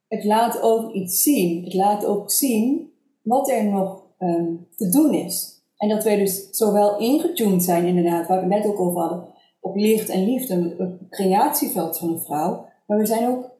het 0.09 0.25
laat 0.25 0.63
ook 0.63 0.93
iets 0.93 1.23
zien. 1.23 1.65
Het 1.65 1.75
laat 1.75 2.05
ook 2.05 2.31
zien 2.31 2.93
wat 3.23 3.51
er 3.51 3.65
nog 3.65 4.07
um, 4.19 4.69
te 4.77 4.89
doen 4.89 5.15
is. 5.15 5.63
En 5.77 5.89
dat 5.89 6.05
wij 6.05 6.17
dus 6.17 6.51
zowel 6.51 6.99
ingetuned 6.99 7.63
zijn, 7.63 7.87
inderdaad, 7.87 8.29
waar 8.29 8.41
we 8.41 8.47
net 8.47 8.67
ook 8.67 8.81
over 8.81 9.01
hadden, 9.01 9.32
op 9.63 9.77
licht 9.77 10.09
en 10.09 10.25
liefde, 10.25 10.75
het 10.79 11.09
creatieveld 11.09 11.99
van 11.99 12.09
een 12.09 12.21
vrouw. 12.21 12.69
Maar 12.87 12.99
we 12.99 13.07
zijn 13.07 13.29
ook, 13.29 13.51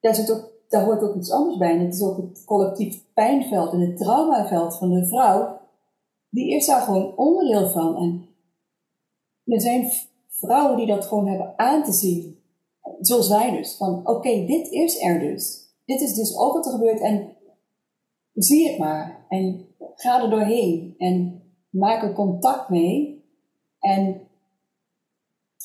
daar, 0.00 0.14
zit 0.14 0.32
ook, 0.32 0.50
daar 0.68 0.84
hoort 0.84 1.02
ook 1.02 1.16
iets 1.16 1.30
anders 1.30 1.56
bij. 1.56 1.70
En 1.70 1.84
het 1.84 1.94
is 1.94 2.02
ook 2.02 2.16
het 2.16 2.44
collectief 2.44 3.04
pijnveld 3.14 3.72
en 3.72 3.80
het 3.80 3.96
traumaveld 3.96 4.76
van 4.76 4.90
de 4.90 5.06
vrouw. 5.06 5.60
Die 6.28 6.54
is 6.54 6.66
daar 6.66 6.80
gewoon 6.80 7.16
onderdeel 7.16 7.68
van. 7.68 7.96
En 7.96 8.28
er 9.44 9.60
zijn 9.60 9.90
vrouwen 10.28 10.76
die 10.76 10.86
dat 10.86 11.06
gewoon 11.06 11.28
hebben 11.28 11.58
aan 11.58 11.84
te 11.84 11.92
zien. 11.92 12.40
Zoals 13.00 13.28
wij 13.28 13.56
dus. 13.56 13.76
Van 13.76 14.06
oké, 14.08 14.46
dit 14.46 14.70
is 14.70 15.02
er 15.02 15.20
dus. 15.20 15.66
Dit 15.84 16.00
is 16.00 16.14
dus 16.14 16.36
ook 16.36 16.52
wat 16.52 16.66
er 16.66 16.72
gebeurt. 16.72 17.00
En 17.00 17.36
zie 18.34 18.68
het 18.68 18.78
maar. 18.78 19.26
En 19.28 19.66
ga 19.94 20.22
er 20.22 20.30
doorheen. 20.30 20.94
En 20.98 21.42
maak 21.70 22.02
er 22.02 22.12
contact 22.12 22.68
mee. 22.68 23.24
En 23.78 24.27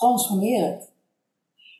transformeer 0.03 0.65
het. 0.65 0.91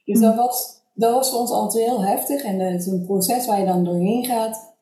Dus 0.06 0.20
dat, 0.20 0.36
was, 0.36 0.82
dat 0.94 1.14
was 1.14 1.30
voor 1.30 1.40
ons 1.40 1.52
altijd 1.52 1.86
heel 1.86 2.04
heftig. 2.04 2.44
En 2.44 2.60
het 2.60 2.82
is 2.82 2.88
een 2.88 3.06
proces 3.06 3.46
waar 3.46 3.60
je 3.60 3.66
dan 3.66 3.84
doorheen 3.84 4.26
gaat. 4.26 4.76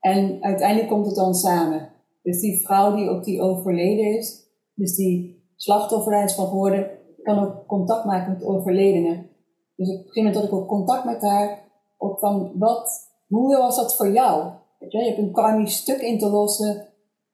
En 0.00 0.38
uiteindelijk 0.40 0.88
komt 0.88 1.06
het 1.06 1.14
dan 1.14 1.34
samen. 1.34 1.88
Dus 2.22 2.40
die 2.40 2.60
vrouw 2.66 2.96
die 2.96 3.08
ook 3.08 3.24
die 3.24 3.40
overleden 3.40 4.18
is, 4.18 4.46
dus 4.74 4.96
die 4.96 5.44
slachtoffer 5.56 6.24
is 6.24 6.34
van 6.34 6.46
geworden, 6.46 6.90
kan 7.22 7.38
ook 7.38 7.66
contact 7.66 8.04
maken 8.04 8.30
met 8.30 8.40
de 8.40 8.46
overledene. 8.46 9.26
Dus 9.76 9.88
op 9.88 9.96
gegeven 9.96 10.22
moment 10.22 10.34
had 10.34 10.44
ik 10.44 10.52
ook 10.52 10.68
contact 10.68 11.04
met 11.04 11.22
haar. 11.22 11.64
Ook 11.98 12.18
van, 12.18 12.52
wat, 12.54 13.10
hoe 13.26 13.56
was 13.56 13.76
dat 13.76 13.96
voor 13.96 14.12
jou? 14.12 14.52
Weet 14.78 14.92
je, 14.92 14.98
je 14.98 15.04
hebt 15.04 15.18
een 15.18 15.32
karmisch 15.32 15.76
stuk 15.76 16.00
in 16.00 16.18
te 16.18 16.28
lossen. 16.28 16.86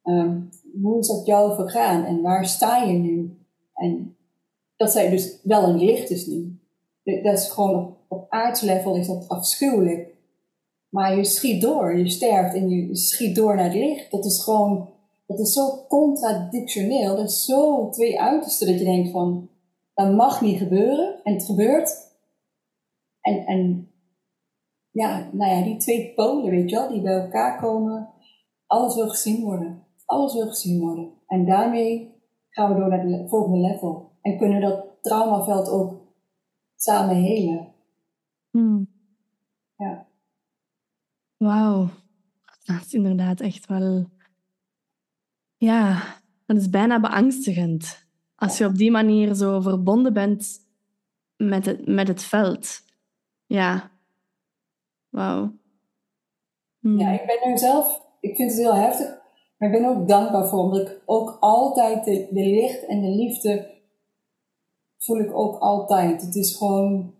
Um, 0.04 0.48
hoe 0.82 0.98
is 0.98 1.06
dat 1.08 1.26
jou 1.26 1.54
vergaan? 1.54 2.04
En 2.04 2.22
waar 2.22 2.46
sta 2.46 2.82
je 2.82 2.92
nu? 2.92 3.38
En 3.74 4.16
dat 4.82 4.92
zij 4.92 5.10
dus 5.10 5.38
wel 5.42 5.62
een 5.62 5.84
licht 5.84 6.10
is 6.10 6.26
nu. 6.26 6.58
Dat 7.22 7.38
is 7.38 7.48
gewoon 7.48 7.74
op, 7.74 7.96
op 8.08 8.26
aardslevel 8.28 8.96
is 8.96 9.06
dat 9.06 9.28
afschuwelijk. 9.28 10.14
Maar 10.88 11.16
je 11.16 11.24
schiet 11.24 11.62
door, 11.62 11.96
je 11.96 12.08
sterft 12.08 12.54
en 12.54 12.68
je 12.68 12.96
schiet 12.96 13.36
door 13.36 13.56
naar 13.56 13.64
het 13.64 13.74
licht. 13.74 14.10
Dat 14.10 14.24
is 14.24 14.42
gewoon, 14.42 14.88
dat 15.26 15.38
is 15.38 15.52
zo 15.52 15.84
contradictioneel. 15.88 17.16
Dat 17.16 17.28
is 17.28 17.44
zo 17.44 17.88
twee 17.88 18.20
uitersten 18.20 18.66
dat 18.66 18.78
je 18.78 18.84
denkt 18.84 19.10
van, 19.10 19.48
dat 19.94 20.14
mag 20.14 20.40
niet 20.40 20.58
gebeuren. 20.58 21.20
En 21.22 21.32
het 21.34 21.44
gebeurt. 21.44 22.10
En, 23.20 23.46
en 23.46 23.90
ja, 24.90 25.28
nou 25.32 25.50
ja, 25.50 25.64
die 25.64 25.76
twee 25.76 26.12
polen, 26.14 26.50
weet 26.50 26.70
je 26.70 26.76
wel, 26.76 26.88
die 26.88 27.02
bij 27.02 27.20
elkaar 27.20 27.60
komen. 27.60 28.08
Alles 28.66 28.94
wil 28.94 29.08
gezien 29.08 29.44
worden. 29.44 29.86
Alles 30.04 30.34
wil 30.34 30.46
gezien 30.46 30.80
worden. 30.80 31.12
En 31.26 31.46
daarmee 31.46 32.14
gaan 32.48 32.72
we 32.72 32.80
door 32.80 32.88
naar 32.88 33.06
het 33.06 33.28
volgende 33.28 33.58
level. 33.58 34.11
En 34.22 34.38
kunnen 34.38 34.60
dat 34.60 34.86
traumaveld 35.00 35.68
ook 35.68 36.00
samen 36.76 37.16
helen. 37.16 37.74
Hmm. 38.50 38.88
Ja. 39.76 40.06
Wauw. 41.36 41.88
Dat 42.64 42.80
is 42.80 42.94
inderdaad 42.94 43.40
echt 43.40 43.66
wel... 43.66 44.06
Ja, 45.56 46.02
dat 46.46 46.56
is 46.56 46.70
bijna 46.70 47.00
beangstigend. 47.00 48.06
Als 48.34 48.58
je 48.58 48.66
op 48.66 48.74
die 48.74 48.90
manier 48.90 49.34
zo 49.34 49.60
verbonden 49.60 50.12
bent 50.12 50.60
met 51.36 51.66
het, 51.66 51.86
met 51.86 52.08
het 52.08 52.22
veld. 52.22 52.84
Ja. 53.46 53.90
Wauw. 55.08 55.52
Hmm. 56.78 56.98
Ja, 56.98 57.10
ik 57.10 57.26
ben 57.26 57.50
nu 57.50 57.58
zelf... 57.58 58.00
Ik 58.20 58.36
vind 58.36 58.50
het 58.50 58.60
heel 58.60 58.74
heftig. 58.74 59.20
Maar 59.56 59.72
ik 59.72 59.80
ben 59.80 59.88
ook 59.88 60.08
dankbaar 60.08 60.48
voor, 60.48 60.58
omdat 60.58 60.88
ik 60.88 61.02
ook 61.06 61.36
altijd 61.40 62.04
de, 62.04 62.28
de 62.30 62.46
licht 62.46 62.86
en 62.86 63.00
de 63.00 63.08
liefde 63.08 63.70
voel 65.02 65.18
ik 65.18 65.36
ook 65.36 65.58
altijd. 65.58 66.22
Het 66.22 66.34
is 66.34 66.56
gewoon, 66.56 67.14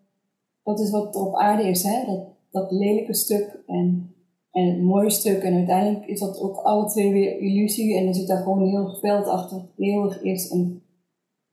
dat 0.62 0.80
is 0.80 0.90
wat 0.90 1.14
op 1.14 1.34
aarde 1.34 1.68
is, 1.68 1.82
hè? 1.82 2.06
Dat, 2.06 2.26
dat 2.50 2.70
lelijke 2.70 3.14
stuk 3.14 3.62
en, 3.66 4.14
en 4.50 4.66
het 4.66 4.82
mooie 4.82 5.10
stuk. 5.10 5.42
En 5.42 5.54
uiteindelijk 5.54 6.06
is 6.06 6.20
dat 6.20 6.40
ook 6.40 6.56
alle 6.56 6.88
twee 6.88 7.12
weer 7.12 7.38
illusie 7.38 7.96
en 7.96 8.06
er 8.06 8.14
zit 8.14 8.26
daar 8.26 8.42
gewoon 8.42 8.68
heel 8.68 8.96
veld 9.00 9.26
achter, 9.26 9.68
eeuwig 9.76 10.22
is. 10.22 10.50
En 10.50 10.82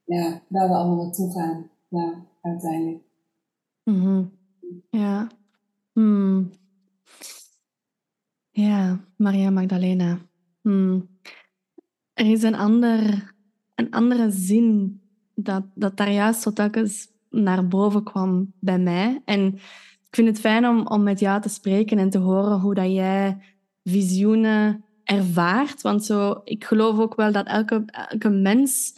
ja, 0.04 0.42
waar 0.48 0.70
we 0.70 0.76
allemaal 0.76 1.04
naartoe 1.04 1.32
gaan, 1.32 1.70
ja, 1.88 2.26
uiteindelijk. 2.42 3.04
Mm 3.84 4.32
Ja. 4.90 5.28
Hmm. 5.94 6.52
Ja, 8.50 9.06
Maria 9.18 9.50
Magdalena. 9.50 10.20
Hmm. 10.62 11.10
Er 12.14 12.32
is 12.32 12.44
een, 12.44 12.56
ander, 12.56 13.34
een 13.76 13.92
andere 13.92 14.32
zin 14.32 14.99
dat, 15.44 15.64
dat 15.74 15.98
daar 15.98 16.12
juist 16.12 16.42
zo 16.42 16.54
telkens 16.54 17.08
naar 17.30 17.68
boven 17.68 18.04
kwam 18.04 18.54
bij 18.60 18.80
mij. 18.80 19.22
En 19.26 19.54
ik 20.08 20.16
vind 20.16 20.28
het 20.28 20.40
fijn 20.40 20.68
om, 20.68 20.88
om 20.88 21.04
met 21.04 21.20
jou 21.20 21.42
te 21.42 21.50
spreken 21.50 21.98
en 21.98 22.10
te 22.10 22.18
horen 22.18 22.60
hoe 22.60 22.74
dat 22.74 22.92
jij 22.92 23.38
visioenen 23.84 24.84
ervaart. 25.04 25.82
Want 25.82 26.06
zo, 26.06 26.42
ik 26.44 26.64
geloof 26.64 27.00
ook 27.00 27.16
wel 27.16 27.32
dat 27.32 27.48
elke, 27.48 27.84
elke 27.86 28.30
mens 28.30 28.96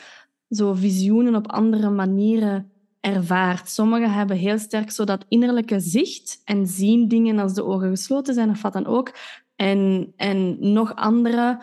zo 0.49 0.73
visioenen 0.73 1.35
op 1.35 1.51
andere 1.51 1.89
manieren 1.89 2.71
ervaart. 2.99 3.69
Sommigen 3.69 4.13
hebben 4.13 4.37
heel 4.37 4.59
sterk 4.59 4.91
zo 4.91 5.03
dat 5.03 5.25
innerlijke 5.27 5.79
zicht 5.79 6.41
en 6.45 6.67
zien 6.67 7.07
dingen 7.07 7.39
als 7.39 7.53
de 7.53 7.63
ogen 7.63 7.89
gesloten 7.89 8.33
zijn 8.33 8.49
of 8.49 8.61
wat 8.61 8.73
dan 8.73 8.85
ook. 8.85 9.13
En, 9.55 10.13
en 10.15 10.71
nog 10.71 10.95
anderen 10.95 11.59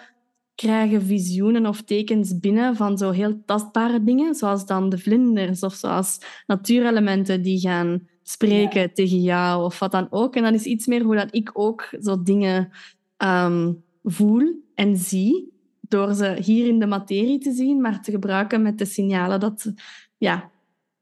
krijgen 0.59 1.03
visioenen 1.03 1.66
of 1.66 1.83
tekens 1.83 2.38
binnen 2.38 2.77
van 2.77 2.99
zo 2.99 3.11
heel 3.11 3.42
tastbare 3.44 4.05
dingen, 4.05 4.35
zoals 4.35 4.66
dan 4.66 4.88
de 4.88 4.99
vlinders 4.99 5.62
of 5.62 5.75
zoals 5.75 6.21
natuurelementen 6.47 7.42
die 7.42 7.61
gaan 7.61 8.09
spreken 8.23 8.94
tegen 8.94 9.21
jou 9.21 9.64
of 9.64 9.79
wat 9.79 9.92
dan 9.92 10.07
ook. 10.11 10.37
En 10.37 10.42
dan 10.42 10.55
is 10.55 10.64
iets 10.64 10.87
meer 10.87 11.03
hoe 11.03 11.14
dat 11.14 11.35
ik 11.35 11.51
ook 11.53 11.88
zo 12.01 12.23
dingen 12.23 12.71
um, 13.18 13.83
voel 14.03 14.62
en 14.75 14.97
zie, 14.97 15.53
door 15.81 16.14
ze 16.14 16.37
hier 16.42 16.66
in 16.66 16.79
de 16.79 16.87
materie 16.87 17.38
te 17.38 17.53
zien, 17.53 17.81
maar 17.81 18.03
te 18.03 18.11
gebruiken 18.11 18.62
met 18.62 18.79
de 18.79 18.85
signalen, 18.85 19.40
dat, 19.40 19.73
ja, 20.16 20.51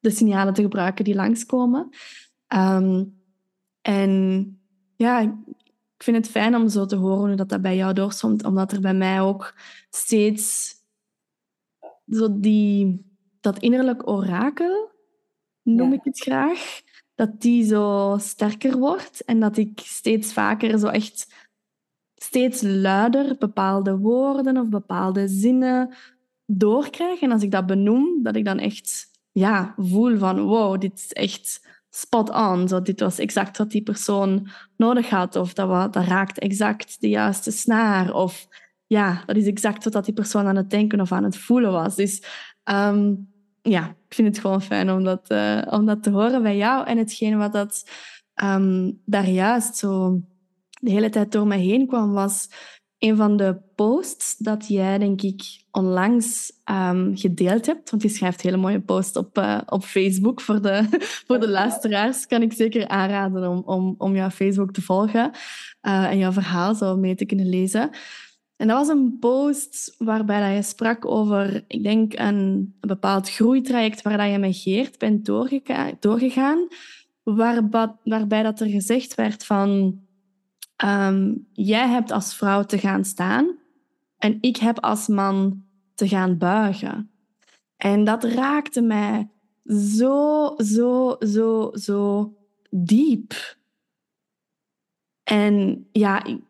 de 0.01 0.11
signalen 0.11 0.55
te 0.55 0.63
gebruiken 0.63 1.05
die 1.05 1.15
langskomen. 1.15 1.89
Um, 2.55 3.15
en 3.83 4.53
ja, 4.97 5.39
ik 5.97 6.03
vind 6.03 6.17
het 6.17 6.29
fijn 6.29 6.57
om 6.57 6.69
zo 6.69 6.87
te 6.87 6.97
horen 6.97 7.27
hoe 7.27 7.37
dat, 7.37 7.49
dat 7.49 7.63
bij 7.63 7.77
jou 7.77 7.93
doorstond, 7.93 8.45
omdat 8.45 8.73
er 8.73 8.81
bij 8.81 8.95
mij 8.95 9.21
ook 9.21 9.55
steeds 9.91 10.75
zo 12.09 12.41
die, 12.41 13.07
dat 13.41 13.59
innerlijk 13.59 14.09
orakel, 14.09 14.91
noem 15.63 15.93
ik 15.93 16.01
het 16.03 16.19
graag, 16.19 16.81
dat 17.15 17.41
die 17.41 17.65
zo 17.65 18.17
sterker 18.21 18.79
wordt 18.79 19.25
en 19.25 19.41
dat 19.41 19.57
ik 19.57 19.81
steeds 19.85 20.33
vaker 20.33 20.79
zo 20.79 20.87
echt 20.87 21.35
steeds 22.15 22.63
luider 22.63 23.37
bepaalde 23.39 23.99
woorden 23.99 24.57
of 24.57 24.69
bepaalde 24.69 25.29
zinnen 25.29 25.95
doorkrijg. 26.47 27.21
En 27.21 27.33
als 27.33 27.43
ik 27.43 27.51
dat 27.51 27.67
benoem, 27.67 28.23
dat 28.23 28.37
ik 28.37 28.45
dan 28.45 28.59
echt 28.59 29.11
ja, 29.33 29.75
voel 29.77 30.19
van 30.19 30.41
wow, 30.41 30.81
dit 30.81 30.95
is 30.95 31.13
echt 31.13 31.76
spot 31.97 32.31
on. 32.31 32.69
Zo, 32.69 32.83
dit 32.83 33.01
was 33.01 33.19
exact 33.19 33.59
wat 33.59 33.71
die 33.71 33.83
persoon 33.83 34.49
nodig 34.77 35.11
had. 35.11 35.37
Of 35.37 35.53
dat, 35.53 35.93
dat 35.93 36.05
raakt 36.05 36.39
exact 36.39 37.01
de 37.01 37.09
juiste 37.09 37.51
snaar. 37.51 38.15
Of 38.15 38.47
ja, 38.87 39.23
dat 39.27 39.37
is 39.37 39.47
exact 39.47 39.93
wat 39.93 40.05
die 40.05 40.15
persoon 40.15 40.47
aan 40.47 40.57
het 40.57 40.71
denken 40.71 41.01
of 41.01 41.13
aan 41.13 41.25
het 41.25 41.37
voelen 41.37 41.73
was. 41.73 41.95
Dus 41.95 42.23
ehm, 42.63 43.15
ja, 43.63 43.89
ik 43.89 44.15
vind 44.15 44.29
het 44.29 44.39
gewoon 44.39 44.63
fijn 44.63 44.91
om 44.91 45.05
dat, 45.05 45.31
uh, 45.31 45.63
om 45.71 45.87
dat 45.87 46.03
te 46.03 46.11
horen 46.11 46.43
bij 46.43 46.57
jou. 46.57 46.87
En 46.87 46.99
hetgeen 46.99 47.39
wat 47.39 47.53
dat, 47.53 47.91
um, 48.43 49.01
daar 49.05 49.29
juist 49.29 49.77
zo 49.77 50.21
de 50.81 50.91
hele 50.91 51.09
tijd 51.09 51.33
door 51.33 51.47
me 51.47 51.57
heen 51.57 51.87
kwam, 51.87 52.13
was 52.13 52.49
een 52.99 53.17
van 53.17 53.37
de 53.37 53.57
posts 53.75 54.37
dat 54.37 54.69
jij, 54.69 54.99
denk 54.99 55.23
ik, 55.23 55.43
onlangs 55.71 56.53
um, 56.71 57.17
gedeeld 57.17 57.67
hebt. 57.67 57.91
Want 57.91 58.03
je 58.03 58.09
schrijft 58.09 58.41
hele 58.41 58.57
mooie 58.57 58.81
posts 58.81 59.17
op, 59.17 59.39
uh, 59.39 59.61
op 59.67 59.85
Facebook. 59.85 60.41
Voor 60.41 60.63
de, 60.63 60.87
voor 61.27 61.41
de 61.41 61.49
luisteraars 61.49 62.27
kan 62.27 62.43
ik 62.43 62.53
zeker 62.53 62.89
aanraden 62.89 63.49
om, 63.49 63.63
om, 63.65 63.95
om 63.99 64.15
jouw 64.15 64.31
Facebook 64.31 64.73
te 64.73 64.83
volgen 64.83 65.31
uh, 65.83 66.05
en 66.05 66.19
jouw 66.19 66.33
verhaal 66.33 66.75
zo 66.75 66.97
mee 66.97 67.15
te 67.15 67.27
kunnen 67.27 67.49
lezen. 67.49 67.91
En 68.57 68.67
dat 68.67 68.77
was 68.77 68.89
een 68.89 69.17
post 69.19 69.95
waarbij 69.99 70.41
dat 70.41 70.57
je 70.57 70.71
sprak 70.71 71.07
over, 71.07 71.65
ik 71.69 71.83
denk, 71.83 72.19
een, 72.19 72.75
bepaald 72.81 73.31
groeitraject 73.31 74.03
waar 74.03 74.17
dat 74.17 74.31
je 74.31 74.39
met 74.39 74.57
Geert 74.57 74.99
bent 74.99 75.25
doorgegaan, 76.01 76.69
waar, 77.23 77.69
waarbij 78.05 78.43
dat 78.43 78.61
er 78.61 78.67
gezegd 78.67 79.15
werd 79.15 79.45
van, 79.45 80.01
um, 80.85 81.47
jij 81.53 81.89
hebt 81.89 82.11
als 82.11 82.35
vrouw 82.35 82.63
te 82.63 82.79
gaan 82.79 83.05
staan 83.05 83.57
en 84.19 84.39
ik 84.41 84.57
heb 84.57 84.81
als 84.81 85.07
man 85.07 85.65
te 85.95 86.09
gaan 86.09 86.39
buigen. 86.39 87.11
En 87.77 88.05
dat 88.05 88.25
raakte 88.25 88.81
mij 88.81 89.29
zo, 89.67 90.55
zo, 90.57 91.17
zo, 91.19 91.71
zo 91.73 92.33
diep. 92.71 93.57
En 95.23 95.87
ja, 95.93 96.25
ik, 96.25 96.41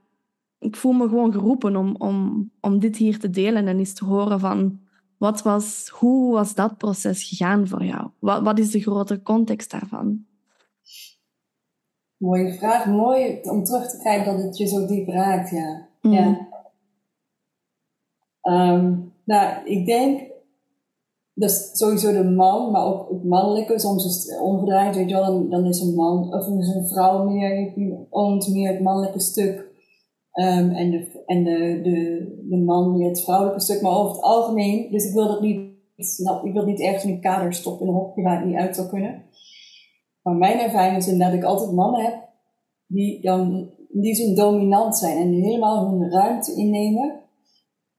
ik 0.59 0.77
voel 0.77 0.93
me 0.93 1.09
gewoon 1.09 1.33
geroepen 1.33 1.77
om, 1.77 1.95
om, 1.99 2.51
om 2.61 2.79
dit 2.79 2.97
hier 2.97 3.19
te 3.19 3.31
delen 3.31 3.67
en 3.67 3.79
eens 3.79 3.95
te 3.95 4.05
horen 4.05 4.41
van 4.41 4.81
wat 5.17 5.43
was, 5.43 5.89
hoe 5.89 6.33
was 6.33 6.55
dat 6.55 6.79
proces 6.79 7.29
gegaan 7.29 7.69
voor 7.69 7.85
jou? 7.85 8.11
Wat, 8.19 8.43
wat 8.43 8.59
is 8.59 8.71
de 8.71 8.81
grote 8.81 9.23
context 9.23 9.71
daarvan? 9.71 10.25
Mooie 12.17 12.53
vraag. 12.53 12.87
Mooi 12.87 13.41
om 13.43 13.65
terug 13.65 13.91
te 13.91 14.03
kijken 14.03 14.33
dat 14.33 14.43
het 14.43 14.57
je 14.57 14.67
zo 14.67 14.87
diep 14.87 15.09
raakt, 15.09 15.51
ja. 15.51 15.89
Mm. 16.01 16.13
ja. 16.13 16.49
Um, 18.43 19.13
nou, 19.25 19.65
ik 19.65 19.87
denk, 19.87 20.31
dus 21.35 21.71
sowieso 21.73 22.13
de 22.13 22.25
man, 22.25 22.71
maar 22.71 22.85
ook 22.85 23.11
het 23.11 23.25
mannelijke, 23.25 23.79
soms 23.79 24.05
is 24.05 24.31
het 24.31 24.41
omgedraaid, 24.41 24.97
weet 24.97 25.09
je 25.09 25.15
wel, 25.15 25.25
dan, 25.25 25.51
dan 25.51 25.65
is 25.65 25.81
een 25.81 25.95
man, 25.95 26.35
of 26.35 26.47
is 26.47 26.75
een 26.75 26.89
vrouw 26.89 27.29
meer, 27.29 27.75
die 27.75 28.07
oont 28.11 28.49
meer 28.49 28.73
het 28.73 28.81
mannelijke 28.81 29.21
stuk. 29.21 29.75
Um, 30.33 30.71
en 30.71 30.91
de, 30.91 31.23
en 31.27 31.45
de, 31.45 31.81
de, 31.83 32.27
de 32.49 32.57
man 32.57 32.97
meer 32.97 33.09
het 33.09 33.23
vrouwelijke 33.23 33.61
stuk, 33.61 33.83
maar 33.83 33.93
over 33.93 34.13
het 34.13 34.23
algemeen, 34.23 34.91
dus 34.91 35.05
ik 35.05 35.15
wil 35.15 35.27
dat 35.27 35.41
niet, 35.41 35.61
ik 36.43 36.53
wil 36.53 36.65
niet 36.65 36.81
ergens 36.81 37.05
in 37.05 37.11
een 37.11 37.21
kader 37.21 37.53
stoppen 37.53 37.87
in 37.87 37.93
een 37.93 37.99
hokje 37.99 38.23
waar 38.23 38.37
het 38.37 38.47
niet 38.47 38.57
uit 38.57 38.77
zou 38.77 38.89
kunnen. 38.89 39.23
Maar 40.27 40.35
mijn 40.35 40.59
ervaring 40.59 40.97
is 40.97 41.19
dat 41.19 41.33
ik 41.33 41.45
altijd 41.45 41.73
mannen 41.73 42.05
heb 42.05 42.15
die 42.87 43.21
dan 43.21 43.71
in 43.89 44.01
die 44.01 44.15
zin 44.15 44.35
dominant 44.35 44.97
zijn 44.97 45.17
en 45.17 45.33
helemaal 45.33 45.89
hun 45.89 46.11
ruimte 46.11 46.55
innemen. 46.55 47.21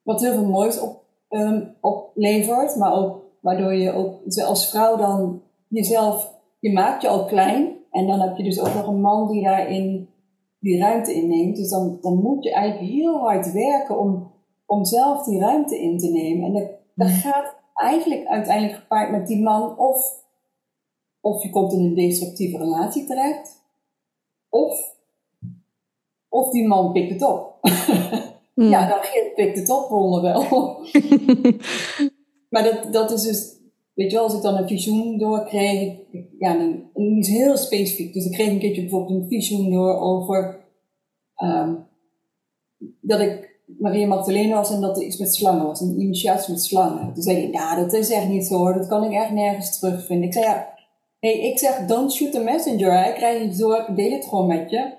Wat 0.04 0.22
heel 0.22 0.34
veel 0.34 0.48
moois 0.48 0.80
op, 0.80 1.04
um, 1.30 1.76
oplevert, 1.82 2.76
maar 2.76 2.94
ook 2.94 3.22
waardoor 3.42 3.74
je 3.74 3.92
ook 3.92 4.40
als 4.46 4.70
vrouw 4.70 4.98
dan 4.98 5.42
jezelf, 5.68 6.34
je 6.60 6.74
maakt 6.74 7.02
je 7.02 7.08
al 7.08 7.26
klein. 7.26 7.76
En 7.92 8.08
dan 8.08 8.20
heb 8.20 8.38
je 8.38 8.44
dus 8.44 8.60
ook 8.60 8.74
nog 8.74 8.88
een 8.88 9.02
man 9.02 9.32
die 9.32 9.44
daarin 9.44 10.10
die 10.60 10.80
ruimte 10.80 11.14
inneemt. 11.14 11.56
Dus 11.56 11.70
dan, 11.70 11.98
dan 12.02 12.22
moet 12.22 12.44
je 12.44 12.54
eigenlijk 12.54 12.92
heel 12.92 13.18
hard 13.18 13.52
werken 13.52 14.00
om, 14.00 14.32
om 14.66 14.86
zelf 14.86 15.24
die 15.24 15.40
ruimte 15.40 15.82
in 15.82 15.98
te 15.98 16.12
nemen. 16.12 16.46
En 16.46 16.54
dat, 16.54 16.70
dat 16.96 17.08
mm. 17.08 17.14
gaat 17.14 17.56
eigenlijk 17.74 18.26
uiteindelijk 18.26 18.80
gepaard 18.80 19.12
met 19.12 19.28
die 19.28 19.44
man 19.44 19.78
of 19.78 20.26
of 21.28 21.44
je 21.44 21.50
komt 21.50 21.74
in 21.74 21.80
een 21.80 21.96
destructieve 21.96 22.58
relatie 22.58 23.06
terecht. 23.06 23.64
Of, 24.50 24.96
of 26.30 26.50
die 26.52 26.68
man 26.68 26.92
pikt 26.92 27.12
het 27.12 27.24
op. 27.24 27.56
Hmm. 28.54 28.70
Ja, 28.70 28.88
dan 28.88 29.00
pikt 29.36 29.58
het 29.58 29.70
op, 29.70 29.90
wel. 30.22 30.42
maar 32.50 32.64
dat, 32.64 32.94
dat 32.94 33.12
is 33.12 33.22
dus, 33.22 33.56
weet 33.94 34.12
je 34.12 34.18
wel, 34.18 34.26
als 34.26 34.36
ik 34.36 34.42
dan 34.42 34.58
een 34.58 34.68
visioen 34.68 35.18
doorkreeg, 35.18 35.94
ja, 36.40 36.58
dan, 36.58 36.90
is 37.18 37.28
heel 37.28 37.58
specifiek. 37.58 38.14
Dus 38.14 38.26
ik 38.26 38.32
kreeg 38.32 38.48
een 38.48 38.60
keertje 38.60 38.82
bijvoorbeeld 38.82 39.22
een 39.22 39.28
visioen 39.28 39.72
door 39.72 40.00
over 40.00 40.66
um, 41.44 41.88
dat 43.02 43.20
ik 43.20 43.60
Maria 43.66 44.08
Magdalena 44.08 44.56
was 44.56 44.72
en 44.72 44.82
dat 44.82 44.98
er 44.98 45.04
iets 45.04 45.18
met 45.18 45.36
slangen 45.36 45.66
was, 45.66 45.82
een 45.82 46.00
initiatie 46.00 46.54
met 46.54 46.64
slangen. 46.64 47.14
Toen 47.14 47.24
zei 47.24 47.38
ik, 47.38 47.54
ja, 47.54 47.76
dat 47.76 47.94
is 47.94 48.12
echt 48.12 48.28
niet 48.28 48.46
zo 48.46 48.58
hoor, 48.58 48.74
dat 48.74 48.88
kan 48.88 49.04
ik 49.04 49.12
echt 49.12 49.32
nergens 49.32 49.80
terugvinden. 49.80 50.28
Ik 50.28 50.34
zei, 50.34 50.46
ja, 50.46 50.77
ik 51.34 51.60
zeg 51.60 51.86
don't 51.86 52.14
shoot 52.14 52.32
the 52.32 52.40
messenger. 52.40 53.08
Ik 53.08 53.16
krijg 53.16 53.42
het 53.42 53.58
door, 53.58 53.92
deel 53.96 54.12
het 54.12 54.26
gewoon 54.26 54.48
met 54.48 54.70
je. 54.70 54.94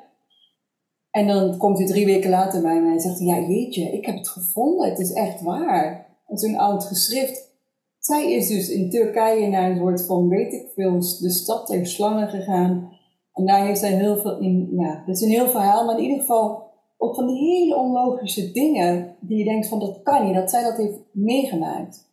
En 1.11 1.27
dan 1.27 1.57
komt 1.57 1.79
hij 1.79 1.87
drie 1.87 2.05
weken 2.05 2.31
later 2.31 2.63
bij 2.63 2.81
mij 2.81 2.93
en 2.93 3.01
zegt 3.01 3.19
hij, 3.19 3.27
ja 3.27 3.49
jeetje, 3.49 3.83
ik 3.83 4.07
heb 4.07 4.17
het 4.17 4.29
gevonden, 4.29 4.89
het 4.89 4.99
is 4.99 5.13
echt 5.13 5.43
waar. 5.43 6.07
En 6.27 6.39
zo'n 6.39 6.57
oud 6.57 6.85
geschrift. 6.85 7.57
Zij 7.99 8.33
is 8.33 8.49
dus 8.49 8.69
in 8.69 8.91
Turkije 8.91 9.49
naar 9.49 9.71
een 9.71 9.77
soort 9.77 10.07
van, 10.07 10.29
weet 10.29 10.53
ik 10.53 10.71
veel, 10.75 10.93
de 11.01 11.31
stad 11.31 11.67
der 11.67 11.87
slangen 11.87 12.29
gegaan. 12.29 12.93
En 13.33 13.47
daar 13.47 13.67
heeft 13.67 13.81
zij 13.81 13.93
heel 13.93 14.17
veel 14.17 14.39
in, 14.39 14.69
ja, 14.77 15.03
dat 15.07 15.17
is 15.17 15.23
een 15.23 15.31
heel 15.31 15.49
verhaal, 15.49 15.85
maar 15.85 15.97
in 15.97 16.03
ieder 16.03 16.21
geval 16.21 16.67
ook 16.97 17.15
van 17.15 17.29
hele 17.29 17.77
onlogische 17.77 18.53
dingen 18.53 19.17
die 19.21 19.39
je 19.39 19.45
denkt 19.45 19.69
van 19.69 19.79
dat 19.79 20.03
kan 20.03 20.25
niet, 20.27 20.35
dat 20.35 20.51
zij 20.51 20.63
dat 20.63 20.77
heeft 20.77 20.99
meegemaakt. 21.13 22.11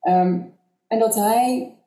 Ehm, 0.00 0.40
en 0.86 0.98
dat 0.98 1.14
hij 1.14 1.77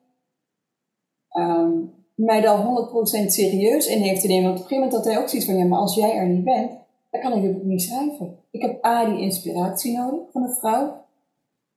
um, 1.32 1.92
mij 2.14 2.40
daar 2.40 2.64
100% 2.64 3.26
serieus 3.26 3.86
in 3.86 4.02
heeft 4.02 4.20
te 4.20 4.26
nemen. 4.26 4.44
Want 4.44 4.58
op 4.58 4.62
een 4.62 4.68
gegeven 4.68 4.88
moment 4.88 4.94
had 4.94 5.04
hij 5.04 5.22
ook 5.22 5.28
zoiets 5.28 5.48
van, 5.48 5.56
ja, 5.56 5.64
maar 5.64 5.78
als 5.78 5.94
jij 5.94 6.16
er 6.16 6.26
niet 6.26 6.44
bent, 6.44 6.70
dan 7.10 7.20
kan 7.20 7.32
ik 7.32 7.42
het 7.42 7.64
niet 7.64 7.82
schrijven. 7.82 8.38
Ik 8.50 8.62
heb 8.62 8.84
A, 8.84 9.04
die 9.04 9.20
inspiratie 9.20 9.96
nodig 9.96 10.20
van 10.32 10.42
een 10.42 10.54
vrouw. 10.54 11.04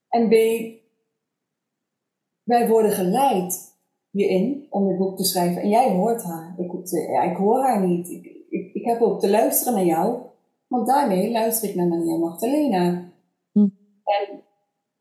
En 0.09 0.27
B, 0.27 0.33
wij 2.43 2.67
worden 2.67 2.91
geleid 2.91 3.73
hierin 4.09 4.67
om 4.69 4.87
dit 4.87 4.97
boek 4.97 5.17
te 5.17 5.23
schrijven. 5.23 5.61
En 5.61 5.69
jij 5.69 5.91
hoort 5.91 6.23
haar. 6.23 6.55
Ik, 6.57 6.71
ja, 7.09 7.21
ik 7.21 7.37
hoor 7.37 7.59
haar 7.61 7.87
niet. 7.87 8.09
Ik, 8.09 8.25
ik, 8.49 8.73
ik 8.73 8.85
heb 8.85 9.01
ook 9.01 9.19
te 9.19 9.29
luisteren 9.29 9.73
naar 9.73 9.85
jou. 9.85 10.17
Want 10.67 10.87
daarmee 10.87 11.31
luister 11.31 11.69
ik 11.69 11.75
naar 11.75 11.87
Maria 11.87 12.17
Magdalena. 12.17 13.11
Hm. 13.51 13.59
En 14.03 14.43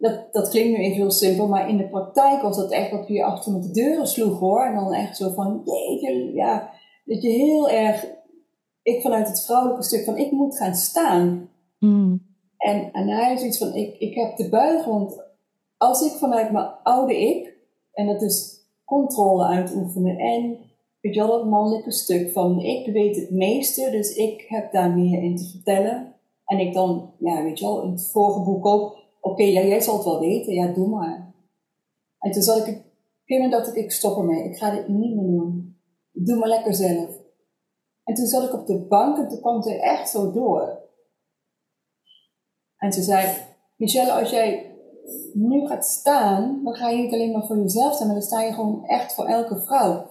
dat, 0.04 0.32
dat 0.32 0.48
klinkt 0.48 0.78
nu 0.78 0.84
even 0.84 0.96
heel 0.96 1.10
simpel, 1.10 1.48
maar 1.48 1.68
in 1.68 1.76
de 1.76 1.88
praktijk 1.88 2.42
was 2.42 2.56
dat 2.56 2.70
echt 2.70 2.90
dat 2.90 3.06
we 3.06 3.12
je 3.12 3.24
achter 3.24 3.52
met 3.52 3.62
de 3.62 3.70
deuren 3.70 4.06
sloegen 4.06 4.46
hoor. 4.46 4.64
En 4.64 4.74
dan 4.74 4.92
echt 4.92 5.16
zo 5.16 5.30
van, 5.30 5.62
jeetje, 5.64 6.32
ja, 6.34 6.70
dat 7.04 7.22
je 7.22 7.28
heel 7.28 7.70
erg, 7.70 8.06
ik 8.82 9.00
vanuit 9.00 9.28
het 9.28 9.44
vrouwelijke 9.44 9.82
stuk 9.82 10.04
van, 10.04 10.16
ik 10.16 10.30
moet 10.30 10.56
gaan 10.56 10.74
staan. 10.74 11.48
Hmm. 11.78 12.26
En, 12.56 12.92
en 12.92 13.08
hij 13.08 13.32
is 13.32 13.42
iets 13.42 13.58
van, 13.58 13.74
ik, 13.74 13.98
ik 13.98 14.14
heb 14.14 14.36
te 14.36 14.48
buigen, 14.48 14.92
want 14.92 15.24
als 15.76 16.02
ik 16.02 16.12
vanuit 16.12 16.52
mijn 16.52 16.70
oude 16.82 17.20
ik, 17.20 17.56
en 17.92 18.06
dat 18.06 18.22
is 18.22 18.66
controle 18.84 19.46
uitoefenen 19.46 20.18
en 20.18 20.58
weet 21.00 21.14
je 21.14 21.20
wel, 21.20 21.28
dat 21.28 21.48
mannelijke 21.48 21.92
stuk 21.92 22.30
van, 22.30 22.60
ik 22.60 22.92
weet 22.92 23.16
het 23.16 23.30
meeste, 23.30 23.90
dus 23.90 24.14
ik 24.14 24.44
heb 24.48 24.72
daar 24.72 24.90
meer 24.90 25.22
in 25.22 25.36
te 25.36 25.44
vertellen. 25.44 26.14
En 26.44 26.58
ik 26.58 26.74
dan, 26.74 27.12
ja, 27.18 27.42
weet 27.42 27.58
je 27.58 27.64
wel, 27.64 27.82
in 27.82 27.90
het 27.90 28.10
vorige 28.10 28.40
boek 28.40 28.66
ook, 28.66 29.03
oké, 29.24 29.42
jij 29.42 29.80
zal 29.80 29.94
het 29.94 30.04
wel 30.04 30.20
weten, 30.20 30.54
ja, 30.54 30.72
doe 30.72 30.88
maar. 30.88 31.34
En 32.18 32.30
toen 32.30 32.42
zat 32.42 32.66
ik, 32.66 32.82
op 33.24 33.50
dacht 33.50 33.68
ik, 33.68 33.74
ik 33.74 33.92
stop 33.92 34.16
ermee, 34.16 34.44
ik 34.44 34.56
ga 34.56 34.70
dit 34.70 34.88
niet 34.88 35.14
meer 35.14 35.26
doen. 35.26 35.78
Doe 36.12 36.36
maar 36.36 36.48
lekker 36.48 36.74
zelf. 36.74 37.22
En 38.04 38.14
toen 38.14 38.26
zat 38.26 38.42
ik 38.42 38.52
op 38.52 38.66
de 38.66 38.86
bank 38.86 39.18
en 39.18 39.28
toen 39.28 39.40
kwam 39.40 39.62
er 39.62 39.80
echt 39.80 40.10
zo 40.10 40.32
door. 40.32 40.82
En 42.76 42.92
ze 42.92 43.02
zei, 43.02 43.36
Michelle, 43.76 44.12
als 44.12 44.30
jij 44.30 44.76
nu 45.32 45.66
gaat 45.66 45.86
staan, 45.86 46.60
dan 46.64 46.74
ga 46.74 46.88
je 46.88 47.02
niet 47.02 47.12
alleen 47.12 47.32
maar 47.32 47.46
voor 47.46 47.58
jezelf 47.58 47.94
staan, 47.94 48.06
maar 48.06 48.16
dan 48.16 48.24
sta 48.24 48.42
je 48.42 48.52
gewoon 48.52 48.84
echt 48.84 49.14
voor 49.14 49.26
elke 49.26 49.60
vrouw. 49.60 50.10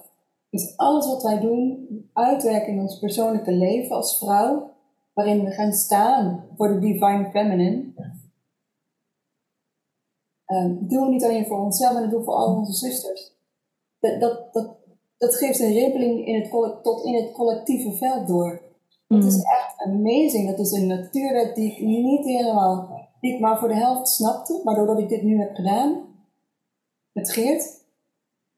Dus 0.50 0.78
alles 0.78 1.08
wat 1.08 1.24
wij 1.24 1.40
doen, 1.40 1.88
uitwerken 2.14 2.74
in 2.74 2.80
ons 2.80 3.00
persoonlijke 3.00 3.52
leven 3.52 3.96
als 3.96 4.18
vrouw, 4.18 4.72
waarin 5.14 5.44
we 5.44 5.52
gaan 5.52 5.74
staan 5.74 6.46
voor 6.56 6.68
de 6.68 6.80
divine 6.80 7.30
feminine, 7.32 7.92
Um, 10.54 10.78
dat 10.80 10.90
doen 10.90 11.06
we 11.06 11.12
niet 11.12 11.24
alleen 11.24 11.46
voor 11.46 11.60
onszelf, 11.60 11.94
maar 11.94 12.02
dat 12.02 12.12
doen 12.12 12.20
we 12.20 12.26
voor 12.26 12.36
al 12.36 12.56
onze 12.56 12.74
zusters. 12.74 13.36
Dat, 14.00 14.20
dat, 14.20 14.54
dat, 14.54 14.76
dat 15.18 15.36
geeft 15.36 15.60
een 15.60 15.74
rimpeling 15.74 16.28
in 16.28 16.42
het, 16.42 16.84
tot 16.84 17.04
in 17.04 17.16
het 17.16 17.32
collectieve 17.32 17.92
veld 17.92 18.28
door. 18.28 18.62
Dat 19.08 19.24
is 19.24 19.36
mm. 19.36 19.42
echt 19.42 19.76
amazing. 19.78 20.50
Dat 20.50 20.60
is 20.60 20.72
een 20.72 20.88
natuurwet 20.88 21.56
die 21.56 21.72
ik 21.72 21.80
niet 21.80 22.26
helemaal, 22.26 22.90
die 23.22 23.34
ik 23.34 23.40
maar 23.40 23.60
voor 23.60 23.68
de 23.68 23.76
helft 23.76 24.10
snapte. 24.10 24.62
Maar 24.64 24.76
doordat 24.76 25.00
ik 25.00 25.10
dit 25.10 25.22
nu 25.22 25.40
heb 25.40 25.56
gedaan, 25.56 26.02
met 27.12 27.32
Geert, 27.32 27.82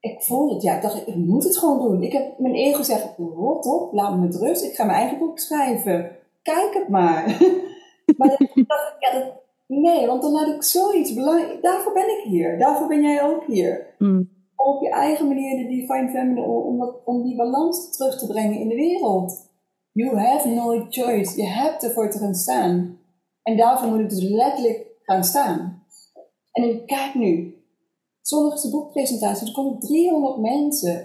ik 0.00 0.22
voel 0.22 0.54
het. 0.54 0.62
Ja, 0.62 0.76
ik 0.76 0.82
dacht, 0.82 1.06
ik 1.06 1.14
moet 1.16 1.44
het 1.44 1.56
gewoon 1.56 1.78
doen. 1.78 2.02
Ik 2.02 2.12
heb 2.12 2.38
mijn 2.38 2.54
ego 2.54 2.76
gezegd, 2.76 3.08
rot 3.16 3.66
op, 3.66 3.92
laat 3.92 4.10
me 4.10 4.16
met 4.16 4.36
rust. 4.36 4.64
Ik 4.64 4.74
ga 4.74 4.84
mijn 4.84 4.98
eigen 4.98 5.18
boek 5.18 5.38
schrijven. 5.38 6.16
Kijk 6.42 6.74
het 6.74 6.88
maar. 6.88 7.24
maar 8.16 8.28
dat, 8.28 8.38
dat, 8.54 8.94
ja, 8.98 9.12
dat, 9.12 9.32
Nee, 9.66 10.06
want 10.06 10.22
dan 10.22 10.32
laat 10.32 10.54
ik 10.54 10.62
zoiets 10.62 11.14
belangrijk. 11.14 11.62
Daarvoor 11.62 11.92
ben 11.92 12.18
ik 12.18 12.24
hier. 12.24 12.58
Daarvoor 12.58 12.88
ben 12.88 13.02
jij 13.02 13.22
ook 13.22 13.44
hier. 13.46 13.94
Mm. 13.98 14.28
Om 14.56 14.74
op 14.74 14.82
je 14.82 14.90
eigen 14.90 15.28
manier 15.28 15.56
de 15.56 15.68
divine 15.68 16.08
feminine, 16.08 16.46
om, 16.46 16.94
om 17.04 17.22
die 17.22 17.36
balans 17.36 17.96
terug 17.96 18.18
te 18.18 18.26
brengen 18.26 18.60
in 18.60 18.68
de 18.68 18.74
wereld. 18.74 19.50
You 19.92 20.16
have 20.16 20.48
no 20.48 20.86
choice. 20.88 21.40
Je 21.40 21.46
hebt 21.46 21.82
ervoor 21.82 22.10
te 22.10 22.18
gaan 22.18 22.34
staan. 22.34 22.98
En 23.42 23.56
daarvoor 23.56 23.88
moet 23.88 24.00
ik 24.00 24.10
dus 24.10 24.22
letterlijk 24.22 24.86
gaan 25.02 25.24
staan. 25.24 25.84
En 26.52 26.86
kijk 26.86 27.14
nu, 27.14 27.54
zondagse 28.20 28.70
boekpresentatie, 28.70 29.46
er 29.46 29.52
komen 29.52 29.78
300 29.78 30.36
mensen. 30.36 31.04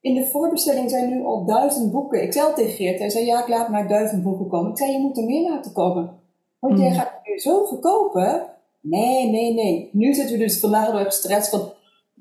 In 0.00 0.14
de 0.14 0.26
voorbestelling 0.26 0.90
zijn 0.90 1.08
nu 1.10 1.24
al 1.24 1.44
duizend 1.44 1.92
boeken. 1.92 2.22
Ik 2.22 2.32
zei 2.32 2.54
tegen 2.54 2.72
Geert, 2.72 2.98
hij 2.98 3.10
zei 3.10 3.24
ja, 3.24 3.40
ik 3.40 3.48
laat 3.48 3.68
maar 3.68 3.88
duizend 3.88 4.22
boeken 4.22 4.48
komen. 4.48 4.70
Ik 4.70 4.78
zei, 4.78 4.92
je 4.92 4.98
moet 4.98 5.16
er 5.16 5.24
meer 5.24 5.50
laten 5.50 5.72
komen. 5.72 6.19
Want 6.60 6.78
jij 6.78 6.88
mm. 6.88 6.94
gaat 6.94 7.20
nu 7.24 7.38
zo 7.38 7.64
verkopen. 7.64 8.46
Nee, 8.80 9.30
nee, 9.30 9.54
nee. 9.54 9.90
Nu 9.92 10.14
zitten 10.14 10.38
we 10.38 10.42
dus 10.44 10.60
vandaag 10.60 10.92
door 10.92 11.12
stress 11.12 11.48
van, 11.48 11.72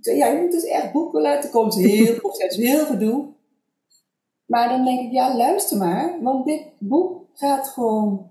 ja, 0.01 0.27
je 0.27 0.41
moet 0.41 0.51
dus 0.51 0.63
echt 0.63 0.91
boeken 0.91 1.21
laten 1.21 1.49
komen. 1.49 1.75
Het 1.75 1.85
is 1.85 1.91
heel 1.91 2.19
proces, 2.21 2.55
heel 2.55 2.85
gedoe. 2.85 3.25
Maar 4.45 4.69
dan 4.69 4.85
denk 4.85 4.99
ik, 4.99 5.11
ja, 5.11 5.35
luister 5.35 5.77
maar. 5.77 6.19
Want 6.21 6.45
dit 6.45 6.61
boek 6.79 7.25
gaat 7.33 7.67
gewoon 7.67 8.29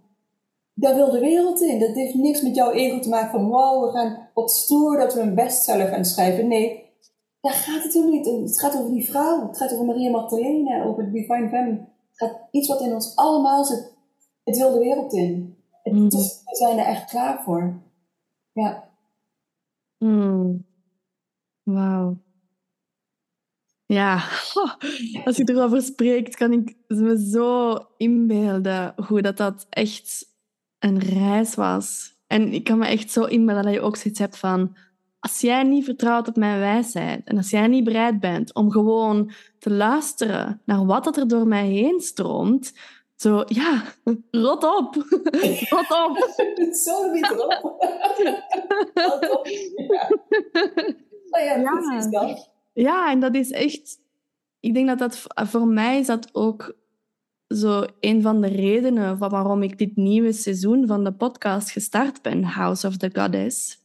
daar 0.81 0.95
wil 0.95 1.11
de 1.11 1.21
wereld 1.21 1.61
in. 1.61 1.79
Dat 1.79 1.95
heeft 1.95 2.15
niks 2.15 2.43
met 2.43 2.55
jouw 2.55 2.71
ego 2.71 2.99
te 2.99 3.09
maken 3.09 3.31
van 3.31 3.49
wow, 3.49 3.85
we 3.85 3.91
gaan 3.91 4.29
wat 4.35 4.51
stoer 4.51 4.97
dat 4.97 5.15
we 5.15 5.21
een 5.21 5.35
bestseller 5.35 5.87
gaan 5.87 6.05
schrijven. 6.05 6.49
Nee, 6.49 6.85
daar 7.41 7.53
gaat 7.53 7.83
het 7.83 7.97
om 7.97 8.11
niet. 8.11 8.27
Het 8.27 8.61
gaat 8.61 8.77
over 8.77 8.91
die 8.91 9.11
vrouw. 9.11 9.49
Het 9.49 9.57
gaat 9.57 9.73
over 9.73 9.85
Maria 9.85 10.11
Magdalena, 10.11 10.85
over 10.85 11.05
de 11.05 11.11
Divine 11.11 11.49
Feminine. 11.49 11.87
Het 12.11 12.19
gaat 12.19 12.39
iets 12.51 12.69
wat 12.69 12.81
in 12.81 12.93
ons 12.93 13.17
allemaal 13.17 13.65
zit. 13.65 13.93
Het 14.45 14.57
wil 14.57 14.73
de 14.73 14.79
wereld 14.79 15.13
in. 15.13 15.57
Mm. 15.93 16.09
we 16.09 16.57
zijn 16.57 16.79
er 16.79 16.85
echt 16.85 17.11
klaar 17.11 17.43
voor. 17.43 17.81
Ja. 18.53 18.89
Mm. 19.99 20.67
Wauw. 21.63 22.17
Ja, 23.87 24.15
als 25.25 25.37
je 25.37 25.43
erover 25.45 25.83
spreekt, 25.83 26.37
kan 26.37 26.53
ik 26.53 26.77
me 26.87 27.29
zo 27.31 27.77
inbeelden 27.97 28.95
hoe 29.07 29.23
dat, 29.23 29.37
dat 29.37 29.67
echt 29.71 30.27
een 30.79 30.99
reis 30.99 31.55
was. 31.55 32.17
En 32.27 32.53
ik 32.53 32.65
kan 32.65 32.79
me 32.79 32.87
echt 32.87 33.11
zo 33.11 33.25
inbeelden 33.25 33.65
dat 33.65 33.73
je 33.73 33.81
ook 33.81 33.97
zoiets 33.97 34.21
hebt 34.21 34.39
van... 34.39 34.77
Als 35.21 35.41
jij 35.41 35.63
niet 35.63 35.85
vertrouwt 35.85 36.29
op 36.29 36.37
mijn 36.37 36.59
wijsheid 36.59 37.25
en 37.25 37.37
als 37.37 37.51
jij 37.51 37.67
niet 37.67 37.85
bereid 37.85 38.21
bent 38.21 38.55
om 38.55 38.71
gewoon 38.71 39.31
te 39.59 39.71
luisteren 39.71 40.61
naar 40.65 40.87
wat 40.87 41.05
dat 41.05 41.17
er 41.17 41.29
door 41.29 41.47
mij 41.47 41.67
heen 41.67 42.01
stroomt, 42.01 42.73
zo, 43.21 43.45
ja, 43.47 43.83
rot 44.31 44.65
op. 44.65 44.95
rot 45.71 45.91
op. 45.91 46.31
zo 46.73 47.13
niet 47.13 47.27
rot 47.27 47.63
op. 47.63 47.83
rot 49.05 49.31
op. 49.31 49.47
Ja. 49.77 50.11
Oh 51.31 51.41
ja, 51.45 51.57
ja. 52.11 52.37
ja, 52.73 53.11
en 53.11 53.21
dat 53.21 53.35
is 53.35 53.51
echt... 53.51 53.99
Ik 54.61 54.75
denk 54.75 54.89
dat 54.89 54.99
dat 54.99 55.27
voor 55.49 55.67
mij 55.67 55.99
is 55.99 56.07
dat 56.07 56.29
ook 56.33 56.77
zo 57.49 57.85
een 58.01 58.23
van 58.23 58.41
de 58.41 58.49
redenen 58.49 59.19
waarom 59.19 59.63
ik 59.63 59.79
dit 59.79 59.97
nieuwe 59.97 60.33
seizoen 60.33 60.87
van 60.87 61.05
de 61.05 61.13
podcast 61.13 61.71
gestart 61.71 62.23
ben, 62.23 62.45
House 62.45 62.87
of 62.87 62.97
the 62.97 63.11
Goddess. 63.13 63.79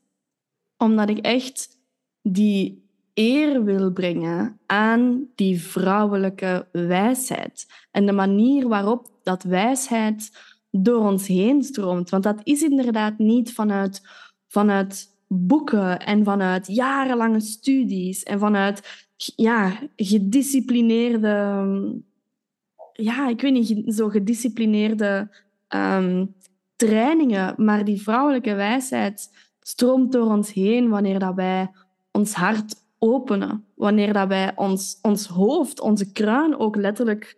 Omdat 0.78 1.10
ik 1.10 1.18
echt 1.18 1.80
die 2.22 2.83
eer 3.14 3.64
wil 3.64 3.92
brengen 3.92 4.60
aan 4.66 5.28
die 5.36 5.62
vrouwelijke 5.62 6.68
wijsheid. 6.72 7.66
En 7.92 8.06
de 8.06 8.12
manier 8.12 8.68
waarop 8.68 9.12
dat 9.24 9.44
wijsheid 9.44 10.32
door 10.72 11.06
ons 11.06 11.28
heen 11.28 11.64
stroomt. 11.64 12.10
Want 12.10 12.24
dat 12.24 12.40
is 12.44 12.62
inderdaad 12.62 13.18
niet 13.18 13.54
vanuit, 13.54 14.02
vanuit 14.48 15.08
boeken 15.28 16.00
en 16.00 16.24
vanuit 16.24 16.68
jarenlange 16.68 17.40
studies 17.40 18.24
en 18.24 18.40
vanuit 18.40 19.08
ja, 19.36 19.80
gedisciplineerde 19.96 21.62
ja, 22.94 23.28
ik 23.28 23.42
weet 23.42 23.54
niet, 23.54 23.96
zo 23.96 24.10
gedisciplineerde 24.10 25.30
um, 25.70 26.36
trainingen, 26.76 27.54
maar 27.58 27.86
die 27.86 28.02
vrouwelijke 28.02 28.54
wijsheid 28.54 29.30
stroomt 29.60 30.12
door 30.12 30.26
ons 30.26 30.54
heen 30.54 30.90
wanneer 30.90 31.20
dat 31.20 31.36
wij 31.36 31.72
ons 32.12 32.34
hart 32.34 32.76
openen, 33.04 33.66
wanneer 33.76 34.14
dat 34.14 34.28
wij 34.28 34.52
ons, 34.56 35.00
ons 35.02 35.28
hoofd, 35.28 35.80
onze 35.80 36.12
kruin 36.12 36.58
ook 36.58 36.76
letterlijk 36.76 37.38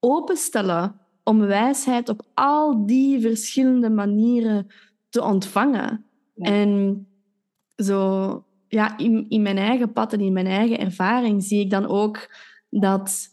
openstellen 0.00 1.00
om 1.24 1.38
wijsheid 1.38 2.08
op 2.08 2.22
al 2.34 2.86
die 2.86 3.20
verschillende 3.20 3.90
manieren 3.90 4.66
te 5.08 5.22
ontvangen. 5.22 6.04
En 6.36 7.06
zo, 7.76 8.44
ja, 8.68 8.98
in, 8.98 9.26
in 9.28 9.42
mijn 9.42 9.58
eigen 9.58 9.92
pad 9.92 10.12
en 10.12 10.20
in 10.20 10.32
mijn 10.32 10.46
eigen 10.46 10.78
ervaring 10.78 11.42
zie 11.42 11.60
ik 11.60 11.70
dan 11.70 11.86
ook 11.86 12.34
dat 12.70 13.28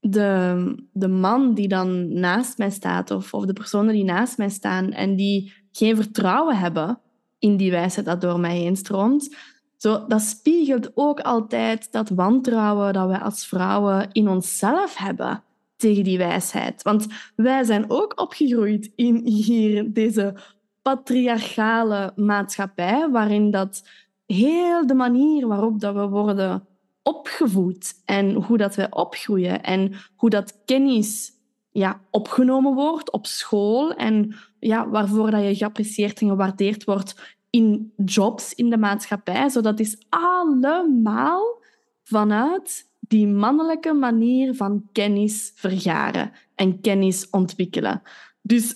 de, 0.00 0.86
de 0.92 1.08
man 1.08 1.54
die 1.54 1.68
dan 1.68 2.12
naast 2.12 2.58
mij 2.58 2.70
staat, 2.70 3.10
of, 3.10 3.34
of 3.34 3.44
de 3.44 3.52
personen 3.52 3.94
die 3.94 4.04
naast 4.04 4.38
mij 4.38 4.50
staan 4.50 4.92
en 4.92 5.16
die 5.16 5.52
geen 5.72 5.96
vertrouwen 5.96 6.58
hebben 6.58 7.00
in 7.38 7.56
die 7.56 7.70
wijsheid 7.70 8.06
dat 8.06 8.20
door 8.20 8.40
mij 8.40 8.56
heen 8.56 8.76
stroomt, 8.76 9.36
zo, 9.82 10.04
dat 10.06 10.20
spiegelt 10.20 10.90
ook 10.94 11.20
altijd 11.20 11.92
dat 11.92 12.08
wantrouwen 12.08 12.92
dat 12.92 13.08
wij 13.08 13.18
als 13.18 13.46
vrouwen 13.46 14.08
in 14.12 14.28
onszelf 14.28 14.96
hebben 14.96 15.42
tegen 15.76 16.04
die 16.04 16.18
wijsheid. 16.18 16.82
Want 16.82 17.06
wij 17.36 17.64
zijn 17.64 17.90
ook 17.90 18.20
opgegroeid 18.20 18.92
in 18.96 19.26
hier 19.26 19.92
deze 19.92 20.34
patriarchale 20.82 22.12
maatschappij, 22.16 23.08
waarin 23.10 23.50
dat 23.50 23.88
heel 24.26 24.86
de 24.86 24.94
manier 24.94 25.46
waarop 25.46 25.80
dat 25.80 25.94
we 25.94 26.08
worden 26.08 26.66
opgevoed 27.02 28.02
en 28.04 28.32
hoe 28.32 28.56
dat 28.56 28.74
wij 28.74 28.90
opgroeien 28.90 29.62
en 29.62 29.92
hoe 30.16 30.30
dat 30.30 30.58
kennis 30.64 31.32
ja, 31.70 32.00
opgenomen 32.10 32.74
wordt 32.74 33.12
op 33.12 33.26
school 33.26 33.92
en 33.94 34.34
ja, 34.58 34.88
waarvoor 34.88 35.30
dat 35.30 35.42
je 35.42 35.56
geapprecieerd 35.56 36.20
en 36.20 36.28
gewaardeerd 36.28 36.84
wordt 36.84 37.40
in 37.52 37.92
jobs 37.96 38.54
in 38.54 38.70
de 38.70 38.76
maatschappij. 38.76 39.48
Zo 39.48 39.60
dat 39.60 39.80
is 39.80 40.06
allemaal 40.08 41.62
vanuit 42.02 42.90
die 43.00 43.26
mannelijke 43.26 43.92
manier 43.92 44.54
van 44.54 44.88
kennis 44.92 45.52
vergaren 45.54 46.32
en 46.54 46.80
kennis 46.80 47.30
ontwikkelen. 47.30 48.02
Dus 48.42 48.74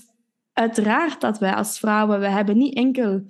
uiteraard 0.52 1.20
dat 1.20 1.38
wij 1.38 1.54
als 1.54 1.78
vrouwen, 1.78 2.20
we 2.20 2.28
hebben 2.28 2.56
niet 2.56 2.74
enkel 2.74 3.22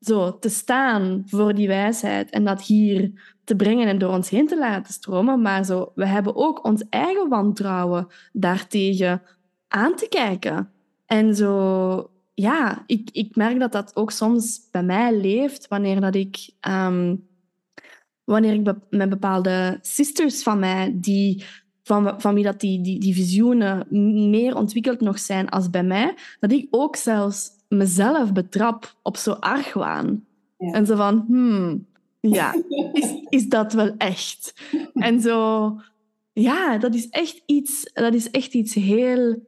zo 0.00 0.38
te 0.38 0.48
staan 0.48 1.22
voor 1.26 1.54
die 1.54 1.68
wijsheid 1.68 2.30
en 2.30 2.44
dat 2.44 2.62
hier 2.62 3.12
te 3.44 3.56
brengen 3.56 3.88
en 3.88 3.98
door 3.98 4.12
ons 4.12 4.30
heen 4.30 4.46
te 4.46 4.58
laten 4.58 4.92
stromen. 4.92 5.42
Maar 5.42 5.64
zo, 5.64 5.92
we 5.94 6.06
hebben 6.06 6.36
ook 6.36 6.64
ons 6.64 6.84
eigen 6.88 7.28
wantrouwen 7.28 8.06
daartegen 8.32 9.22
aan 9.68 9.94
te 9.94 10.08
kijken. 10.08 10.70
En 11.06 11.34
zo, 11.34 12.10
ja, 12.34 12.84
ik, 12.86 13.08
ik 13.12 13.36
merk 13.36 13.58
dat 13.58 13.72
dat 13.72 13.96
ook 13.96 14.10
soms 14.10 14.68
bij 14.70 14.82
mij 14.82 15.16
leeft 15.16 15.68
wanneer 15.68 16.00
dat 16.00 16.14
ik... 16.14 16.50
Um, 16.68 17.26
wanneer 18.24 18.52
ik 18.52 18.74
met 18.90 19.08
bepaalde 19.08 19.78
sisters 19.80 20.42
van 20.42 20.58
mij, 20.58 20.92
die, 20.94 21.44
van, 21.82 22.20
van 22.20 22.34
wie 22.34 22.44
dat 22.44 22.60
die, 22.60 22.80
die, 22.80 23.00
die 23.00 23.14
visioenen 23.14 23.86
meer 24.30 24.56
ontwikkeld 24.56 25.00
nog 25.00 25.18
zijn 25.18 25.48
als 25.48 25.70
bij 25.70 25.82
mij, 25.82 26.14
dat 26.40 26.52
ik 26.52 26.66
ook 26.70 26.96
zelfs 26.96 27.50
mezelf 27.68 28.32
betrap 28.32 28.96
op 29.02 29.16
zo 29.16 29.30
argwaan. 29.30 30.24
Ja. 30.58 30.72
En 30.72 30.86
zo 30.86 30.96
van, 30.96 31.24
hmm, 31.26 31.86
ja, 32.20 32.54
is, 32.92 33.14
is 33.28 33.48
dat 33.48 33.72
wel 33.72 33.94
echt? 33.96 34.54
En 34.94 35.20
zo, 35.20 35.70
ja, 36.32 36.78
dat 36.78 36.94
is 36.94 37.08
echt 37.08 37.42
iets, 37.46 37.90
dat 37.92 38.14
is 38.14 38.30
echt 38.30 38.54
iets 38.54 38.74
heel, 38.74 39.46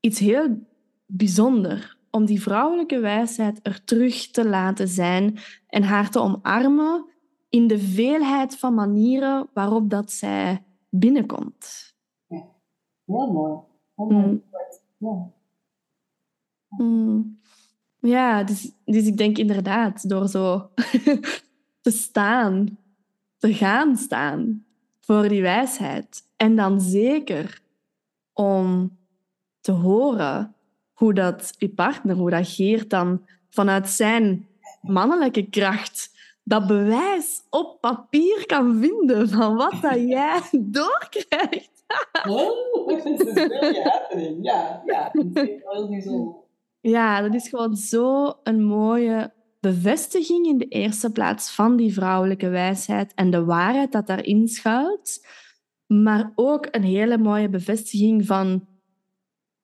iets 0.00 0.18
heel 0.18 0.66
bijzonder. 1.06 1.93
Om 2.14 2.24
die 2.24 2.42
vrouwelijke 2.42 2.98
wijsheid 2.98 3.60
er 3.62 3.84
terug 3.84 4.30
te 4.30 4.48
laten 4.48 4.88
zijn 4.88 5.38
en 5.66 5.82
haar 5.82 6.10
te 6.10 6.20
omarmen 6.20 7.06
in 7.48 7.66
de 7.66 7.78
veelheid 7.78 8.56
van 8.56 8.74
manieren 8.74 9.48
waarop 9.52 9.90
dat 9.90 10.12
zij 10.12 10.64
binnenkomt. 10.88 11.96
Ja, 12.26 12.46
heel 13.04 13.32
mooi. 13.32 13.58
Heel 13.96 14.06
mooi. 14.06 14.26
Mm. 14.26 14.42
Ja. 14.96 15.30
Mm. 16.68 17.40
Ja, 18.00 18.44
dus, 18.44 18.72
dus 18.84 19.06
ik 19.06 19.16
denk 19.16 19.38
inderdaad, 19.38 20.08
door 20.08 20.28
zo 20.28 20.70
te 21.84 21.90
staan, 21.90 22.78
te 23.38 23.54
gaan 23.54 23.96
staan 23.96 24.64
voor 25.00 25.28
die 25.28 25.42
wijsheid. 25.42 26.28
En 26.36 26.56
dan 26.56 26.80
zeker 26.80 27.62
om 28.32 28.98
te 29.60 29.72
horen 29.72 30.53
hoe 31.04 31.14
dat 31.14 31.54
je 31.58 31.68
partner, 31.68 32.16
hoe 32.16 32.30
dat 32.30 32.48
Geert 32.48 32.90
dan 32.90 33.26
vanuit 33.50 33.88
zijn 33.88 34.48
mannelijke 34.80 35.48
kracht 35.50 36.10
dat 36.42 36.66
bewijs 36.66 37.42
op 37.50 37.80
papier 37.80 38.46
kan 38.46 38.80
vinden 38.80 39.28
van 39.28 39.56
wat 39.56 39.74
dat 39.80 40.00
jij 40.16 40.40
doorkrijgt. 40.52 41.84
Oh, 42.28 42.88
dat 42.88 43.04
is 43.04 43.20
een 43.20 44.42
Ja, 44.42 44.82
ja, 44.86 45.10
dat 45.12 45.24
is 45.32 45.62
heel 45.64 45.88
bijzonder. 45.88 46.34
Ja, 46.80 47.20
dat 47.20 47.34
is 47.34 47.48
gewoon 47.48 47.76
zo 47.76 48.34
een 48.42 48.64
mooie 48.64 49.32
bevestiging 49.60 50.46
in 50.46 50.58
de 50.58 50.68
eerste 50.68 51.12
plaats 51.12 51.50
van 51.50 51.76
die 51.76 51.92
vrouwelijke 51.92 52.48
wijsheid 52.48 53.14
en 53.14 53.30
de 53.30 53.44
waarheid 53.44 53.92
dat 53.92 54.06
daarin 54.06 54.48
schuilt. 54.48 55.26
Maar 55.86 56.32
ook 56.34 56.68
een 56.70 56.82
hele 56.82 57.18
mooie 57.18 57.48
bevestiging 57.48 58.26
van 58.26 58.66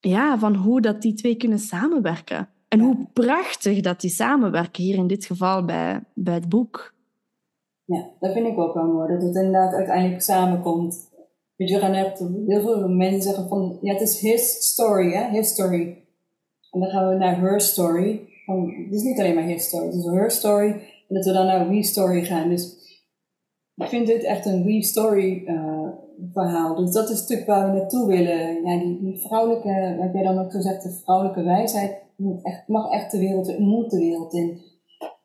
ja, 0.01 0.39
van 0.39 0.55
hoe 0.55 0.81
dat 0.81 1.03
die 1.03 1.15
twee 1.15 1.37
kunnen 1.37 1.59
samenwerken. 1.59 2.49
En 2.69 2.81
hoe 2.81 3.07
prachtig 3.13 3.81
dat 3.81 4.01
die 4.01 4.11
samenwerken, 4.11 4.83
hier 4.83 4.97
in 4.97 5.07
dit 5.07 5.25
geval 5.25 5.65
bij, 5.65 6.01
bij 6.15 6.35
het 6.35 6.49
boek. 6.49 6.95
Ja, 7.85 8.09
dat 8.21 8.33
vind 8.33 8.47
ik 8.47 8.59
ook 8.59 8.75
wel 8.75 8.87
mooi, 8.87 9.13
dat 9.13 9.23
het 9.23 9.35
inderdaad 9.35 9.73
uiteindelijk 9.73 10.23
samenkomt. 10.23 11.11
Weet 11.57 11.69
je, 11.69 11.79
gaan 11.79 11.93
echt 11.93 12.19
heel 12.47 12.61
veel 12.61 12.89
mensen 12.89 13.23
zeggen 13.23 13.49
van, 13.49 13.79
ja, 13.83 13.93
het 13.93 14.03
is 14.03 14.21
his 14.21 14.51
story, 14.51 15.13
hè, 15.13 15.31
his 15.31 15.49
story. 15.49 16.05
En 16.71 16.81
dan 16.81 16.89
gaan 16.91 17.09
we 17.09 17.15
naar 17.15 17.41
her 17.41 17.61
story. 17.61 18.29
Van, 18.45 18.75
het 18.85 18.95
is 18.95 19.03
niet 19.03 19.19
alleen 19.19 19.35
maar 19.35 19.45
his 19.45 19.65
story, 19.65 19.87
het 19.87 19.95
is 19.95 20.05
her 20.05 20.31
story. 20.31 20.71
En 21.09 21.15
dat 21.15 21.25
we 21.25 21.33
dan 21.33 21.47
naar 21.47 21.69
we 21.69 21.83
story 21.83 22.25
gaan. 22.25 22.49
Dus 22.49 22.79
ik 23.75 23.87
vind 23.87 24.07
dit 24.07 24.23
echt 24.23 24.47
een 24.47 24.65
we 24.65 24.83
story 24.83 25.43
uh, 25.47 25.80
verhaal. 26.33 26.75
Dus 26.75 26.93
dat 26.93 27.11
is 27.11 27.21
natuurlijk 27.21 27.49
waar 27.49 27.71
we 27.71 27.79
naartoe 27.79 28.07
willen. 28.07 28.65
Ja, 28.65 28.79
die, 28.79 29.01
die 29.01 29.19
vrouwelijke, 29.19 29.97
wat 29.99 30.13
jij 30.13 30.23
dan 30.23 30.39
ook 30.39 30.53
zo 30.53 30.61
zegt, 30.61 30.83
de 30.83 30.91
vrouwelijke 30.91 31.43
wijsheid 31.43 32.03
moet 32.17 32.45
echt, 32.45 32.69
mag 32.69 32.91
echt 32.91 33.11
de 33.11 33.19
wereld 33.19 33.49
in, 33.49 33.63
moet 33.63 33.91
de 33.91 33.99
wereld 33.99 34.35
in. 34.35 34.61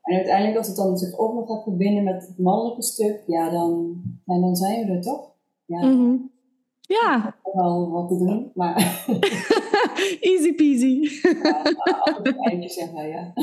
En 0.01 0.15
uiteindelijk 0.15 0.57
als 0.57 0.67
het 0.67 0.75
dan 0.75 0.97
zich 0.97 1.17
ook 1.17 1.33
nog 1.33 1.47
gaat 1.47 1.63
verbinden 1.63 2.03
met 2.03 2.27
het 2.27 2.37
mannelijke 2.37 2.83
stuk, 2.83 3.23
ja, 3.27 3.49
dan, 3.49 4.01
ja, 4.25 4.39
dan 4.39 4.55
zijn 4.55 4.85
we 4.85 4.91
er 4.91 5.01
toch? 5.01 5.31
Ja. 5.65 5.85
Mm 5.85 6.33
Ja. 6.81 7.35
Wel 7.53 7.91
wat 7.91 8.07
te 8.07 8.17
doen, 8.17 8.51
maar... 8.53 8.75
Easy 10.19 10.53
peasy. 10.55 10.99
ja, 11.43 12.19
een 12.23 12.37
eindje 12.37 12.69
zeggen, 12.69 13.07
ja. 13.07 13.33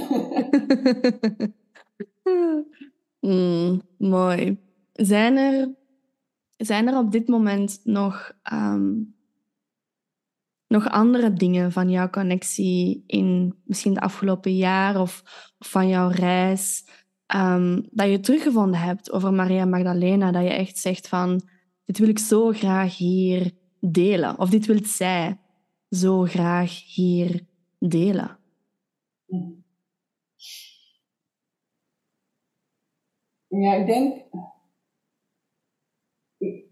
mm, 3.30 3.82
mooi. 3.98 4.58
Zijn 4.92 5.36
er, 5.36 5.74
zijn 6.64 6.88
er 6.88 6.98
op 6.98 7.12
dit 7.12 7.28
moment 7.28 7.80
nog, 7.84 8.32
um, 8.52 9.14
nog 10.66 10.88
andere 10.88 11.32
dingen 11.32 11.72
van 11.72 11.90
jouw 11.90 12.10
connectie 12.10 13.04
in 13.06 13.54
misschien 13.64 13.94
het 13.94 14.02
afgelopen 14.02 14.56
jaar 14.56 15.00
of, 15.00 15.22
van 15.58 15.88
jouw 15.88 16.08
reis 16.08 16.84
um, 17.36 17.88
dat 17.90 18.10
je 18.10 18.20
teruggevonden 18.20 18.80
hebt 18.80 19.12
over 19.12 19.32
Maria 19.32 19.64
Magdalena, 19.64 20.32
dat 20.32 20.42
je 20.42 20.50
echt 20.50 20.78
zegt 20.78 21.08
van 21.08 21.40
dit 21.84 21.98
wil 21.98 22.08
ik 22.08 22.18
zo 22.18 22.52
graag 22.52 22.96
hier 22.96 23.50
delen 23.80 24.38
of 24.38 24.50
dit 24.50 24.66
wil 24.66 24.78
zij 24.82 25.38
zo 25.90 26.22
graag 26.22 26.94
hier 26.94 27.46
delen? 27.78 28.38
Ja, 33.48 33.74
ik 33.74 33.86
denk 33.86 34.24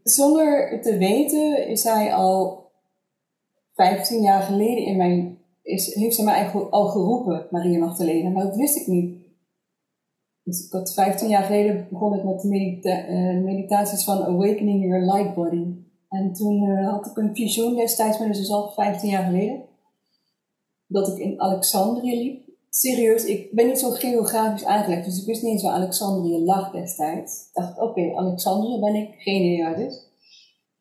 zonder 0.02 0.80
te 0.82 0.98
weten 0.98 1.68
is 1.68 1.84
hij 1.84 2.14
al 2.14 2.70
15 3.72 4.20
jaar 4.20 4.42
geleden 4.42 4.84
in 4.84 4.96
mijn, 4.96 5.38
is, 5.62 5.94
heeft 5.94 6.14
ze 6.14 6.24
mij 6.24 6.34
eigenlijk 6.34 6.70
al 6.70 6.86
geroepen, 6.86 7.46
Maria 7.50 7.78
Magdalena, 7.78 8.28
maar 8.28 8.44
dat 8.44 8.56
wist 8.56 8.76
ik 8.76 8.86
niet. 8.86 9.18
Dus 10.42 10.66
ik 10.66 10.72
had 10.72 10.94
15 10.94 11.28
jaar 11.28 11.42
geleden 11.42 11.86
begon 11.90 12.14
ik 12.14 12.24
met 12.24 12.42
de 12.82 13.06
uh, 13.08 13.44
meditaties 13.44 14.04
van 14.04 14.22
Awakening 14.22 14.82
Your 14.82 15.04
Light 15.04 15.34
Body. 15.34 15.66
En 16.08 16.32
toen 16.32 16.62
uh, 16.62 16.90
had 16.90 17.06
ik 17.06 17.16
een 17.16 17.34
visioen 17.34 17.74
destijds, 17.74 18.18
maar 18.18 18.28
dus 18.28 18.50
al 18.50 18.70
15 18.70 19.08
jaar 19.08 19.24
geleden, 19.24 19.62
dat 20.86 21.08
ik 21.08 21.18
in 21.18 21.40
Alexandrië 21.40 22.22
liep 22.22 22.49
serieus, 22.80 23.24
ik 23.24 23.52
ben 23.52 23.66
niet 23.66 23.78
zo 23.78 23.90
geografisch 23.90 24.64
aangelegd, 24.64 25.04
dus 25.04 25.20
ik 25.20 25.26
wist 25.26 25.42
niet 25.42 25.52
eens 25.52 25.62
waar 25.62 25.72
Alexandrië 25.72 26.38
lag 26.38 26.72
destijds. 26.72 27.42
Ik 27.42 27.50
dacht, 27.52 27.78
oké, 27.78 27.82
okay, 27.82 28.14
Alexandrië 28.14 28.80
ben 28.80 28.94
ik, 28.94 29.14
geen 29.18 29.42
idee. 29.42 29.90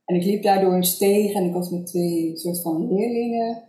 En 0.05 0.15
ik 0.15 0.23
liep 0.23 0.43
daar 0.43 0.61
door 0.61 0.73
een 0.73 0.83
steeg 0.83 1.33
en 1.33 1.45
ik 1.45 1.53
was 1.53 1.69
met 1.69 1.87
twee 1.87 2.37
soort 2.37 2.61
van 2.61 2.93
leerlingen. 2.93 3.63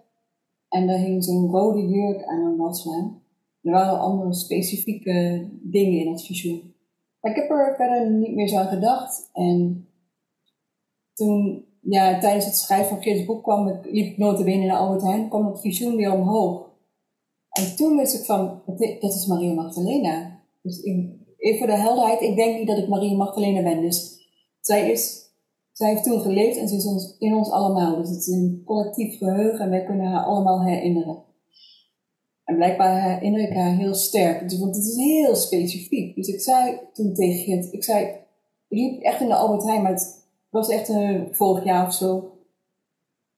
En 0.68 0.86
daar 0.86 0.98
hing 0.98 1.24
zo'n 1.24 1.50
rode 1.50 1.88
jurk 1.88 2.24
aan 2.24 2.44
een 2.44 2.56
waslaan. 2.56 3.22
Er 3.62 3.70
waren 3.70 3.98
andere 3.98 4.34
specifieke 4.34 5.48
dingen 5.62 6.00
in 6.00 6.12
het 6.12 6.22
visioen. 6.22 6.74
Maar 7.20 7.30
ik 7.30 7.36
heb 7.36 7.50
er 7.50 7.74
verder 7.76 8.10
niet 8.10 8.34
meer 8.34 8.48
zo 8.48 8.56
aan 8.56 8.68
gedacht. 8.68 9.30
En 9.32 9.88
toen, 11.14 11.64
ja, 11.80 12.18
tijdens 12.18 12.44
het 12.44 12.56
schrijven 12.56 12.88
van 12.88 13.02
Geert's 13.02 13.24
boek 13.24 13.42
kwam 13.42 13.68
ik, 13.68 13.84
liep 13.84 14.06
ik 14.06 14.18
notabene 14.18 14.66
naar 14.66 14.76
Albert 14.76 15.02
Heijn, 15.02 15.28
kwam 15.28 15.46
het 15.46 15.60
visioen 15.60 15.96
weer 15.96 16.12
omhoog. 16.12 16.69
En 17.50 17.76
toen 17.76 17.96
wist 17.96 18.14
ik 18.14 18.24
van, 18.24 18.62
dat 19.00 19.14
is 19.14 19.26
Maria 19.26 19.52
Magdalena. 19.52 20.40
Dus 20.62 20.82
even 20.82 21.58
voor 21.58 21.66
de 21.66 21.80
helderheid, 21.80 22.20
ik 22.20 22.36
denk 22.36 22.58
niet 22.58 22.68
dat 22.68 22.78
ik 22.78 22.88
Maria 22.88 23.16
Magdalena 23.16 23.62
ben. 23.62 23.80
Dus 23.80 24.28
zij, 24.60 24.90
is, 24.90 25.20
zij 25.72 25.90
heeft 25.90 26.04
toen 26.04 26.20
geleefd 26.20 26.58
en 26.58 26.68
ze 26.68 26.76
is 26.76 26.86
ons, 26.86 27.16
in 27.18 27.34
ons 27.34 27.50
allemaal. 27.50 27.96
Dus 27.96 28.08
het 28.08 28.18
is 28.18 28.26
een 28.26 28.62
collectief 28.64 29.18
geheugen 29.18 29.60
en 29.60 29.70
wij 29.70 29.84
kunnen 29.84 30.06
haar 30.06 30.24
allemaal 30.24 30.64
herinneren. 30.64 31.24
En 32.44 32.56
blijkbaar 32.56 33.02
herinner 33.02 33.40
ik 33.40 33.56
haar 33.56 33.76
heel 33.76 33.94
sterk. 33.94 34.48
Dus, 34.48 34.58
want 34.58 34.76
het 34.76 34.84
is 34.84 34.96
heel 34.96 35.34
specifiek. 35.34 36.14
Dus 36.14 36.28
ik 36.28 36.40
zei 36.40 36.78
toen 36.92 37.14
tegen 37.14 37.44
Gert, 37.44 37.72
ik 37.72 37.84
zei, 37.84 38.06
ik 38.68 38.78
liep 38.78 39.02
echt 39.02 39.20
in 39.20 39.26
de 39.26 39.34
Albert 39.34 39.62
Heijn, 39.62 39.82
maar 39.82 39.92
het 39.92 40.24
was 40.50 40.68
echt 40.68 40.88
een 40.88 41.28
vorig 41.30 41.64
jaar 41.64 41.86
of 41.86 41.94
zo 41.94 42.32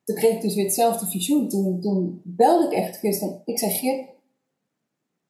toen 0.04 0.16
kreeg 0.16 0.34
ik 0.34 0.40
dus 0.40 0.54
weer 0.54 0.64
hetzelfde 0.64 1.06
visioen. 1.06 1.48
Toen, 1.48 1.80
toen 1.80 2.20
belde 2.24 2.66
ik 2.66 2.72
echt 2.72 2.96
gisteren. 2.96 3.42
Ik 3.44 3.58
zei, 3.58 3.70
Geert, 3.70 4.08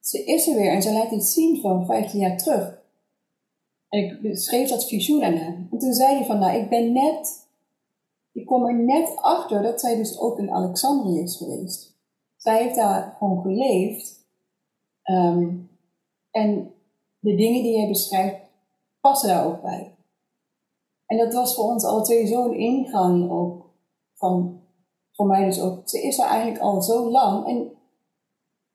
ze 0.01 0.25
is 0.25 0.47
er 0.47 0.57
weer 0.57 0.73
en 0.73 0.83
ze 0.83 0.93
laat 0.93 1.11
iets 1.11 1.33
zien 1.33 1.61
van 1.61 1.87
15 1.87 2.21
jaar 2.21 2.39
terug. 2.39 2.81
En 3.89 4.25
ik 4.25 4.37
schreef 4.39 4.69
dat 4.69 4.89
visioen 4.89 5.23
aan 5.23 5.37
hem. 5.37 5.69
En 5.71 5.79
toen 5.79 5.93
zei 5.93 6.17
hij 6.17 6.25
van, 6.25 6.39
nou, 6.39 6.59
ik 6.59 6.69
ben 6.69 6.93
net, 6.93 7.49
ik 8.33 8.47
kom 8.47 8.65
er 8.65 8.75
net 8.75 9.17
achter 9.17 9.63
dat 9.63 9.81
zij 9.81 9.97
dus 9.97 10.19
ook 10.19 10.39
in 10.39 10.51
Alexandrië 10.51 11.21
is 11.21 11.37
geweest. 11.37 11.97
Zij 12.37 12.63
heeft 12.63 12.75
daar 12.75 13.17
gewoon 13.19 13.43
geleefd. 13.43 14.27
Ehm, 15.03 15.57
en 16.31 16.75
de 17.19 17.35
dingen 17.35 17.63
die 17.63 17.77
jij 17.77 17.89
beschrijft, 17.89 18.37
passen 19.01 19.29
daar 19.29 19.47
ook 19.47 19.63
bij. 19.63 19.95
En 21.07 21.19
dat 21.19 21.33
was 21.33 21.55
voor 21.55 21.65
ons 21.65 21.85
alle 21.85 22.03
twee 22.03 22.27
zo'n 22.27 22.55
ingang 22.55 23.31
ook 23.31 23.71
van 24.15 24.62
voor 25.23 25.31
mij 25.31 25.45
dus 25.45 25.61
ook, 25.61 25.89
ze 25.89 26.03
is 26.03 26.19
er 26.19 26.27
eigenlijk 26.27 26.61
al 26.63 26.83
zo 26.83 27.11
lang 27.11 27.47
en 27.47 27.71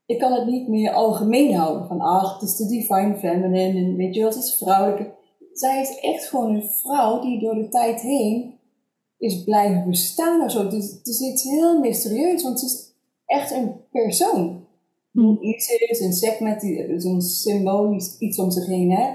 ik 0.06 0.20
kan 0.20 0.32
het 0.32 0.46
niet 0.46 0.68
meer 0.68 0.92
algemeen 0.92 1.56
houden. 1.56 1.88
Van 1.88 2.02
ach, 2.02 2.34
het 2.34 2.50
is 2.50 2.56
de 2.56 2.68
divine 2.68 3.16
feminine 3.18 3.80
en 3.80 3.96
weet 3.96 4.16
je 4.16 4.24
wat, 4.24 4.36
het 4.36 4.44
is 4.44 4.58
vrouwelijke. 4.58 5.12
Zij 5.54 5.82
is 5.82 6.00
echt 6.00 6.30
gewoon 6.30 6.56
een 6.56 6.70
vrouw 6.70 7.20
die 7.22 7.40
door 7.40 7.56
de 7.56 7.68
tijd 7.68 8.02
heen 8.02 8.60
is 9.18 9.44
blijven 9.44 9.90
bestaan 9.90 10.42
of 10.42 10.52
zo. 10.52 10.64
Het 10.64 10.74
is, 10.74 10.92
het 10.92 11.08
is 11.08 11.22
iets 11.22 11.44
heel 11.44 11.80
mysterieus, 11.80 12.44
want 12.44 12.62
het 12.62 12.70
is 12.70 12.94
echt 13.26 13.52
een 13.52 13.76
persoon. 13.92 14.66
Hmm. 15.12 15.38
Iets 15.42 15.70
is 15.70 16.00
een 16.00 16.14
segment, 16.14 16.62
zo'n 17.02 17.22
symbolisch 17.22 18.18
iets 18.20 18.40
om 18.40 18.52
zich 18.52 18.66
heen, 18.66 18.92
hè. 18.92 19.12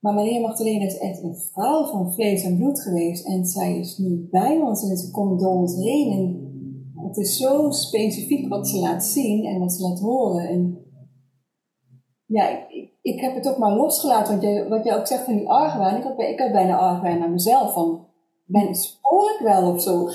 Maar 0.00 0.14
Maria 0.14 0.40
Magdalena 0.40 0.84
is 0.84 0.98
echt 0.98 1.22
een 1.22 1.36
vrouw 1.36 1.86
van 1.86 2.12
vlees 2.12 2.42
en 2.42 2.56
bloed 2.56 2.80
geweest. 2.80 3.26
En 3.26 3.44
zij 3.44 3.78
is 3.78 3.98
nu 3.98 4.28
bij 4.30 4.60
ons 4.60 4.90
en 4.90 4.96
ze 4.96 5.10
komt 5.10 5.40
door 5.40 5.54
ons 5.54 5.76
heen. 5.76 6.12
En 6.12 6.44
het 7.06 7.16
is 7.16 7.36
zo 7.36 7.70
specifiek 7.70 8.48
wat 8.48 8.68
ze 8.68 8.78
laat 8.78 9.04
zien 9.04 9.44
en 9.44 9.58
wat 9.58 9.72
ze 9.72 9.82
laat 9.82 10.00
horen. 10.00 10.48
En 10.48 10.78
ja, 12.26 12.68
ik, 12.68 12.90
ik 13.02 13.20
heb 13.20 13.34
het 13.34 13.48
ook 13.48 13.58
maar 13.58 13.76
losgelaten. 13.76 14.30
Want 14.30 14.42
jij, 14.42 14.68
wat 14.68 14.84
jij 14.84 14.98
ook 14.98 15.06
zegt 15.06 15.24
van 15.24 15.36
die 15.36 15.48
argwaan. 15.48 15.96
Ik 15.96 16.02
had, 16.02 16.18
ik 16.18 16.40
had 16.40 16.52
bijna 16.52 16.76
argwaan 16.76 17.18
naar 17.18 17.30
mezelf. 17.30 17.72
Van, 17.72 18.06
ben, 18.44 18.68
ik 18.68 19.38
wel 19.42 19.72
of 19.72 19.82
zo? 19.82 20.08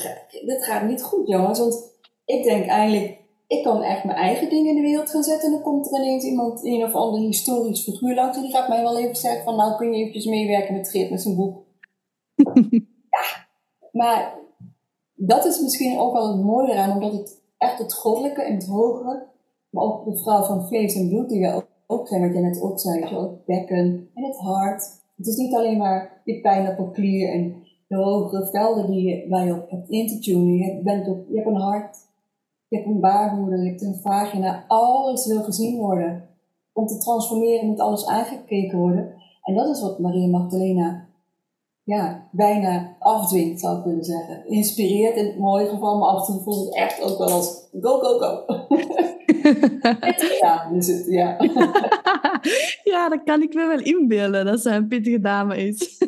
Dit 0.45 0.65
gaat 0.65 0.87
niet 0.87 1.03
goed, 1.03 1.27
jongens. 1.27 1.59
Want 1.59 1.91
ik 2.25 2.43
denk 2.43 2.65
eigenlijk, 2.65 3.20
ik 3.51 3.63
kan 3.63 3.83
echt 3.83 4.03
mijn 4.03 4.17
eigen 4.17 4.49
dingen 4.49 4.69
in 4.69 4.75
de 4.75 4.81
wereld 4.81 5.09
gaan 5.09 5.23
zetten. 5.23 5.45
En 5.45 5.53
dan 5.53 5.63
komt 5.63 5.93
er 5.93 6.01
ineens 6.01 6.23
iemand, 6.23 6.65
een 6.65 6.83
of 6.83 6.93
ander 6.93 7.19
historisch 7.19 7.83
figuur 7.83 8.15
langs. 8.15 8.37
En 8.37 8.43
die 8.43 8.51
gaat 8.51 8.67
mij 8.67 8.81
wel 8.81 8.97
even 8.97 9.15
zeggen 9.15 9.43
van, 9.43 9.55
nou 9.55 9.75
kun 9.75 9.93
je 9.93 9.99
eventjes 9.99 10.25
meewerken 10.25 10.75
met 10.75 10.89
Geert 10.89 11.09
met 11.09 11.21
zijn 11.21 11.35
boek. 11.35 11.63
ja, 13.15 13.47
maar 13.91 14.33
dat 15.15 15.45
is 15.45 15.61
misschien 15.61 15.99
ook 15.99 16.13
wel 16.13 16.27
het 16.27 16.45
mooie 16.45 16.71
eraan, 16.71 16.93
omdat 16.93 17.11
het 17.11 17.41
echt 17.57 17.77
het 17.77 17.93
goddelijke 17.93 18.41
en 18.41 18.53
het 18.53 18.67
hogere, 18.67 19.27
maar 19.69 19.83
ook 19.83 20.05
de 20.05 20.17
vrouw 20.17 20.43
van 20.43 20.67
vlees 20.67 20.95
en 20.95 21.09
bloed 21.09 21.29
die 21.29 21.41
we 21.41 21.63
ook, 21.87 22.07
zijn, 22.07 22.21
wat 22.21 22.33
je 22.33 22.39
net 22.39 22.61
ook 22.61 22.79
zei, 22.79 22.99
je 22.99 23.17
ook 23.17 23.45
bekken 23.45 24.09
en 24.13 24.23
het 24.23 24.37
hart. 24.37 24.81
Het 25.17 25.27
is 25.27 25.35
niet 25.35 25.55
alleen 25.55 25.77
maar 25.77 26.21
je 26.25 26.41
pijnappelklier 26.41 27.29
en 27.29 27.63
de 27.87 27.95
hogere 27.95 28.49
velden 28.51 28.91
die 28.91 29.01
je, 29.01 29.29
waar 29.29 29.45
je 29.45 29.53
op 29.53 29.69
hebt 29.69 29.89
in 29.89 30.07
te 30.07 30.19
tunen. 30.19 30.55
Je, 30.55 30.81
bent 30.83 31.07
op, 31.07 31.25
je 31.29 31.35
hebt 31.35 31.47
een 31.47 31.55
hart 31.55 32.09
je 32.71 32.77
hebt 32.77 32.89
een 32.89 32.99
baarmoeder, 32.99 33.63
je 33.63 33.69
hebt 33.69 33.81
een 33.81 33.99
vagina. 34.01 34.65
Alles 34.67 35.27
wil 35.27 35.43
gezien 35.43 35.77
worden. 35.77 36.29
Om 36.73 36.87
te 36.87 36.97
transformeren 36.97 37.67
moet 37.67 37.79
alles 37.79 38.05
aangekeken 38.05 38.77
worden. 38.77 39.13
En 39.43 39.55
dat 39.55 39.75
is 39.75 39.81
wat 39.81 39.99
Maria 39.99 40.27
Magdalena 40.27 41.07
ja, 41.83 42.27
bijna 42.31 42.95
afdwingt, 42.99 43.59
zou 43.59 43.77
ik 43.77 43.83
willen 43.83 44.03
zeggen. 44.03 44.47
Inspireert 44.47 45.15
in 45.15 45.25
het 45.25 45.37
mooie 45.37 45.67
geval, 45.67 45.97
maar 45.97 46.09
af 46.09 46.27
en 46.27 46.33
toe 46.33 46.43
voelt 46.43 46.65
het 46.65 46.75
echt 46.75 47.01
ook 47.01 47.17
wel 47.17 47.29
als 47.29 47.67
go, 47.81 47.99
go, 47.99 48.17
go. 48.17 48.45
ja, 50.41 50.71
is 50.71 50.87
het, 50.87 51.05
ja. 51.05 51.37
ja, 52.93 53.09
dat 53.09 53.23
kan 53.23 53.41
ik 53.41 53.53
me 53.53 53.67
wel 53.67 53.79
inbeelden, 53.79 54.45
dat 54.45 54.61
ze 54.61 54.69
een 54.69 54.87
pittige 54.87 55.19
dame 55.19 55.57
is. 55.57 55.97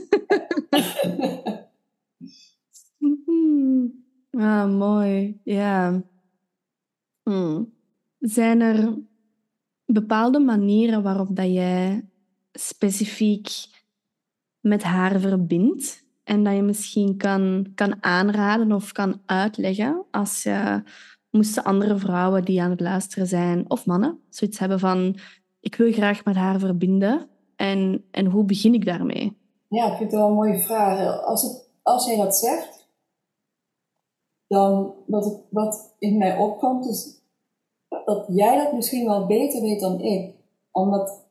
Ah, 4.37 4.77
mooi. 4.77 5.39
Ja. 5.43 6.01
Hmm. 7.23 7.73
Zijn 8.19 8.61
er 8.61 8.97
bepaalde 9.85 10.39
manieren 10.39 11.03
waarop 11.03 11.35
dat 11.35 11.53
jij 11.53 12.09
specifiek 12.51 13.49
met 14.59 14.83
haar 14.83 15.19
verbindt 15.19 16.03
en 16.23 16.43
dat 16.43 16.55
je 16.55 16.61
misschien 16.61 17.17
kan, 17.17 17.71
kan 17.75 18.03
aanraden 18.03 18.71
of 18.71 18.91
kan 18.91 19.21
uitleggen 19.25 20.05
als 20.11 20.43
je 20.43 20.83
moesten 21.29 21.63
andere 21.63 21.97
vrouwen 21.97 22.45
die 22.45 22.61
aan 22.61 22.69
het 22.69 22.79
luisteren 22.79 23.27
zijn 23.27 23.69
of 23.69 23.85
mannen 23.85 24.19
zoiets 24.29 24.59
hebben 24.59 24.79
van 24.79 25.17
ik 25.59 25.75
wil 25.75 25.91
graag 25.91 26.25
met 26.25 26.35
haar 26.35 26.59
verbinden 26.59 27.27
en, 27.55 28.05
en 28.11 28.25
hoe 28.25 28.43
begin 28.43 28.73
ik 28.73 28.85
daarmee? 28.85 29.37
Ja, 29.67 29.85
ik 29.85 29.97
vind 29.97 30.11
het 30.11 30.19
wel 30.19 30.27
een 30.27 30.33
mooie 30.33 30.59
vraag. 30.59 31.21
Als, 31.21 31.41
het, 31.41 31.69
als 31.81 32.05
jij 32.05 32.17
dat 32.17 32.35
zegt, 32.35 32.72
dan 34.53 34.93
wat, 35.05 35.41
wat 35.49 35.95
in 35.99 36.17
mij 36.17 36.37
opkomt 36.37 36.87
is 36.87 37.21
dat 38.05 38.25
jij 38.27 38.63
dat 38.63 38.73
misschien 38.73 39.05
wel 39.05 39.25
beter 39.25 39.61
weet 39.61 39.79
dan 39.79 40.01
ik. 40.01 40.35
Omdat 40.71 41.21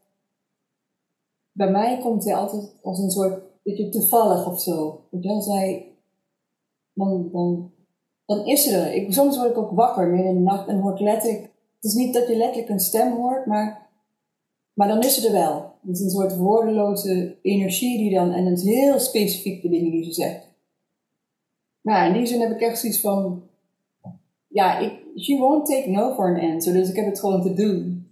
bij 1.53 1.71
mij 1.71 1.99
komt 1.99 2.25
hij 2.25 2.35
altijd 2.35 2.75
als 2.83 2.99
een 2.99 3.11
soort, 3.11 3.43
beetje 3.63 3.89
toevallig 3.89 4.47
of 4.47 4.61
zo. 4.61 5.01
Hij, 5.11 5.93
dan, 6.93 7.29
dan, 7.33 7.73
dan 8.27 8.47
is 8.47 8.63
ze 8.63 8.77
er. 8.77 8.95
Ik, 8.95 9.13
soms 9.13 9.37
word 9.37 9.51
ik 9.51 9.57
ook 9.57 9.71
wakker 9.71 10.07
midden 10.07 10.31
in 10.31 10.35
de 10.35 10.41
nacht 10.41 10.69
en 10.69 10.81
hoor 10.81 11.01
letterlijk, 11.01 11.43
het 11.43 11.85
is 11.85 11.95
niet 11.95 12.15
dat 12.15 12.29
je 12.29 12.37
letterlijk 12.37 12.69
een 12.69 12.81
stem 12.81 13.13
hoort, 13.13 13.47
maar, 13.47 13.91
maar 14.73 14.89
dan 14.89 15.03
is 15.03 15.21
ze 15.21 15.27
er 15.27 15.33
wel. 15.33 15.73
Het 15.87 15.97
is 15.97 16.01
een 16.01 16.11
soort 16.11 16.37
woordeloze 16.37 17.39
energie 17.43 17.99
die 17.99 18.15
dan, 18.15 18.33
en 18.33 18.45
het 18.45 18.59
is 18.59 18.65
heel 18.65 18.99
specifiek 18.99 19.63
de 19.63 19.69
dingen 19.69 19.91
die 19.91 20.05
ze 20.05 20.13
zegt. 20.13 20.52
Nou, 21.83 22.07
in 22.07 22.13
die 22.13 22.27
zin 22.27 22.41
heb 22.41 22.51
ik 22.51 22.61
echt 22.61 22.79
zoiets 22.79 23.01
van, 23.01 23.43
ja, 24.49 24.79
ik, 24.79 24.93
she 25.17 25.39
won't 25.39 25.67
take 25.67 25.91
no 25.91 26.15
for 26.15 26.25
an 26.25 26.51
answer, 26.51 26.73
dus 26.73 26.89
ik 26.89 26.97
heb 26.97 27.07
het 27.07 27.21
gewoon 27.21 27.43
te 27.43 27.53
doen. 27.53 28.07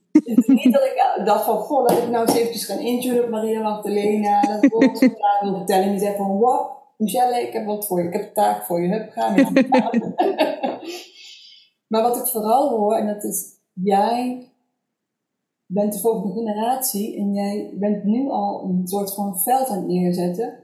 Niet 0.46 0.72
dat 0.72 0.82
ik 0.82 1.22
dacht 1.24 1.44
van, 1.44 1.56
goh, 1.56 1.86
laat 1.86 1.98
ik 1.98 2.10
nou 2.10 2.26
eens 2.26 2.36
eventjes 2.36 2.64
gaan 2.64 2.78
intunen 2.78 3.24
op 3.24 3.30
Maria 3.30 3.62
Magdalena, 3.62 4.40
dat 4.40 4.66
wat 4.66 5.00
wil 5.40 5.56
vertellen. 5.56 5.84
En 5.84 5.90
die 5.90 6.00
zegt 6.00 6.16
van, 6.16 6.38
wat, 6.38 6.70
Michelle, 6.96 7.40
ik 7.40 7.52
heb 7.52 7.66
wat 7.66 7.86
voor 7.86 8.00
je, 8.00 8.06
ik 8.06 8.12
heb 8.12 8.22
een 8.22 8.32
taak 8.32 8.62
voor 8.62 8.82
je, 8.82 8.88
hup, 8.88 9.10
ga 9.10 9.30
mee. 9.30 9.44
maar 11.90 12.02
wat 12.02 12.16
ik 12.16 12.26
vooral 12.26 12.68
hoor, 12.68 12.94
en 12.94 13.06
dat 13.06 13.24
is, 13.24 13.44
jij 13.72 14.48
bent 15.66 15.92
de 15.92 15.98
volgende 15.98 16.32
generatie 16.32 17.16
en 17.16 17.32
jij 17.32 17.70
bent 17.74 18.04
nu 18.04 18.28
al 18.28 18.64
een 18.64 18.88
soort 18.88 19.14
van 19.14 19.40
veld 19.40 19.68
aan 19.68 19.76
het 19.76 19.86
neerzetten. 19.86 20.58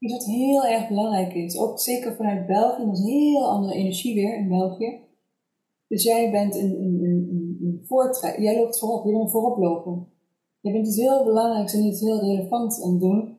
Iets 0.00 0.12
wat 0.12 0.24
heel 0.24 0.64
erg 0.66 0.88
belangrijk 0.88 1.34
is. 1.34 1.58
Ook 1.58 1.80
zeker 1.80 2.16
vanuit 2.16 2.46
België, 2.46 2.84
dat 2.84 2.98
is 2.98 3.04
heel 3.04 3.50
andere 3.50 3.74
energie 3.74 4.14
weer 4.14 4.36
in 4.38 4.48
België. 4.48 5.00
Dus 5.88 6.02
jij 6.02 6.30
bent 6.30 6.54
een, 6.54 6.80
een, 6.80 7.00
een, 7.02 7.58
een 7.60 7.80
voortrek, 7.86 8.38
jij 8.38 8.56
loopt 8.56 8.78
voorop, 8.78 9.06
je 9.06 9.12
bent 9.12 9.30
voorop 9.30 9.58
lopen. 9.58 10.08
Je 10.60 10.72
bent 10.72 10.86
iets 10.86 10.96
heel 10.96 11.24
belangrijks 11.24 11.74
en 11.74 11.84
iets 11.84 12.00
heel 12.00 12.20
relevants 12.20 12.82
aan 12.82 12.90
het 12.90 13.00
doen. 13.00 13.38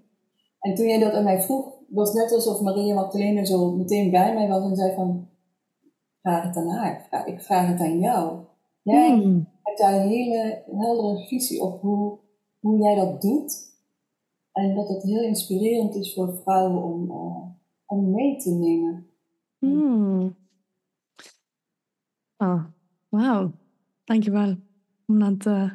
En 0.59 0.75
toen 0.75 0.87
jij 0.87 0.99
dat 0.99 1.13
aan 1.13 1.23
mij 1.23 1.41
vroeg, 1.41 1.73
was 1.87 2.13
net 2.13 2.31
alsof 2.31 2.61
Maria 2.61 2.93
Magdalena 2.93 3.45
zo 3.45 3.71
meteen 3.71 4.11
bij 4.11 4.33
mij 4.33 4.47
was 4.47 4.63
en 4.63 4.75
zei 4.75 4.95
van, 4.95 5.27
vraag 6.21 6.43
het 6.43 6.55
aan 6.55 6.69
haar, 6.69 7.23
ik 7.25 7.41
vraag 7.41 7.67
het 7.67 7.79
aan 7.79 7.99
jou. 7.99 8.39
Jij 8.81 9.11
hmm. 9.11 9.47
hebt 9.63 9.79
daar 9.79 9.93
een 9.93 10.07
hele 10.07 10.63
heldere 10.77 11.27
visie 11.27 11.61
op 11.61 11.81
hoe, 11.81 12.19
hoe 12.59 12.81
jij 12.81 12.95
dat 12.95 13.21
doet. 13.21 13.70
En 14.51 14.75
dat 14.75 14.89
het 14.89 15.03
heel 15.03 15.23
inspirerend 15.23 15.95
is 15.95 16.13
voor 16.13 16.37
vrouwen 16.43 16.83
om, 16.83 17.11
uh, 17.11 17.45
om 17.85 18.11
mee 18.11 18.37
te 18.37 18.49
nemen. 18.49 19.05
Oh, 22.37 22.63
wauw. 23.09 23.51
Dankjewel 24.03 24.55
om 25.05 25.19
dat, 25.19 25.45
uh, 25.45 25.71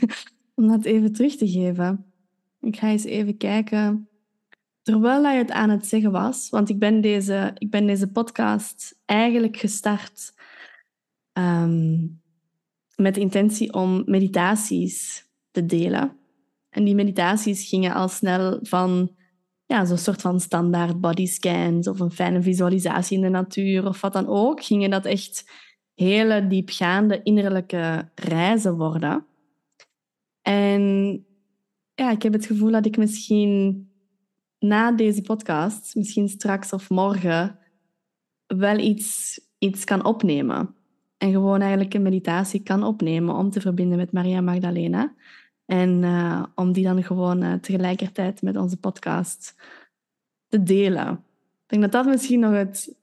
om 0.56 0.68
dat 0.68 0.84
even 0.84 1.12
terug 1.12 1.36
te 1.36 1.48
geven. 1.48 2.12
Ik 2.60 2.76
ga 2.76 2.88
eens 2.88 3.04
even 3.04 3.36
kijken. 3.36 4.08
Terwijl 4.82 5.22
je 5.22 5.38
het 5.38 5.50
aan 5.50 5.70
het 5.70 5.86
zeggen 5.86 6.10
was, 6.10 6.50
want 6.50 6.68
ik 6.68 6.78
ben 6.78 7.00
deze, 7.00 7.50
ik 7.58 7.70
ben 7.70 7.86
deze 7.86 8.08
podcast 8.08 9.00
eigenlijk 9.04 9.56
gestart 9.56 10.34
um, 11.32 12.20
met 12.96 13.14
de 13.14 13.20
intentie 13.20 13.72
om 13.72 14.02
meditaties 14.06 15.26
te 15.50 15.66
delen. 15.66 16.16
En 16.72 16.84
die 16.84 16.94
meditaties 16.94 17.68
gingen 17.68 17.94
al 17.94 18.08
snel 18.08 18.58
van 18.62 19.10
ja, 19.66 19.84
zo'n 19.84 19.98
soort 19.98 20.20
van 20.20 20.40
standaard 20.40 21.00
bodyscans 21.00 21.88
of 21.88 22.00
een 22.00 22.10
fijne 22.10 22.42
visualisatie 22.42 23.16
in 23.16 23.22
de 23.22 23.28
natuur 23.28 23.86
of 23.86 24.00
wat 24.00 24.12
dan 24.12 24.26
ook, 24.26 24.64
gingen 24.64 24.90
dat 24.90 25.04
echt 25.04 25.50
hele 25.94 26.46
diepgaande 26.46 27.22
innerlijke 27.22 28.10
reizen 28.14 28.76
worden. 28.76 29.26
En 30.42 30.82
ja, 31.94 32.10
ik 32.10 32.22
heb 32.22 32.32
het 32.32 32.46
gevoel 32.46 32.70
dat 32.70 32.86
ik 32.86 32.96
misschien 32.96 33.86
na 34.58 34.92
deze 34.92 35.22
podcast, 35.22 35.94
misschien 35.94 36.28
straks 36.28 36.72
of 36.72 36.90
morgen, 36.90 37.58
wel 38.46 38.78
iets, 38.78 39.40
iets 39.58 39.84
kan 39.84 40.04
opnemen. 40.04 40.74
En 41.18 41.30
gewoon 41.30 41.60
eigenlijk 41.60 41.94
een 41.94 42.02
meditatie 42.02 42.62
kan 42.62 42.84
opnemen 42.84 43.34
om 43.34 43.50
te 43.50 43.60
verbinden 43.60 43.98
met 43.98 44.12
Maria 44.12 44.40
Magdalena. 44.40 45.14
En 45.66 46.02
uh, 46.02 46.44
om 46.54 46.72
die 46.72 46.84
dan 46.84 47.02
gewoon 47.02 47.42
uh, 47.42 47.54
tegelijkertijd 47.54 48.42
met 48.42 48.56
onze 48.56 48.76
podcast 48.76 49.54
te 50.48 50.62
delen. 50.62 51.10
Ik 51.12 51.68
denk 51.78 51.82
dat 51.82 51.92
dat 51.92 52.06
misschien 52.06 52.40
nog 52.40 52.52
het, 52.52 52.96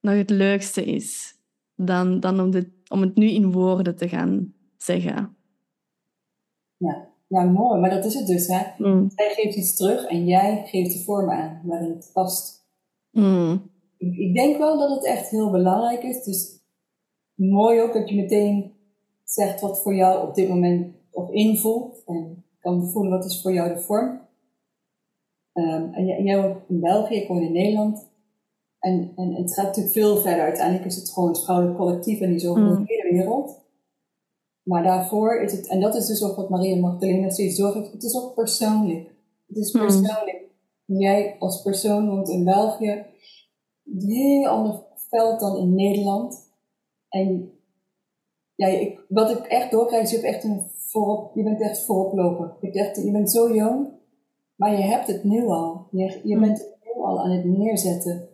nog 0.00 0.14
het 0.14 0.30
leukste 0.30 0.84
is. 0.84 1.38
Dan, 1.74 2.20
dan 2.20 2.40
om, 2.40 2.50
dit, 2.50 2.68
om 2.88 3.00
het 3.00 3.14
nu 3.14 3.26
in 3.30 3.52
woorden 3.52 3.96
te 3.96 4.08
gaan 4.08 4.54
zeggen. 4.76 5.36
Ja, 6.76 7.08
ja 7.26 7.44
mooi. 7.44 7.80
Maar 7.80 7.90
dat 7.90 8.04
is 8.04 8.14
het 8.14 8.26
dus. 8.26 8.46
Hè? 8.46 8.62
Mm. 8.78 9.10
Zij 9.14 9.34
geeft 9.34 9.56
iets 9.56 9.76
terug 9.76 10.04
en 10.04 10.26
jij 10.26 10.62
geeft 10.66 10.92
de 10.92 11.04
vorm 11.04 11.30
aan 11.30 11.60
waarin 11.64 11.90
het 11.90 12.10
past. 12.12 12.66
Mm. 13.10 13.70
Ik, 13.96 14.16
ik 14.16 14.34
denk 14.34 14.58
wel 14.58 14.78
dat 14.78 14.90
het 14.90 15.04
echt 15.04 15.28
heel 15.28 15.50
belangrijk 15.50 16.02
is. 16.02 16.24
Dus 16.24 16.62
mooi 17.34 17.80
ook 17.80 17.92
dat 17.92 18.08
je 18.08 18.16
meteen 18.16 18.72
zegt 19.24 19.60
wat 19.60 19.82
voor 19.82 19.94
jou 19.94 20.28
op 20.28 20.34
dit 20.34 20.48
moment 20.48 20.93
of 21.14 21.30
invoelt. 21.30 22.02
En 22.06 22.44
kan 22.60 22.88
voelen 22.88 23.12
wat 23.12 23.24
is 23.24 23.42
voor 23.42 23.52
jou 23.52 23.74
de 23.74 23.80
vorm. 23.80 24.20
Um, 25.52 25.92
en 25.92 26.24
jij, 26.24 26.42
woont 26.42 26.68
in 26.68 26.80
België, 26.80 27.14
ik 27.14 27.28
woon 27.28 27.42
in 27.42 27.52
Nederland. 27.52 28.08
En, 28.78 29.12
en, 29.16 29.34
het 29.34 29.54
gaat 29.54 29.66
natuurlijk 29.66 29.94
veel 29.94 30.16
verder. 30.16 30.44
Uiteindelijk 30.44 30.84
is 30.84 30.96
het 30.96 31.10
gewoon 31.10 31.28
het 31.28 31.44
vrouwelijk 31.44 31.78
collectief 31.78 32.20
en 32.20 32.30
die 32.30 32.38
zo 32.38 32.50
over 32.50 32.62
mm. 32.62 32.84
de 32.84 32.92
hele 32.92 33.12
wereld. 33.12 33.62
Maar 34.62 34.82
daarvoor 34.82 35.40
is 35.40 35.52
het, 35.52 35.68
en 35.68 35.80
dat 35.80 35.94
is 35.94 36.06
dus 36.06 36.22
ook 36.24 36.36
wat 36.36 36.48
Maria 36.48 36.76
Magdalena 36.76 37.30
steeds 37.30 37.56
zorgt, 37.56 37.92
het 37.92 38.02
is 38.02 38.16
ook 38.16 38.34
persoonlijk. 38.34 39.14
Het 39.46 39.56
is 39.56 39.72
mm. 39.72 39.80
persoonlijk. 39.80 40.42
Jij 40.84 41.36
als 41.38 41.62
persoon 41.62 42.08
woont 42.08 42.28
in 42.28 42.44
België, 42.44 43.04
een 43.84 44.00
heel 44.00 44.46
ander 44.46 44.82
veld 45.08 45.40
dan 45.40 45.56
in 45.56 45.74
Nederland. 45.74 46.52
En 47.08 47.52
ja, 48.54 48.66
ik, 48.66 49.04
wat 49.08 49.30
ik 49.30 49.44
echt 49.46 49.70
doorkrijg, 49.70 50.02
is 50.02 50.10
je, 50.10 50.16
hebt 50.16 50.28
echt 50.34 50.44
een 50.44 50.70
voorop, 50.94 51.34
je 51.34 51.42
bent 51.42 51.60
echt 51.60 51.84
vooroploper. 51.84 52.56
Je, 52.60 52.72
echt, 52.72 52.96
je 52.96 53.10
bent 53.10 53.30
zo 53.30 53.54
jong, 53.54 53.88
maar 54.54 54.70
je 54.70 54.82
hebt 54.82 55.06
het 55.06 55.24
nu 55.24 55.46
al. 55.46 55.86
Je, 55.90 56.20
je 56.24 56.34
mm. 56.34 56.40
bent 56.40 56.58
het 56.58 56.76
nu 56.84 57.02
al 57.02 57.20
aan 57.20 57.30
het 57.30 57.44
neerzetten. 57.44 58.28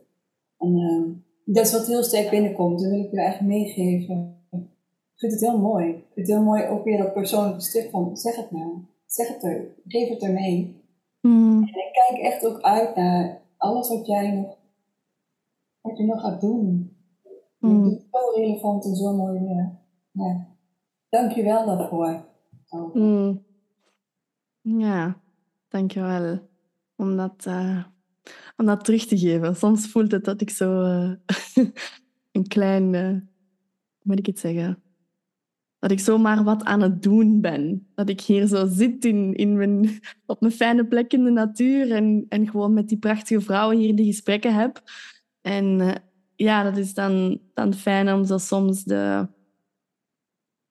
En 0.58 0.78
uh, 0.78 1.54
dat 1.54 1.66
is 1.66 1.72
wat 1.72 1.86
heel 1.86 2.02
sterk 2.02 2.30
binnenkomt. 2.30 2.80
Dat 2.80 2.90
wil 2.90 3.00
ik 3.00 3.10
je 3.10 3.20
echt 3.20 3.40
meegeven. 3.40 4.44
Ik 4.50 5.30
vind 5.30 5.32
het 5.32 5.40
heel 5.40 5.58
mooi. 5.58 5.88
Ik 5.88 6.04
vind 6.14 6.26
het 6.26 6.36
heel 6.36 6.44
mooi 6.44 6.66
ook 6.66 6.84
weer 6.84 6.98
dat 6.98 7.12
persoonlijke 7.12 7.60
stuk 7.60 7.90
van 7.90 8.16
zeg 8.16 8.36
het 8.36 8.50
nou. 8.50 8.72
Zeg 9.06 9.28
het 9.28 9.44
er. 9.44 9.74
Geef 9.86 10.08
het 10.08 10.22
er 10.22 10.32
mee. 10.32 10.82
Mm. 11.20 11.62
En 11.62 11.68
ik 11.68 11.92
kijk 11.92 12.22
echt 12.22 12.46
ook 12.46 12.60
uit 12.60 12.96
naar 12.96 13.42
alles 13.56 13.88
wat 13.88 14.06
jij 14.06 14.30
nog, 14.30 14.56
wat 15.80 15.98
je 15.98 16.04
nog 16.04 16.20
gaat 16.20 16.40
doen. 16.40 16.96
Mm. 17.58 17.84
Het 17.84 17.92
is 17.92 18.04
zo 18.10 18.40
relevant 18.40 18.84
en 18.84 18.96
zo 18.96 19.12
mooi 19.12 19.40
weer. 19.40 19.78
Ja. 20.12 20.46
Dank 21.08 21.32
je 21.32 21.42
wel 21.42 21.66
daarvoor. 21.66 22.28
Mm. 22.70 23.44
Ja, 24.60 25.20
dank 25.68 25.92
je 25.92 26.00
wel. 26.00 26.48
Om 26.96 27.16
dat, 27.16 27.44
uh, 27.48 27.84
om 28.56 28.66
dat 28.66 28.84
terug 28.84 29.06
te 29.06 29.18
geven. 29.18 29.56
Soms 29.56 29.86
voelt 29.86 30.12
het 30.12 30.24
dat 30.24 30.40
ik 30.40 30.50
zo 30.50 30.82
uh, 30.82 31.12
een 32.32 32.46
klein, 32.48 32.92
uh, 32.92 33.08
hoe 33.08 33.22
moet 34.02 34.18
ik 34.18 34.26
het 34.26 34.38
zeggen? 34.38 34.82
Dat 35.78 35.90
ik 35.90 36.00
zomaar 36.00 36.44
wat 36.44 36.64
aan 36.64 36.80
het 36.80 37.02
doen 37.02 37.40
ben. 37.40 37.88
Dat 37.94 38.08
ik 38.08 38.20
hier 38.20 38.46
zo 38.46 38.66
zit 38.66 39.04
in, 39.04 39.34
in 39.34 39.56
mijn, 39.56 40.00
op 40.26 40.40
mijn 40.40 40.52
fijne 40.52 40.86
plek 40.86 41.12
in 41.12 41.24
de 41.24 41.30
natuur 41.30 41.92
en, 41.92 42.26
en 42.28 42.48
gewoon 42.48 42.74
met 42.74 42.88
die 42.88 42.98
prachtige 42.98 43.40
vrouwen 43.40 43.78
hier 43.78 43.96
die 43.96 44.06
gesprekken 44.06 44.54
heb. 44.54 44.82
En 45.40 45.94
ja, 46.36 46.62
dat 46.62 46.76
is 46.76 46.94
dan, 46.94 47.40
dan 47.54 47.74
fijn 47.74 48.12
om 48.12 48.24
zo 48.24 48.38
soms 48.38 48.84
de, 48.84 49.28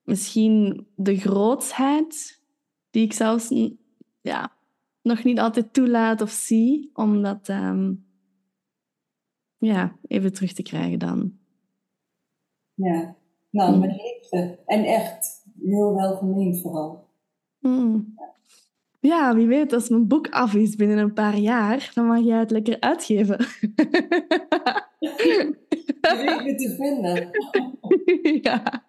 misschien 0.09 0.87
de 0.95 1.17
grootsheid, 1.17 2.41
die 2.89 3.03
ik 3.03 3.13
zelfs 3.13 3.49
ja, 4.21 4.51
nog 5.01 5.23
niet 5.23 5.39
altijd 5.39 5.73
toelaat 5.73 6.21
of 6.21 6.29
zie, 6.29 6.89
omdat, 6.93 7.47
um, 7.47 8.05
ja, 9.57 9.95
even 10.07 10.33
terug 10.33 10.53
te 10.53 10.63
krijgen 10.63 10.99
dan. 10.99 11.37
Ja, 12.73 13.15
nou, 13.49 13.77
met 13.77 13.91
liefde. 13.91 14.59
En 14.65 14.83
echt 14.83 15.45
heel 15.61 15.95
welgemeend 15.95 16.61
vooral. 16.61 17.07
Mm. 17.59 18.17
Ja, 18.99 19.35
wie 19.35 19.47
weet, 19.47 19.73
als 19.73 19.89
mijn 19.89 20.07
boek 20.07 20.29
af 20.29 20.53
is 20.53 20.75
binnen 20.75 20.97
een 20.97 21.13
paar 21.13 21.37
jaar, 21.37 21.91
dan 21.93 22.05
mag 22.05 22.23
jij 22.23 22.39
het 22.39 22.51
lekker 22.51 22.79
uitgeven. 22.79 23.37
Je 24.99 26.41
weet 26.43 26.59
te 26.59 26.75
vinden. 26.75 27.29
ja. 28.43 28.87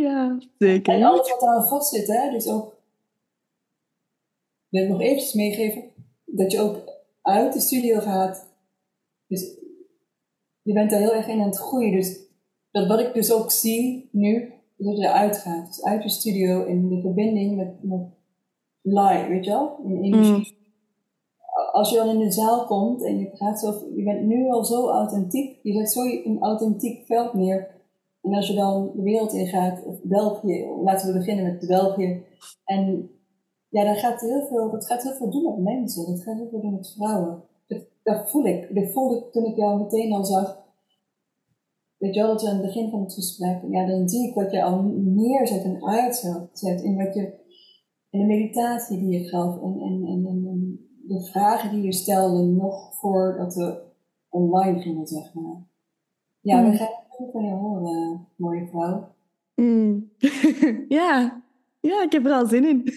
Ja, 0.00 0.38
zeker. 0.58 0.94
En 0.94 1.02
alles 1.02 1.30
wat 1.30 1.42
aan 1.42 1.68
vast 1.68 1.94
zit, 1.94 2.06
hè? 2.06 2.30
Dus 2.30 2.48
ook, 2.48 2.76
wil 4.68 4.82
ik 4.82 4.88
nog 4.88 5.00
eventjes 5.00 5.32
meegeven, 5.32 5.84
dat 6.24 6.52
je 6.52 6.60
ook 6.60 6.94
uit 7.22 7.52
de 7.52 7.60
studio 7.60 8.00
gaat. 8.00 8.48
Dus 9.26 9.58
je 10.62 10.72
bent 10.72 10.90
daar 10.90 11.00
heel 11.00 11.14
erg 11.14 11.28
in 11.28 11.40
aan 11.40 11.46
het 11.46 11.58
groeien. 11.58 11.92
Dus 11.92 12.18
dat 12.70 12.86
wat 12.86 13.00
ik 13.00 13.14
dus 13.14 13.32
ook 13.32 13.50
zie 13.50 14.08
nu, 14.12 14.52
dat 14.76 14.96
je 14.96 15.02
eruit 15.02 15.36
gaat. 15.36 15.66
Dus 15.66 15.82
uit 15.82 16.02
je 16.02 16.08
studio 16.08 16.64
in 16.64 16.88
de 16.88 17.00
verbinding 17.00 17.56
met, 17.56 17.82
met 17.82 18.06
live, 18.82 19.28
weet 19.28 19.44
je 19.44 19.50
wel? 19.50 19.78
In 19.84 20.02
energie. 20.02 20.32
Mm. 20.32 20.54
Als 21.72 21.90
je 21.90 21.96
dan 21.96 22.08
in 22.08 22.18
de 22.18 22.32
zaal 22.32 22.66
komt 22.66 23.04
en 23.04 23.18
je 23.18 23.30
praat 23.30 23.60
zo, 23.60 23.88
je 23.96 24.02
bent 24.02 24.22
nu 24.22 24.50
al 24.50 24.64
zo 24.64 24.88
authentiek, 24.88 25.58
je 25.62 25.72
zet 25.72 25.90
zo 25.90 26.02
een 26.02 26.38
authentiek 26.40 27.06
veld 27.06 27.34
neer. 27.34 27.75
En 28.26 28.34
als 28.34 28.48
je 28.48 28.54
dan 28.54 28.90
de 28.94 29.02
wereld 29.02 29.32
ingaat, 29.32 29.84
of 29.84 30.02
België, 30.02 30.66
laten 30.84 31.06
we 31.06 31.18
beginnen 31.18 31.44
met 31.44 31.66
België. 31.66 32.24
En 32.64 33.10
ja, 33.68 33.84
dan 33.84 33.94
gaat 33.94 34.20
heel 34.20 34.46
veel, 34.46 34.70
dat 34.70 34.86
gaat 34.86 35.02
heel 35.02 35.12
veel 35.12 35.30
doen 35.30 35.44
met 35.44 35.74
mensen, 35.74 36.06
dat 36.06 36.22
gaat 36.22 36.36
heel 36.36 36.48
veel 36.48 36.60
doen 36.60 36.74
met 36.74 36.94
vrouwen. 36.96 37.42
Dat, 37.66 37.86
dat 38.02 38.30
voel 38.30 38.44
ik. 38.44 38.74
Dat 38.74 38.92
voelde 38.92 39.16
ik 39.16 39.32
toen 39.32 39.44
ik 39.44 39.56
jou 39.56 39.82
meteen 39.82 40.12
al 40.12 40.24
zag. 40.24 40.64
Weet 41.96 42.14
je 42.14 42.20
wel, 42.20 42.30
dat 42.30 42.42
we 42.42 42.48
aan 42.48 42.54
het 42.54 42.66
begin 42.66 42.90
van 42.90 43.00
het 43.00 43.14
gesprek, 43.14 43.62
ja, 43.70 43.86
dan 43.86 44.08
zie 44.08 44.28
ik 44.28 44.34
wat 44.34 44.50
je 44.50 44.62
al 44.62 44.82
neerzet 44.94 45.64
en 45.64 45.84
uitzet 45.84 46.82
in 46.82 46.96
wat 46.96 47.14
je 47.14 47.44
en 48.16 48.22
de 48.22 48.34
meditatie 48.34 48.98
die 48.98 49.18
je 49.18 49.28
gaf 49.28 49.62
en, 49.62 49.80
en, 49.80 50.06
en, 50.06 50.26
en, 50.26 50.80
de 51.06 51.24
vragen 51.24 51.70
die 51.70 51.82
je 51.82 51.92
stelde 51.92 52.42
nog 52.42 52.94
voordat 52.94 53.54
we 53.54 53.82
online 54.28 54.80
gingen, 54.80 55.06
zeg 55.06 55.34
maar. 55.34 55.66
Ja, 56.40 56.70
we 56.70 56.76
gaan 56.76 56.86
het 56.86 57.05
goed 57.16 57.30
van 57.32 57.44
je 57.44 57.52
horen, 57.52 58.26
mooie 58.36 58.66
vrouw. 58.66 59.14
Mm. 59.54 60.10
ja. 60.88 61.42
ja, 61.80 62.02
ik 62.02 62.12
heb 62.12 62.26
er 62.26 62.32
al 62.32 62.46
zin 62.46 62.64
in. 62.64 62.82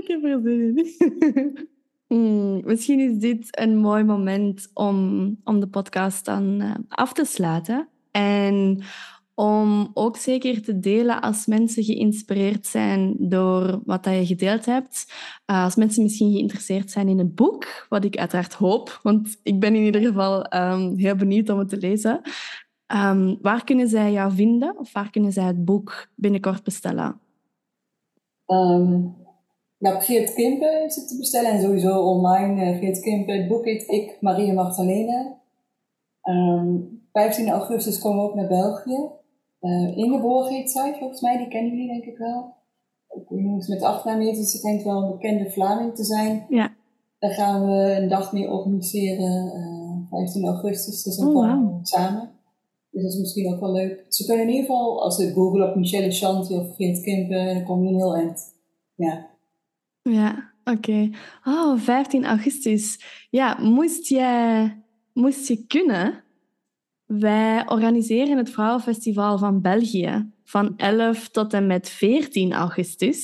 ik 0.00 0.06
heb 0.06 0.24
er 0.24 0.40
zin 0.42 0.76
in. 0.76 0.94
Mm, 2.08 2.60
misschien 2.64 3.00
is 3.00 3.18
dit 3.18 3.58
een 3.58 3.76
mooi 3.76 4.04
moment 4.04 4.70
om, 4.74 5.30
om 5.44 5.60
de 5.60 5.68
podcast 5.68 6.24
dan 6.24 6.60
uh, 6.62 6.74
af 6.88 7.12
te 7.12 7.24
sluiten. 7.24 7.88
En 8.10 8.82
om 9.36 9.90
ook 9.94 10.16
zeker 10.16 10.62
te 10.62 10.78
delen 10.78 11.20
als 11.20 11.46
mensen 11.46 11.84
geïnspireerd 11.84 12.66
zijn 12.66 13.16
door 13.18 13.80
wat 13.84 14.04
dat 14.04 14.14
je 14.14 14.26
gedeeld 14.26 14.64
hebt. 14.64 15.06
Uh, 15.46 15.64
als 15.64 15.74
mensen 15.74 16.02
misschien 16.02 16.32
geïnteresseerd 16.32 16.90
zijn 16.90 17.08
in 17.08 17.18
het 17.18 17.34
boek, 17.34 17.86
wat 17.88 18.04
ik 18.04 18.16
uiteraard 18.16 18.54
hoop, 18.54 19.00
want 19.02 19.40
ik 19.42 19.60
ben 19.60 19.74
in 19.74 19.82
ieder 19.82 20.00
geval 20.00 20.54
um, 20.54 20.98
heel 20.98 21.16
benieuwd 21.16 21.50
om 21.50 21.58
het 21.58 21.68
te 21.68 21.76
lezen. 21.76 22.20
Um, 22.94 23.38
waar 23.42 23.64
kunnen 23.64 23.88
zij 23.88 24.12
jou 24.12 24.32
vinden 24.32 24.78
of 24.78 24.92
waar 24.92 25.10
kunnen 25.10 25.32
zij 25.32 25.44
het 25.44 25.64
boek 25.64 26.08
binnenkort 26.14 26.62
bestellen? 26.62 27.20
Um, 28.46 29.16
ja, 29.78 30.00
Geert 30.00 30.34
Kimpen 30.34 30.84
is 30.84 30.96
het 30.96 31.08
te 31.08 31.16
bestellen 31.16 31.50
en 31.50 31.60
sowieso 31.60 32.00
online. 32.00 32.72
Uh, 32.72 32.78
Geert 32.78 33.00
Kimpen, 33.00 33.38
het 33.38 33.48
boek 33.48 33.64
heet 33.64 33.88
Ik, 33.88 34.16
Maria 34.20 34.52
Magdalena. 34.52 35.34
15 37.12 37.48
augustus 37.48 37.98
komen 37.98 38.22
we 38.22 38.28
ook 38.28 38.34
naar 38.34 38.48
België. 38.48 39.24
Uh, 39.66 39.96
Ingeborg 39.96 40.48
heet 40.48 40.70
zij, 40.70 40.96
volgens 40.98 41.20
mij, 41.20 41.36
die 41.36 41.48
kennen 41.48 41.70
jullie 41.70 41.88
denk 41.88 42.04
ik 42.04 42.18
wel. 42.18 42.54
Ik 43.08 43.28
weet 43.28 43.40
niet 43.40 43.68
met 43.68 43.78
de 43.78 43.86
achternaam 43.86 44.20
heet, 44.20 44.36
dus 44.36 44.50
ze 44.50 44.60
denkt 44.60 44.84
wel 44.84 45.02
een 45.02 45.10
bekende 45.10 45.50
Vlaming 45.50 45.94
te 45.94 46.04
zijn. 46.04 46.46
Ja. 46.48 46.74
Daar 47.18 47.30
gaan 47.30 47.66
we 47.66 47.96
een 47.96 48.08
dag 48.08 48.32
mee 48.32 48.50
organiseren, 48.50 49.52
uh, 49.56 50.10
15 50.10 50.46
augustus, 50.46 51.02
dus 51.02 51.16
dan 51.16 51.36
oh, 51.36 51.54
wow. 51.54 51.78
samen. 51.86 52.30
Dus 52.90 53.02
dat 53.02 53.12
is 53.12 53.18
misschien 53.18 53.54
ook 53.54 53.60
wel 53.60 53.72
leuk. 53.72 54.06
Ze 54.08 54.24
kunnen 54.24 54.44
in 54.44 54.50
ieder 54.50 54.66
geval, 54.66 55.02
als 55.02 55.16
ze 55.16 55.32
googlen 55.32 55.68
op 55.68 55.76
Michelle 55.76 56.10
Chanty 56.10 56.54
of 56.54 56.76
Geert 56.76 57.00
Kimpen, 57.00 57.54
dan 57.54 57.64
kom 57.64 57.84
je 57.84 57.94
heel 57.94 58.16
eind. 58.16 58.54
Ja. 58.94 59.30
Ja, 60.02 60.52
oké. 60.64 61.10
Oh, 61.44 61.78
15 61.78 62.24
augustus. 62.24 63.00
Ja, 63.30 63.58
moest 63.60 64.08
je, 64.08 64.70
moest 65.12 65.48
je 65.48 65.66
kunnen, 65.66 66.24
wij 67.06 67.68
organiseren 67.68 68.36
het 68.36 68.50
Vrouwenfestival 68.50 69.38
van 69.38 69.60
België 69.60 70.30
van 70.44 70.74
11 70.76 71.28
tot 71.28 71.52
en 71.52 71.66
met 71.66 71.88
14 71.88 72.52
augustus. 72.52 73.22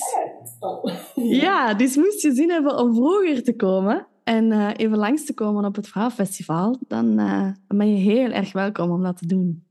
Ja, 1.15 1.73
dus 1.73 1.95
moest 1.95 2.21
je 2.21 2.33
zin 2.33 2.49
hebben 2.49 2.77
om 2.77 2.95
vroeger 2.95 3.43
te 3.43 3.55
komen 3.55 4.07
en 4.23 4.51
uh, 4.51 4.69
even 4.75 4.97
langs 4.97 5.25
te 5.25 5.33
komen 5.33 5.65
op 5.65 5.75
het 5.75 5.87
Vrouwenfestival, 5.87 6.77
dan, 6.87 7.19
uh, 7.19 7.49
dan 7.67 7.77
ben 7.77 7.89
je 7.89 8.11
heel 8.11 8.31
erg 8.31 8.51
welkom 8.51 8.91
om 8.91 9.03
dat 9.03 9.17
te 9.17 9.25
doen. 9.25 9.65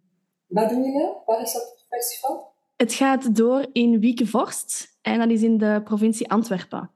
Waar 0.47 0.69
doen 0.69 0.83
jullie? 0.83 1.13
Waar 1.27 1.43
is 1.43 1.53
dat 1.53 1.87
festival? 1.89 2.53
Het 2.77 2.93
gaat 2.93 3.37
door 3.37 3.67
in 3.73 4.01
Wiekevorst 4.01 4.99
en 5.03 5.19
dat 5.19 5.31
is 5.31 5.43
in 5.43 5.59
de 5.59 5.81
provincie 5.85 6.31
Antwerpen. 6.31 6.91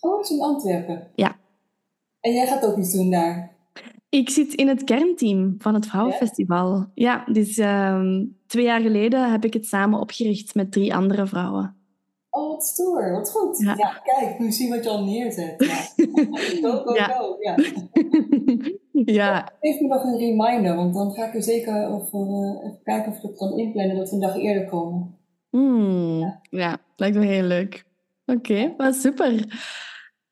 Oh, 0.00 0.16
het 0.16 0.24
is 0.24 0.36
in 0.36 0.42
Antwerpen? 0.42 1.10
Ja. 1.14 1.36
En 2.20 2.32
jij 2.32 2.46
gaat 2.46 2.66
ook 2.66 2.76
iets 2.76 2.92
doen 2.92 3.10
daar? 3.10 3.55
Ik 4.08 4.30
zit 4.30 4.54
in 4.54 4.68
het 4.68 4.84
kernteam 4.84 5.54
van 5.58 5.74
het 5.74 5.86
Vrouwenfestival. 5.86 6.86
Ja, 6.94 7.24
dus 7.32 7.58
uh, 7.58 8.00
twee 8.46 8.64
jaar 8.64 8.80
geleden 8.80 9.30
heb 9.30 9.44
ik 9.44 9.52
het 9.52 9.66
samen 9.66 10.00
opgericht 10.00 10.54
met 10.54 10.72
drie 10.72 10.94
andere 10.94 11.26
vrouwen. 11.26 11.76
Oh, 12.30 12.48
wat 12.48 12.64
stoer. 12.64 13.12
Wat 13.12 13.30
goed. 13.30 13.58
Ja, 13.58 13.74
ja 13.76 14.00
kijk, 14.04 14.38
nu 14.38 14.52
zien 14.52 14.70
wat 14.70 14.84
je 14.84 14.90
al 14.90 15.04
neerzet. 15.04 15.54
Ja. 15.66 16.70
go, 16.70 16.82
go, 16.84 16.94
ja. 16.94 17.08
go. 17.08 17.36
Ja. 17.40 17.54
ja. 19.22 19.52
Geef 19.60 19.80
me 19.80 19.86
nog 19.86 20.04
een 20.04 20.18
reminder, 20.18 20.76
want 20.76 20.94
dan 20.94 21.12
ga 21.12 21.26
ik 21.26 21.34
er 21.34 21.42
zeker 21.42 21.88
over, 21.88 22.20
uh, 22.20 22.64
even 22.64 22.80
kijken 22.82 23.12
of 23.12 23.16
ik 23.16 23.22
het 23.22 23.36
kan 23.36 23.58
inplannen 23.58 23.96
dat 23.96 24.08
we 24.08 24.14
een 24.14 24.20
dag 24.20 24.36
eerder 24.36 24.68
komen. 24.68 25.18
Hmm. 25.50 26.18
Ja. 26.18 26.40
ja, 26.50 26.78
lijkt 26.96 27.16
me 27.16 27.26
heel 27.26 27.42
leuk. 27.42 27.86
Oké, 28.26 28.72
okay, 28.72 28.92
super. 28.92 29.44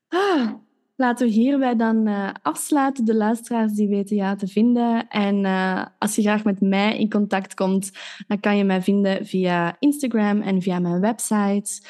Ah, 0.07 0.53
Laten 0.95 1.27
we 1.27 1.33
hierbij 1.33 1.75
dan 1.75 2.07
uh, 2.07 2.29
afsluiten. 2.41 3.05
De 3.05 3.15
luisteraars 3.15 3.73
die 3.73 3.87
weten 3.87 4.15
jou 4.15 4.37
te 4.37 4.47
vinden. 4.47 5.07
En 5.07 5.43
uh, 5.43 5.85
als 5.99 6.15
je 6.15 6.21
graag 6.21 6.43
met 6.43 6.61
mij 6.61 6.97
in 6.97 7.09
contact 7.09 7.53
komt, 7.53 7.91
dan 8.27 8.39
kan 8.39 8.57
je 8.57 8.63
mij 8.63 8.81
vinden 8.81 9.25
via 9.25 9.75
Instagram 9.79 10.41
en 10.41 10.61
via 10.61 10.79
mijn 10.79 10.99
website. 10.99 11.81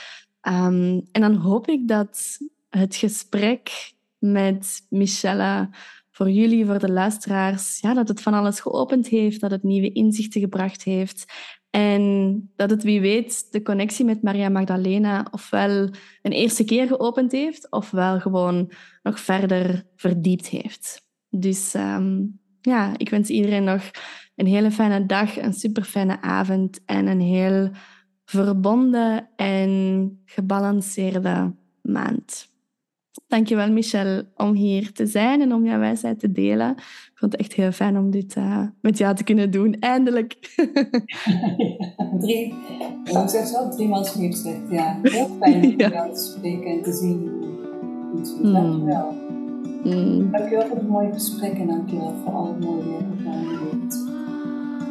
Um, 0.42 1.02
en 1.12 1.22
dan 1.22 1.36
hoop 1.36 1.68
ik 1.68 1.88
dat 1.88 2.38
het 2.70 2.96
gesprek 2.96 3.94
met 4.18 4.86
Michelle 4.90 5.70
voor 6.12 6.30
jullie, 6.30 6.66
voor 6.66 6.80
de 6.80 6.92
luisteraars, 6.92 7.80
ja, 7.80 7.94
dat 7.94 8.08
het 8.08 8.22
van 8.22 8.34
alles 8.34 8.60
geopend 8.60 9.08
heeft, 9.08 9.42
dat 9.42 9.52
het 9.52 9.64
nieuwe 9.64 9.92
inzichten 9.92 10.42
gebracht 10.42 10.84
heeft 10.84 11.26
en 11.76 12.52
dat 12.56 12.70
het 12.70 12.84
wie 12.84 13.02
weet 13.02 13.52
de 13.52 13.62
connectie 13.62 14.06
met 14.06 14.22
Maria 14.22 14.50
Magdalena 14.50 15.28
ofwel 15.32 15.90
een 16.22 16.32
eerste 16.32 16.64
keer 16.64 16.88
geopend 16.88 17.32
heeft, 17.32 17.72
ofwel 17.72 18.20
gewoon 18.20 18.72
nog 19.06 19.20
verder 19.20 19.84
verdiept 19.96 20.48
heeft. 20.48 21.02
Dus 21.30 21.74
um, 21.74 22.40
ja, 22.62 22.94
ik 22.98 23.10
wens 23.10 23.30
iedereen 23.30 23.64
nog 23.64 23.92
een 24.36 24.46
hele 24.46 24.72
fijne 24.72 25.06
dag, 25.06 25.38
een 25.38 25.54
super 25.54 25.84
fijne 25.84 26.22
avond 26.22 26.80
en 26.86 27.08
een 27.08 27.22
heel 27.22 27.70
verbonden 28.26 29.30
en 29.36 30.22
gebalanceerde 30.26 31.54
maand. 31.82 32.54
Dankjewel, 33.28 33.72
Michel, 33.72 34.24
om 34.36 34.54
hier 34.54 34.92
te 34.92 35.06
zijn 35.06 35.42
en 35.42 35.54
om 35.54 35.66
jouw 35.66 35.80
wijsheid 35.80 36.20
te 36.20 36.32
delen. 36.32 36.72
Ik 36.78 37.12
vond 37.14 37.32
het 37.32 37.42
echt 37.42 37.54
heel 37.54 37.72
fijn 37.72 37.98
om 37.98 38.12
dit 38.12 38.36
uh, 38.36 38.68
met 38.82 38.98
jou 38.98 39.16
te 39.16 39.24
kunnen 39.24 39.52
doen. 39.52 39.80
Eindelijk. 39.80 40.34
drie, 42.22 42.54
ik 43.04 43.30
zeg 43.30 43.48
zo, 43.48 43.70
drie 43.70 44.06
schiepsrecht. 44.06 44.70
Ja, 44.70 45.00
heel 45.02 45.38
fijn 45.40 45.64
om 45.64 45.74
ja. 45.80 45.90
jou 45.90 46.14
te 46.14 46.22
spreken 46.22 46.72
en 46.72 46.82
te 46.82 46.94
zien. 46.94 47.55
Mm. 48.42 48.54
Dankjewel. 48.54 49.14
Mm. 49.84 50.32
Dankjewel 50.32 50.68
voor 50.68 50.78
het 50.78 50.88
mooie 50.88 51.14
gesprek 51.14 51.54
en 51.54 51.68
dankjewel 51.68 52.14
voor 52.24 52.34
al 52.34 52.48
het 52.48 52.66
mooie 52.66 52.84
werk 52.84 53.24
dat 53.24 53.34
je 53.34 53.60
doet. 53.72 54.06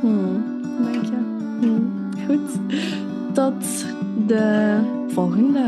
Mm. 0.03 0.45
Dank 0.83 1.05
je. 1.05 1.19
Mm. 1.61 2.11
Goed. 2.27 2.59
Tot 3.33 3.85
de 4.27 4.79
volgende. 5.09 5.61